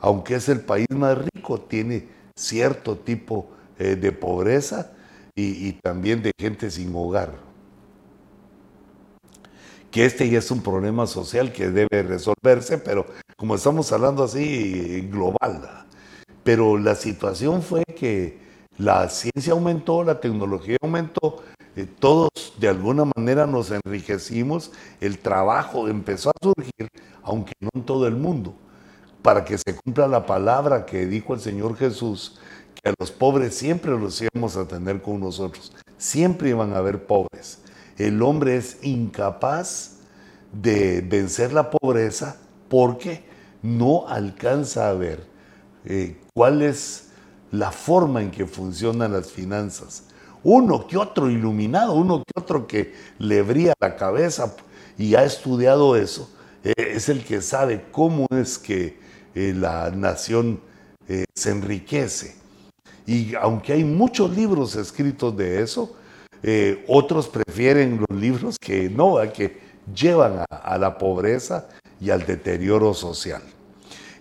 Aunque 0.00 0.34
es 0.34 0.48
el 0.48 0.60
país 0.60 0.90
más 0.90 1.18
rico, 1.32 1.60
tiene 1.60 2.08
cierto 2.34 2.96
tipo 2.96 3.50
eh, 3.78 3.94
de 3.94 4.10
pobreza 4.10 4.90
y, 5.36 5.70
también 5.74 6.24
de 6.24 6.32
gente 6.36 6.68
sin 6.72 6.92
hogar. 6.96 7.45
Que 9.96 10.04
este 10.04 10.28
ya 10.28 10.40
es 10.40 10.50
un 10.50 10.60
problema 10.60 11.06
social 11.06 11.54
que 11.54 11.70
debe 11.70 12.02
resolverse, 12.02 12.76
pero 12.76 13.06
como 13.34 13.54
estamos 13.54 13.90
hablando 13.92 14.24
así 14.24 15.08
global. 15.10 15.86
Pero 16.44 16.76
la 16.76 16.94
situación 16.94 17.62
fue 17.62 17.82
que 17.82 18.38
la 18.76 19.08
ciencia 19.08 19.54
aumentó, 19.54 20.04
la 20.04 20.20
tecnología 20.20 20.76
aumentó, 20.82 21.42
eh, 21.76 21.86
todos 21.98 22.28
de 22.58 22.68
alguna 22.68 23.10
manera 23.16 23.46
nos 23.46 23.70
enriquecimos, 23.70 24.70
el 25.00 25.18
trabajo 25.18 25.88
empezó 25.88 26.28
a 26.28 26.42
surgir, 26.42 26.90
aunque 27.22 27.54
no 27.58 27.70
en 27.72 27.86
todo 27.86 28.06
el 28.06 28.16
mundo, 28.16 28.54
para 29.22 29.46
que 29.46 29.56
se 29.56 29.76
cumpla 29.82 30.06
la 30.08 30.26
palabra 30.26 30.84
que 30.84 31.06
dijo 31.06 31.32
el 31.32 31.40
Señor 31.40 31.74
Jesús, 31.74 32.38
a 32.84 32.92
los 33.00 33.10
pobres 33.10 33.54
siempre 33.54 33.92
los 33.92 34.20
íbamos 34.20 34.58
a 34.58 34.68
tener 34.68 35.00
con 35.00 35.20
nosotros. 35.20 35.72
Siempre 35.96 36.50
iban 36.50 36.74
a 36.74 36.76
haber 36.76 37.06
pobres. 37.06 37.60
El 37.98 38.22
hombre 38.22 38.56
es 38.56 38.78
incapaz 38.82 39.96
de 40.52 41.00
vencer 41.00 41.52
la 41.52 41.70
pobreza 41.70 42.36
porque 42.68 43.24
no 43.62 44.06
alcanza 44.08 44.88
a 44.88 44.92
ver 44.92 45.24
eh, 45.84 46.16
cuál 46.34 46.62
es 46.62 47.08
la 47.50 47.70
forma 47.70 48.22
en 48.22 48.30
que 48.30 48.46
funcionan 48.46 49.12
las 49.12 49.30
finanzas. 49.30 50.04
Uno 50.42 50.86
que 50.86 50.96
otro 50.96 51.30
iluminado, 51.30 51.94
uno 51.94 52.18
que 52.18 52.40
otro 52.40 52.66
que 52.66 52.94
le 53.18 53.42
brilla 53.42 53.72
la 53.80 53.96
cabeza 53.96 54.54
y 54.98 55.14
ha 55.14 55.24
estudiado 55.24 55.96
eso, 55.96 56.30
eh, 56.64 56.74
es 56.76 57.08
el 57.08 57.24
que 57.24 57.40
sabe 57.40 57.86
cómo 57.90 58.26
es 58.30 58.58
que 58.58 58.98
eh, 59.34 59.54
la 59.56 59.90
nación 59.90 60.60
se 61.36 61.50
enriquece. 61.50 62.34
Y 63.06 63.36
aunque 63.36 63.74
hay 63.74 63.84
muchos 63.84 64.36
libros 64.36 64.74
escritos 64.74 65.36
de 65.36 65.62
eso, 65.62 65.94
eh, 66.42 66.84
otros 66.88 67.28
prefieren 67.28 68.04
los 68.08 68.18
libros 68.18 68.58
que 68.58 68.88
no, 68.88 69.16
que 69.32 69.60
llevan 69.94 70.44
a, 70.50 70.78
la 70.78 70.98
pobreza 70.98 71.68
y 72.00 72.10
al 72.10 72.26
deterioro 72.26 72.94
social. 72.94 73.42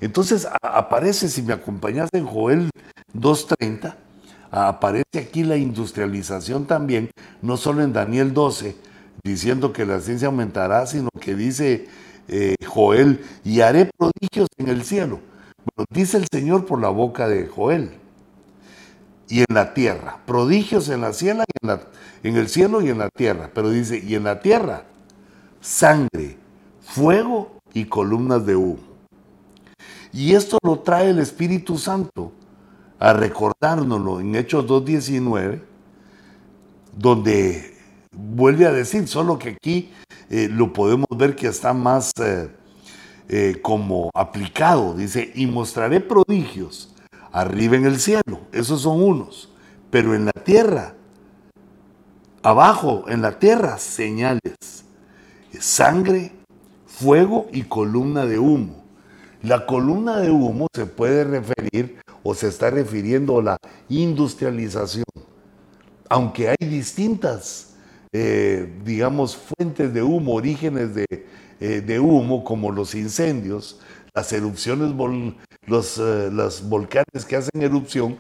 Entonces 0.01 0.47
aparece, 0.61 1.30
si 1.30 1.41
me 1.41 1.53
acompañas 1.53 2.09
en 2.13 2.26
Joel 2.26 2.70
2.30, 3.13 3.95
aparece 4.51 5.20
aquí 5.20 5.43
la 5.43 5.57
industrialización 5.57 6.66
también, 6.66 7.09
no 7.41 7.57
solo 7.57 7.84
en 7.84 7.93
Daniel 7.93 8.34
12, 8.34 8.76
diciendo 9.24 9.74
que 9.74 9.86
la 9.86 9.99
ciencia 9.99 10.28
aumentará, 10.28 10.86
sino 10.86 11.09
que 11.20 11.36
dice 11.36 11.88
eh, 12.28 12.55
Joel, 12.66 13.24
y 13.43 13.61
haré 13.61 13.89
prodigios 13.97 14.47
en 14.57 14.68
el 14.68 14.84
cielo. 14.84 15.20
Bueno, 15.76 15.88
dice 15.89 16.18
el 16.18 16.28
Señor 16.32 16.66
por 16.66 16.80
la 16.80 16.89
boca 16.89 17.28
de 17.28 17.47
Joel 17.47 18.05
y 19.28 19.40
en 19.40 19.46
la 19.54 19.74
tierra. 19.74 20.20
Prodigios 20.26 20.90
en 20.90 21.02
la, 21.02 21.14
cielo 21.14 21.44
y 21.62 22.28
en, 22.28 22.38
el 22.38 22.50
cielo 22.50 22.82
y 22.82 22.90
en 22.90 23.00
la 23.00 23.10
tierra. 23.10 23.50
Pero 23.54 23.70
dice, 23.70 24.02
y 24.06 24.16
en 24.16 24.24
la 24.24 24.40
tierra, 24.40 24.84
sangre, 25.62 26.38
fuego 26.82 27.60
y 27.74 27.86
columnas 27.86 28.46
de 28.46 28.56
humo. 28.56 28.96
Y 30.14 30.34
esto 30.34 30.58
lo 30.64 30.80
trae 30.80 31.10
el 31.10 31.20
Espíritu 31.20 31.78
Santo 31.78 32.32
a 33.00 33.14
recordárnoslo 33.14 34.22
en 34.22 34.36
Hechos 34.36 34.66
2.19, 34.66 35.62
donde 36.96 37.76
vuelve 38.12 38.66
a 38.66 38.72
decir, 38.72 39.08
solo 39.08 39.38
que 39.38 39.50
aquí 39.50 39.92
eh, 40.30 40.48
lo 40.50 40.72
podemos 40.72 41.08
ver 41.18 41.36
que 41.36 41.48
está 41.48 41.74
más 41.74 42.12
eh, 42.22 42.50
eh, 43.28 43.60
como 43.62 44.10
aplicado. 44.14 44.94
Dice, 44.94 45.32
y 45.36 45.48
mostraré 45.48 46.00
prodigios 46.00 46.95
arriba 47.36 47.76
en 47.76 47.86
el 47.86 48.00
cielo, 48.00 48.40
esos 48.54 48.82
son 48.84 49.04
unos, 49.04 49.50
pero 49.92 50.16
en 50.16 50.24
la 50.24 50.32
tierra, 50.32 50.96
abajo 52.42 53.04
en 53.10 53.22
la 53.22 53.38
tierra, 53.40 53.78
señales, 53.78 54.86
sangre, 55.60 56.32
fuego 56.88 57.48
y 57.52 57.64
columna 57.64 58.26
de 58.26 58.40
humo. 58.40 58.86
La 59.44 59.66
columna 59.66 60.22
de 60.22 60.32
humo 60.32 60.68
se 60.74 60.86
puede 60.86 61.26
referir 61.26 61.98
o 62.24 62.34
se 62.34 62.48
está 62.48 62.70
refiriendo 62.70 63.40
a 63.40 63.44
la 63.44 63.58
industrialización, 63.90 65.04
aunque 66.08 66.48
hay 66.48 66.68
distintas, 66.70 67.74
eh, 68.14 68.80
digamos, 68.86 69.36
fuentes 69.36 69.94
de 69.94 70.02
humo, 70.02 70.36
orígenes 70.36 70.96
de, 70.96 71.06
eh, 71.60 71.82
de 71.86 72.00
humo, 72.00 72.46
como 72.46 72.72
los 72.72 72.96
incendios, 72.96 73.82
las 74.16 74.32
erupciones, 74.32 74.93
los, 75.68 75.97
eh, 75.97 76.30
los 76.32 76.68
volcanes 76.68 77.26
que 77.28 77.36
hacen 77.36 77.61
erupción, 77.61 78.18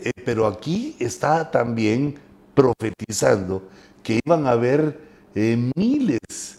eh, 0.00 0.10
pero 0.24 0.46
aquí 0.46 0.96
está 0.98 1.50
también 1.50 2.18
profetizando 2.54 3.62
que 4.02 4.18
iban 4.24 4.46
a 4.46 4.50
haber 4.50 5.00
eh, 5.36 5.70
miles, 5.76 6.58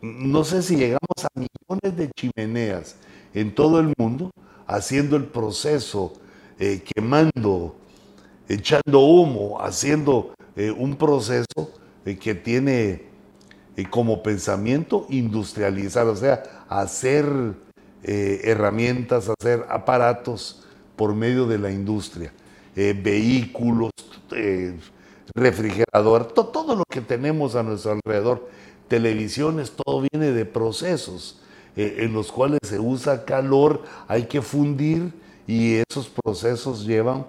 no 0.00 0.44
sé 0.44 0.62
si 0.62 0.76
llegamos 0.76 1.00
a 1.24 1.28
millones 1.34 1.96
de 1.96 2.10
chimeneas 2.16 2.94
en 3.34 3.54
todo 3.54 3.80
el 3.80 3.92
mundo, 3.98 4.30
haciendo 4.66 5.16
el 5.16 5.24
proceso, 5.24 6.12
quemando, 6.94 7.74
echando 8.48 9.00
humo, 9.00 9.60
haciendo 9.60 10.34
un 10.76 10.96
proceso 10.96 11.72
que 12.04 12.34
tiene 12.34 13.06
como 13.90 14.22
pensamiento 14.22 15.06
industrializar, 15.08 16.06
o 16.06 16.16
sea, 16.16 16.42
hacer 16.68 17.26
herramientas, 18.02 19.28
hacer 19.28 19.66
aparatos 19.68 20.64
por 20.96 21.14
medio 21.14 21.46
de 21.46 21.58
la 21.58 21.70
industria, 21.70 22.32
vehículos, 22.74 23.90
refrigerador, 25.34 26.26
todo 26.32 26.74
lo 26.74 26.84
que 26.88 27.00
tenemos 27.00 27.54
a 27.54 27.62
nuestro 27.62 27.92
alrededor, 27.92 28.48
televisiones, 28.88 29.72
todo 29.72 30.04
viene 30.10 30.32
de 30.32 30.44
procesos 30.44 31.40
eh, 31.76 31.98
en 32.00 32.12
los 32.12 32.32
cuales 32.32 32.58
se 32.64 32.78
usa 32.78 33.24
calor, 33.24 33.84
hay 34.08 34.24
que 34.24 34.42
fundir 34.42 35.12
y 35.46 35.76
esos 35.88 36.08
procesos 36.08 36.84
llevan 36.84 37.26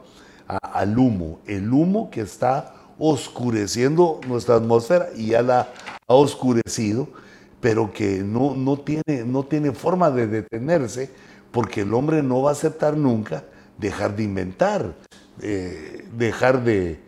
al 0.47 0.97
humo, 0.97 1.39
el 1.45 1.71
humo 1.71 2.09
que 2.09 2.21
está 2.21 2.75
oscureciendo 2.99 4.19
nuestra 4.27 4.55
atmósfera 4.55 5.09
y 5.15 5.27
ya 5.27 5.41
la 5.41 5.69
ha 6.07 6.13
oscurecido, 6.13 7.07
pero 7.61 7.93
que 7.93 8.17
no, 8.17 8.55
no, 8.55 8.77
tiene, 8.77 9.23
no 9.25 9.43
tiene 9.43 9.71
forma 9.71 10.11
de 10.11 10.27
detenerse 10.27 11.09
porque 11.51 11.81
el 11.81 11.93
hombre 11.93 12.23
no 12.23 12.41
va 12.41 12.49
a 12.49 12.53
aceptar 12.53 12.97
nunca 12.97 13.43
dejar 13.77 14.15
de 14.15 14.23
inventar, 14.23 14.93
eh, 15.41 16.05
dejar 16.15 16.63
de, 16.63 16.99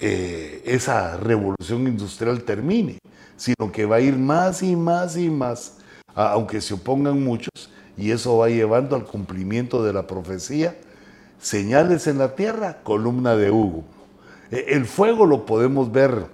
eh, 0.00 0.62
esa 0.64 1.16
revolución 1.16 1.88
industrial 1.88 2.44
termine, 2.44 2.98
sino 3.36 3.72
que 3.72 3.84
va 3.84 3.96
a 3.96 4.00
ir 4.00 4.16
más 4.16 4.62
y 4.62 4.76
más 4.76 5.16
y 5.16 5.28
más, 5.28 5.78
aunque 6.14 6.60
se 6.60 6.74
opongan 6.74 7.22
muchos, 7.22 7.70
y 7.96 8.12
eso 8.12 8.36
va 8.38 8.48
llevando 8.48 8.94
al 8.94 9.04
cumplimiento 9.04 9.82
de 9.82 9.92
la 9.92 10.06
profecía. 10.06 10.76
Señales 11.40 12.06
en 12.06 12.18
la 12.18 12.36
tierra, 12.36 12.78
columna 12.84 13.34
de 13.34 13.50
Hugo. 13.50 13.84
E, 14.52 14.66
el 14.68 14.86
fuego 14.86 15.26
lo 15.26 15.46
podemos 15.46 15.90
ver 15.90 16.26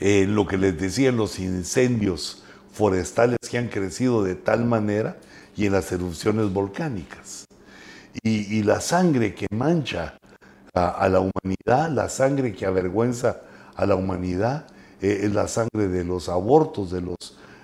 lo 0.00 0.46
que 0.46 0.58
les 0.58 0.78
decía, 0.78 1.12
los 1.12 1.38
incendios 1.38 2.42
forestales 2.72 3.38
que 3.50 3.58
han 3.58 3.68
crecido 3.68 4.22
de 4.22 4.34
tal 4.34 4.64
manera 4.64 5.16
y 5.56 5.66
en 5.66 5.72
las 5.72 5.90
erupciones 5.92 6.52
volcánicas. 6.52 7.46
y 8.22 8.62
la 8.62 8.80
sangre 8.80 9.34
que 9.34 9.46
mancha 9.50 10.18
a, 10.76 11.08
la 11.08 11.20
humanidad, 11.20 11.90
la 11.90 12.08
sangre 12.08 12.54
que 12.54 12.66
avergüenza 12.66 13.40
a 13.74 13.86
la 13.86 13.94
humanidad 13.94 14.66
eh, 15.00 15.20
es 15.22 15.32
la 15.32 15.48
sangre 15.48 15.88
de 15.88 16.04
los 16.04 16.28
abortos, 16.28 16.90
de 16.90 17.00
los 17.00 17.16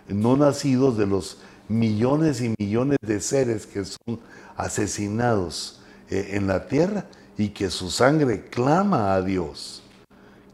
no 0.08 0.36
nacidos, 0.36 0.96
de 0.96 1.06
los 1.06 1.38
millones 1.68 2.40
y 2.40 2.54
millones 2.58 2.98
de 3.02 3.20
seres 3.20 3.66
que 3.66 3.84
son 3.84 4.18
asesinados 4.56 5.80
eh, 6.10 6.30
en 6.32 6.46
la 6.46 6.66
tierra 6.66 7.04
y 7.36 7.50
que 7.50 7.70
su 7.70 7.90
sangre 7.90 8.46
clama 8.48 9.14
a 9.14 9.22
Dios, 9.22 9.81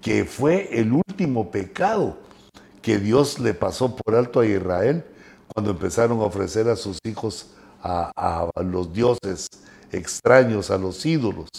que 0.09 0.25
fue 0.25 0.71
el 0.73 0.91
último 0.91 1.51
pecado 1.51 2.17
que 2.81 2.99
Dios 2.99 3.39
le 3.41 3.53
pasó 3.53 3.95
por 3.95 4.15
alto 4.15 4.41
a 4.41 4.47
Israel 4.47 5.05
cuando 5.53 5.73
empezaron 5.73 6.21
a 6.21 6.23
ofrecer 6.23 6.67
a 6.71 6.77
sus 6.77 6.99
hijos 7.05 7.51
a 7.83 8.49
los 8.65 8.91
dioses 8.91 9.49
extraños, 9.93 10.71
a 10.71 10.79
los 10.79 11.05
ídolos 11.05 11.51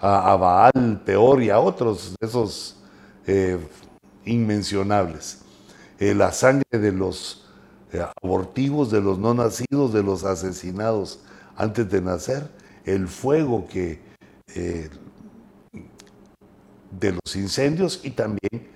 a, 0.00 0.34
Baal, 0.36 1.02
Peor 1.04 1.42
y 1.42 1.50
a 1.50 1.60
otros 1.60 2.14
de 2.18 2.26
esos 2.26 2.76
eh, 3.26 3.58
inmencionables. 4.24 5.40
Eh, 5.98 6.14
la 6.14 6.32
sangre 6.32 6.78
de 6.78 6.92
los 6.92 7.44
eh, 7.92 8.02
abortivos, 8.22 8.90
de 8.90 9.02
los 9.02 9.18
no 9.18 9.34
nacidos, 9.34 9.92
de 9.92 10.02
los 10.02 10.24
asesinados 10.24 11.20
antes 11.56 11.90
de 11.90 12.00
nacer, 12.00 12.48
el 12.86 13.06
fuego 13.06 13.68
que 13.68 14.00
de 16.90 17.12
los 17.12 17.36
incendios 17.36 18.00
y 18.02 18.10
también 18.10 18.68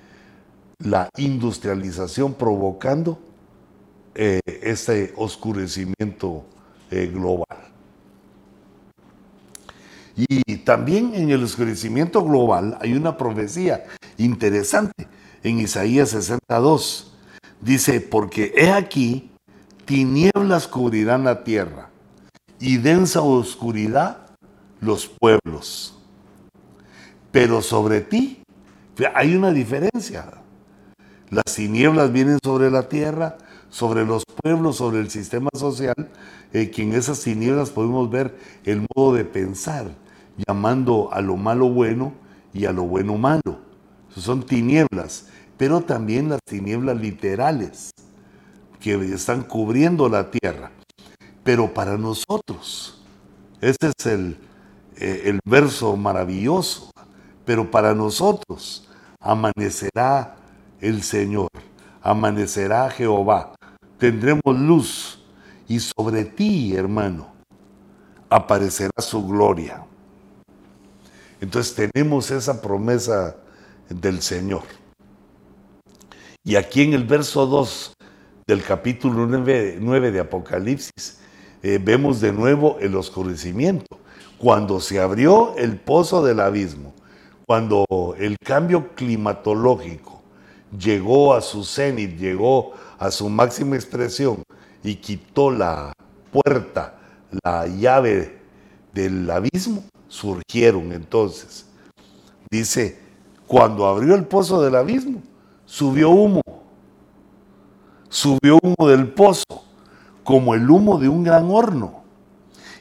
la 0.79 1.09
industrialización 1.17 2.35
provocando 2.35 3.19
este 4.15 5.13
oscurecimiento 5.17 6.45
global. 6.91 7.59
Y 10.17 10.57
también 10.57 11.15
en 11.15 11.31
el 11.31 11.43
oscurecimiento 11.45 12.23
global 12.25 12.77
hay 12.81 12.95
una 12.95 13.17
profecía 13.17 13.85
interesante 14.19 15.07
en 15.43 15.61
Isaías 15.61 16.11
62. 16.11 17.15
Dice, 17.61 18.01
porque 18.01 18.53
he 18.57 18.71
aquí, 18.71 19.31
tinieblas 19.85 20.67
cubrirán 20.67 21.25
la 21.25 21.45
tierra 21.45 21.91
y 22.59 22.79
densa 22.79 23.23
oscuridad 23.23 24.19
los 24.81 25.07
pueblos. 25.07 25.97
Pero 27.33 27.63
sobre 27.63 28.01
ti 28.01 28.43
hay 29.15 29.35
una 29.35 29.53
diferencia. 29.53 30.27
Las 31.31 31.55
tinieblas 31.55 32.13
vienen 32.13 32.39
sobre 32.43 32.71
la 32.71 32.89
tierra, 32.89 33.39
sobre 33.69 34.05
los 34.05 34.25
pueblos, 34.43 34.77
sobre 34.77 34.99
el 35.01 35.11
sistema 35.11 35.49
social, 35.55 35.95
eh, 36.53 36.71
que 36.71 36.83
en 36.83 36.93
esas 36.93 37.21
tinieblas 37.21 37.71
podemos 37.71 38.11
ver 38.11 38.37
el 38.65 38.85
modo 38.95 39.15
de 39.15 39.25
pensar, 39.25 39.93
llamando 40.47 41.09
a 41.13 41.21
lo 41.21 41.37
malo 41.37 41.69
bueno 41.69 42.13
y 42.53 42.65
a 42.65 42.73
lo 42.73 42.83
bueno 42.83 43.17
malo. 43.17 43.71
son 44.17 44.45
tinieblas, 44.45 45.29
pero 45.57 45.83
también 45.83 46.29
las 46.29 46.41
tinieblas 46.45 47.01
literales 47.01 47.93
que 48.81 48.95
están 49.15 49.45
cubriendo 49.45 50.09
la 50.09 50.33
tierra. 50.33 50.73
Pero 51.45 51.73
para 51.73 51.97
nosotros, 51.97 53.01
este 53.61 53.93
es 53.97 54.07
el, 54.07 54.37
eh, 54.97 55.23
el 55.27 55.39
verso 55.45 55.97
maravilloso, 55.97 56.91
pero 57.51 57.69
para 57.69 57.97
nosotros 57.97 58.87
amanecerá 59.19 60.37
el 60.81 61.03
Señor, 61.03 61.49
amanecerá 62.01 62.89
Jehová, 62.91 63.57
tendremos 63.99 64.57
luz 64.57 65.21
y 65.67 65.81
sobre 65.81 66.27
ti, 66.27 66.77
hermano, 66.77 67.27
aparecerá 68.29 68.93
su 68.99 69.27
gloria. 69.27 69.85
Entonces 71.41 71.91
tenemos 71.93 72.31
esa 72.31 72.63
promesa 72.63 73.35
del 73.89 74.23
Señor. 74.23 74.63
Y 76.45 76.55
aquí 76.55 76.83
en 76.83 76.93
el 76.93 77.03
verso 77.03 77.47
2 77.47 77.95
del 78.47 78.63
capítulo 78.63 79.27
9, 79.27 80.13
de 80.13 80.21
Apocalipsis, 80.21 81.19
eh, 81.65 81.81
vemos 81.83 82.21
de 82.21 82.31
nuevo 82.31 82.79
el 82.81 82.95
oscurecimiento. 82.95 83.99
Cuando 84.39 84.79
se 84.79 85.01
abrió 85.01 85.57
el 85.57 85.81
pozo 85.81 86.25
del 86.25 86.39
abismo, 86.39 86.95
cuando 87.51 88.15
el 88.17 88.37
cambio 88.39 88.95
climatológico 88.95 90.23
llegó 90.79 91.35
a 91.35 91.41
su 91.41 91.65
cenit, 91.65 92.17
llegó 92.17 92.75
a 92.97 93.11
su 93.11 93.29
máxima 93.29 93.75
expresión 93.75 94.45
y 94.85 94.95
quitó 94.95 95.51
la 95.51 95.93
puerta, 96.31 97.01
la 97.43 97.67
llave 97.67 98.39
del 98.95 99.29
abismo, 99.29 99.83
surgieron 100.07 100.93
entonces. 100.93 101.67
Dice, 102.53 103.01
cuando 103.49 103.85
abrió 103.85 104.15
el 104.15 104.27
pozo 104.27 104.63
del 104.63 104.77
abismo, 104.77 105.21
subió 105.65 106.11
humo. 106.11 106.43
Subió 108.09 108.61
humo 108.63 108.89
del 108.89 109.09
pozo, 109.09 109.65
como 110.23 110.55
el 110.55 110.71
humo 110.71 111.01
de 111.01 111.09
un 111.09 111.25
gran 111.25 111.51
horno. 111.51 112.05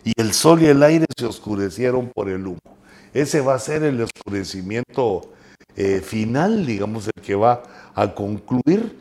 Y 0.03 0.13
el 0.15 0.31
sol 0.31 0.61
y 0.61 0.67
el 0.67 0.83
aire 0.83 1.07
se 1.17 1.25
oscurecieron 1.25 2.11
por 2.13 2.29
el 2.29 2.45
humo. 2.45 2.78
Ese 3.13 3.41
va 3.41 3.55
a 3.55 3.59
ser 3.59 3.83
el 3.83 4.01
oscurecimiento 4.01 5.31
eh, 5.75 6.01
final, 6.01 6.65
digamos, 6.65 7.07
el 7.07 7.21
que 7.21 7.35
va 7.35 7.63
a 7.95 8.13
concluir 8.13 8.99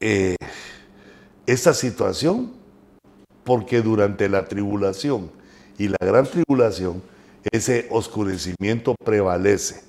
eh, 0.00 0.36
esta 1.46 1.74
situación, 1.74 2.52
porque 3.44 3.82
durante 3.82 4.28
la 4.28 4.46
tribulación 4.46 5.30
y 5.78 5.88
la 5.88 5.98
gran 6.00 6.26
tribulación, 6.26 7.02
ese 7.52 7.86
oscurecimiento 7.90 8.94
prevalece. 9.04 9.82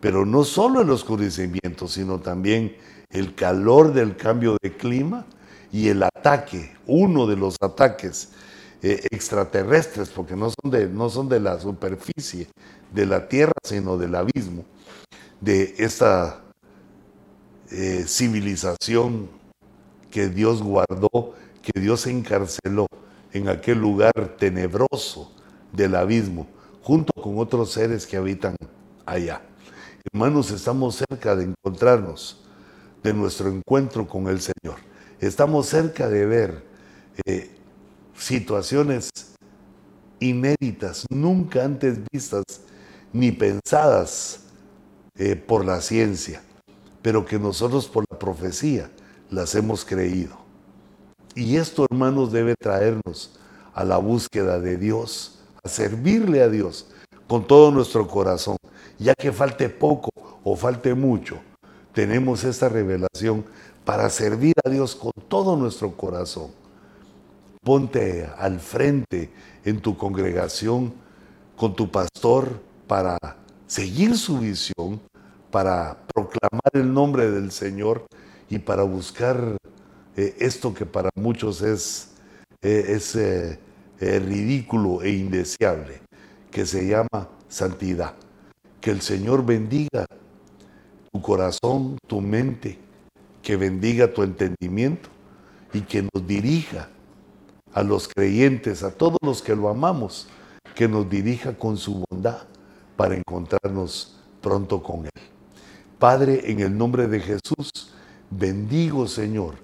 Pero 0.00 0.26
no 0.26 0.44
solo 0.44 0.80
el 0.80 0.90
oscurecimiento, 0.90 1.88
sino 1.88 2.20
también 2.20 2.76
el 3.10 3.34
calor 3.34 3.92
del 3.92 4.16
cambio 4.16 4.56
de 4.62 4.76
clima 4.76 5.24
y 5.72 5.88
el 5.88 6.02
ataque, 6.02 6.74
uno 6.86 7.26
de 7.26 7.36
los 7.36 7.56
ataques 7.60 8.30
eh, 8.82 9.06
extraterrestres, 9.10 10.10
porque 10.10 10.36
no 10.36 10.50
son, 10.50 10.70
de, 10.70 10.88
no 10.88 11.08
son 11.10 11.28
de 11.28 11.40
la 11.40 11.58
superficie 11.58 12.48
de 12.92 13.06
la 13.06 13.28
Tierra, 13.28 13.54
sino 13.64 13.96
del 13.96 14.14
abismo, 14.14 14.64
de 15.40 15.74
esta 15.78 16.42
eh, 17.70 18.04
civilización 18.06 19.28
que 20.10 20.28
Dios 20.28 20.62
guardó, 20.62 21.34
que 21.62 21.80
Dios 21.80 22.06
encarceló 22.06 22.86
en 23.32 23.48
aquel 23.48 23.78
lugar 23.78 24.12
tenebroso 24.38 25.32
del 25.72 25.94
abismo, 25.94 26.46
junto 26.82 27.12
con 27.20 27.38
otros 27.38 27.72
seres 27.72 28.06
que 28.06 28.16
habitan 28.16 28.56
allá. 29.04 29.42
Hermanos, 30.12 30.50
estamos 30.50 31.02
cerca 31.08 31.34
de 31.34 31.44
encontrarnos, 31.44 32.42
de 33.02 33.12
nuestro 33.12 33.48
encuentro 33.48 34.06
con 34.06 34.28
el 34.28 34.40
Señor. 34.40 34.78
Estamos 35.20 35.66
cerca 35.66 36.08
de 36.08 36.26
ver 36.26 36.64
eh, 37.24 37.50
situaciones 38.18 39.10
inéditas, 40.20 41.04
nunca 41.10 41.64
antes 41.64 41.98
vistas 42.12 42.44
ni 43.12 43.32
pensadas 43.32 44.40
eh, 45.18 45.36
por 45.36 45.64
la 45.64 45.80
ciencia, 45.80 46.42
pero 47.02 47.24
que 47.24 47.38
nosotros 47.38 47.86
por 47.86 48.04
la 48.10 48.18
profecía 48.18 48.90
las 49.30 49.54
hemos 49.54 49.84
creído. 49.84 50.36
Y 51.34 51.56
esto, 51.56 51.86
hermanos, 51.90 52.32
debe 52.32 52.54
traernos 52.58 53.38
a 53.74 53.84
la 53.84 53.98
búsqueda 53.98 54.58
de 54.58 54.78
Dios, 54.78 55.38
a 55.62 55.68
servirle 55.68 56.42
a 56.42 56.48
Dios 56.48 56.86
con 57.26 57.46
todo 57.46 57.70
nuestro 57.70 58.08
corazón. 58.08 58.56
Ya 58.98 59.14
que 59.14 59.32
falte 59.32 59.68
poco 59.68 60.10
o 60.42 60.56
falte 60.56 60.94
mucho, 60.94 61.38
tenemos 61.92 62.44
esta 62.44 62.68
revelación 62.68 63.44
para 63.84 64.08
servir 64.10 64.54
a 64.64 64.70
Dios 64.70 64.96
con 64.96 65.12
todo 65.28 65.56
nuestro 65.56 65.96
corazón. 65.96 66.50
Ponte 67.66 68.30
al 68.38 68.60
frente 68.60 69.28
en 69.64 69.80
tu 69.80 69.96
congregación 69.96 70.94
con 71.56 71.74
tu 71.74 71.90
pastor 71.90 72.62
para 72.86 73.18
seguir 73.66 74.16
su 74.16 74.38
visión, 74.38 75.00
para 75.50 75.98
proclamar 76.14 76.70
el 76.74 76.94
nombre 76.94 77.28
del 77.28 77.50
Señor 77.50 78.06
y 78.48 78.60
para 78.60 78.84
buscar 78.84 79.56
eh, 80.16 80.36
esto 80.38 80.72
que 80.74 80.86
para 80.86 81.10
muchos 81.16 81.60
es, 81.60 82.12
eh, 82.62 82.84
es 82.86 83.16
eh, 83.16 83.58
ridículo 83.98 85.02
e 85.02 85.10
indeseable, 85.10 86.02
que 86.52 86.66
se 86.66 86.86
llama 86.86 87.28
santidad. 87.48 88.14
Que 88.80 88.92
el 88.92 89.00
Señor 89.00 89.44
bendiga 89.44 90.06
tu 91.10 91.20
corazón, 91.20 91.98
tu 92.06 92.20
mente, 92.20 92.78
que 93.42 93.56
bendiga 93.56 94.14
tu 94.14 94.22
entendimiento 94.22 95.08
y 95.72 95.80
que 95.80 96.02
nos 96.02 96.24
dirija 96.28 96.90
a 97.76 97.82
los 97.82 98.08
creyentes, 98.08 98.82
a 98.82 98.90
todos 98.90 99.18
los 99.20 99.42
que 99.42 99.54
lo 99.54 99.68
amamos, 99.68 100.28
que 100.74 100.88
nos 100.88 101.10
dirija 101.10 101.52
con 101.58 101.76
su 101.76 102.02
bondad 102.08 102.38
para 102.96 103.14
encontrarnos 103.14 104.16
pronto 104.40 104.82
con 104.82 105.04
Él. 105.04 105.22
Padre, 105.98 106.50
en 106.50 106.60
el 106.60 106.76
nombre 106.76 107.06
de 107.06 107.20
Jesús, 107.20 107.92
bendigo, 108.30 109.06
Señor, 109.06 109.56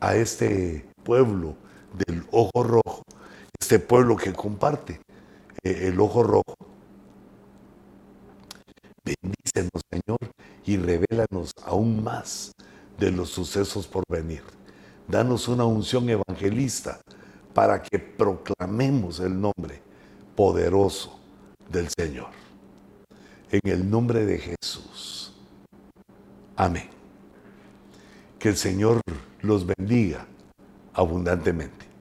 a 0.00 0.16
este 0.16 0.84
pueblo 1.04 1.54
del 2.06 2.24
ojo 2.32 2.64
rojo, 2.64 3.04
este 3.60 3.78
pueblo 3.78 4.16
que 4.16 4.32
comparte 4.32 5.00
eh, 5.62 5.90
el 5.92 6.00
ojo 6.00 6.24
rojo. 6.24 6.56
Bendícenos, 9.04 9.80
Señor, 9.88 10.18
y 10.66 10.76
revélanos 10.76 11.52
aún 11.64 12.02
más 12.02 12.52
de 12.98 13.12
los 13.12 13.30
sucesos 13.30 13.86
por 13.86 14.02
venir. 14.08 14.42
Danos 15.08 15.48
una 15.48 15.64
unción 15.64 16.08
evangelista 16.08 17.00
para 17.52 17.82
que 17.82 17.98
proclamemos 17.98 19.20
el 19.20 19.40
nombre 19.40 19.82
poderoso 20.34 21.18
del 21.70 21.88
Señor. 21.88 22.30
En 23.50 23.60
el 23.64 23.88
nombre 23.88 24.24
de 24.24 24.38
Jesús. 24.38 25.34
Amén. 26.56 26.88
Que 28.38 28.48
el 28.48 28.56
Señor 28.56 29.00
los 29.42 29.66
bendiga 29.66 30.26
abundantemente. 30.94 31.91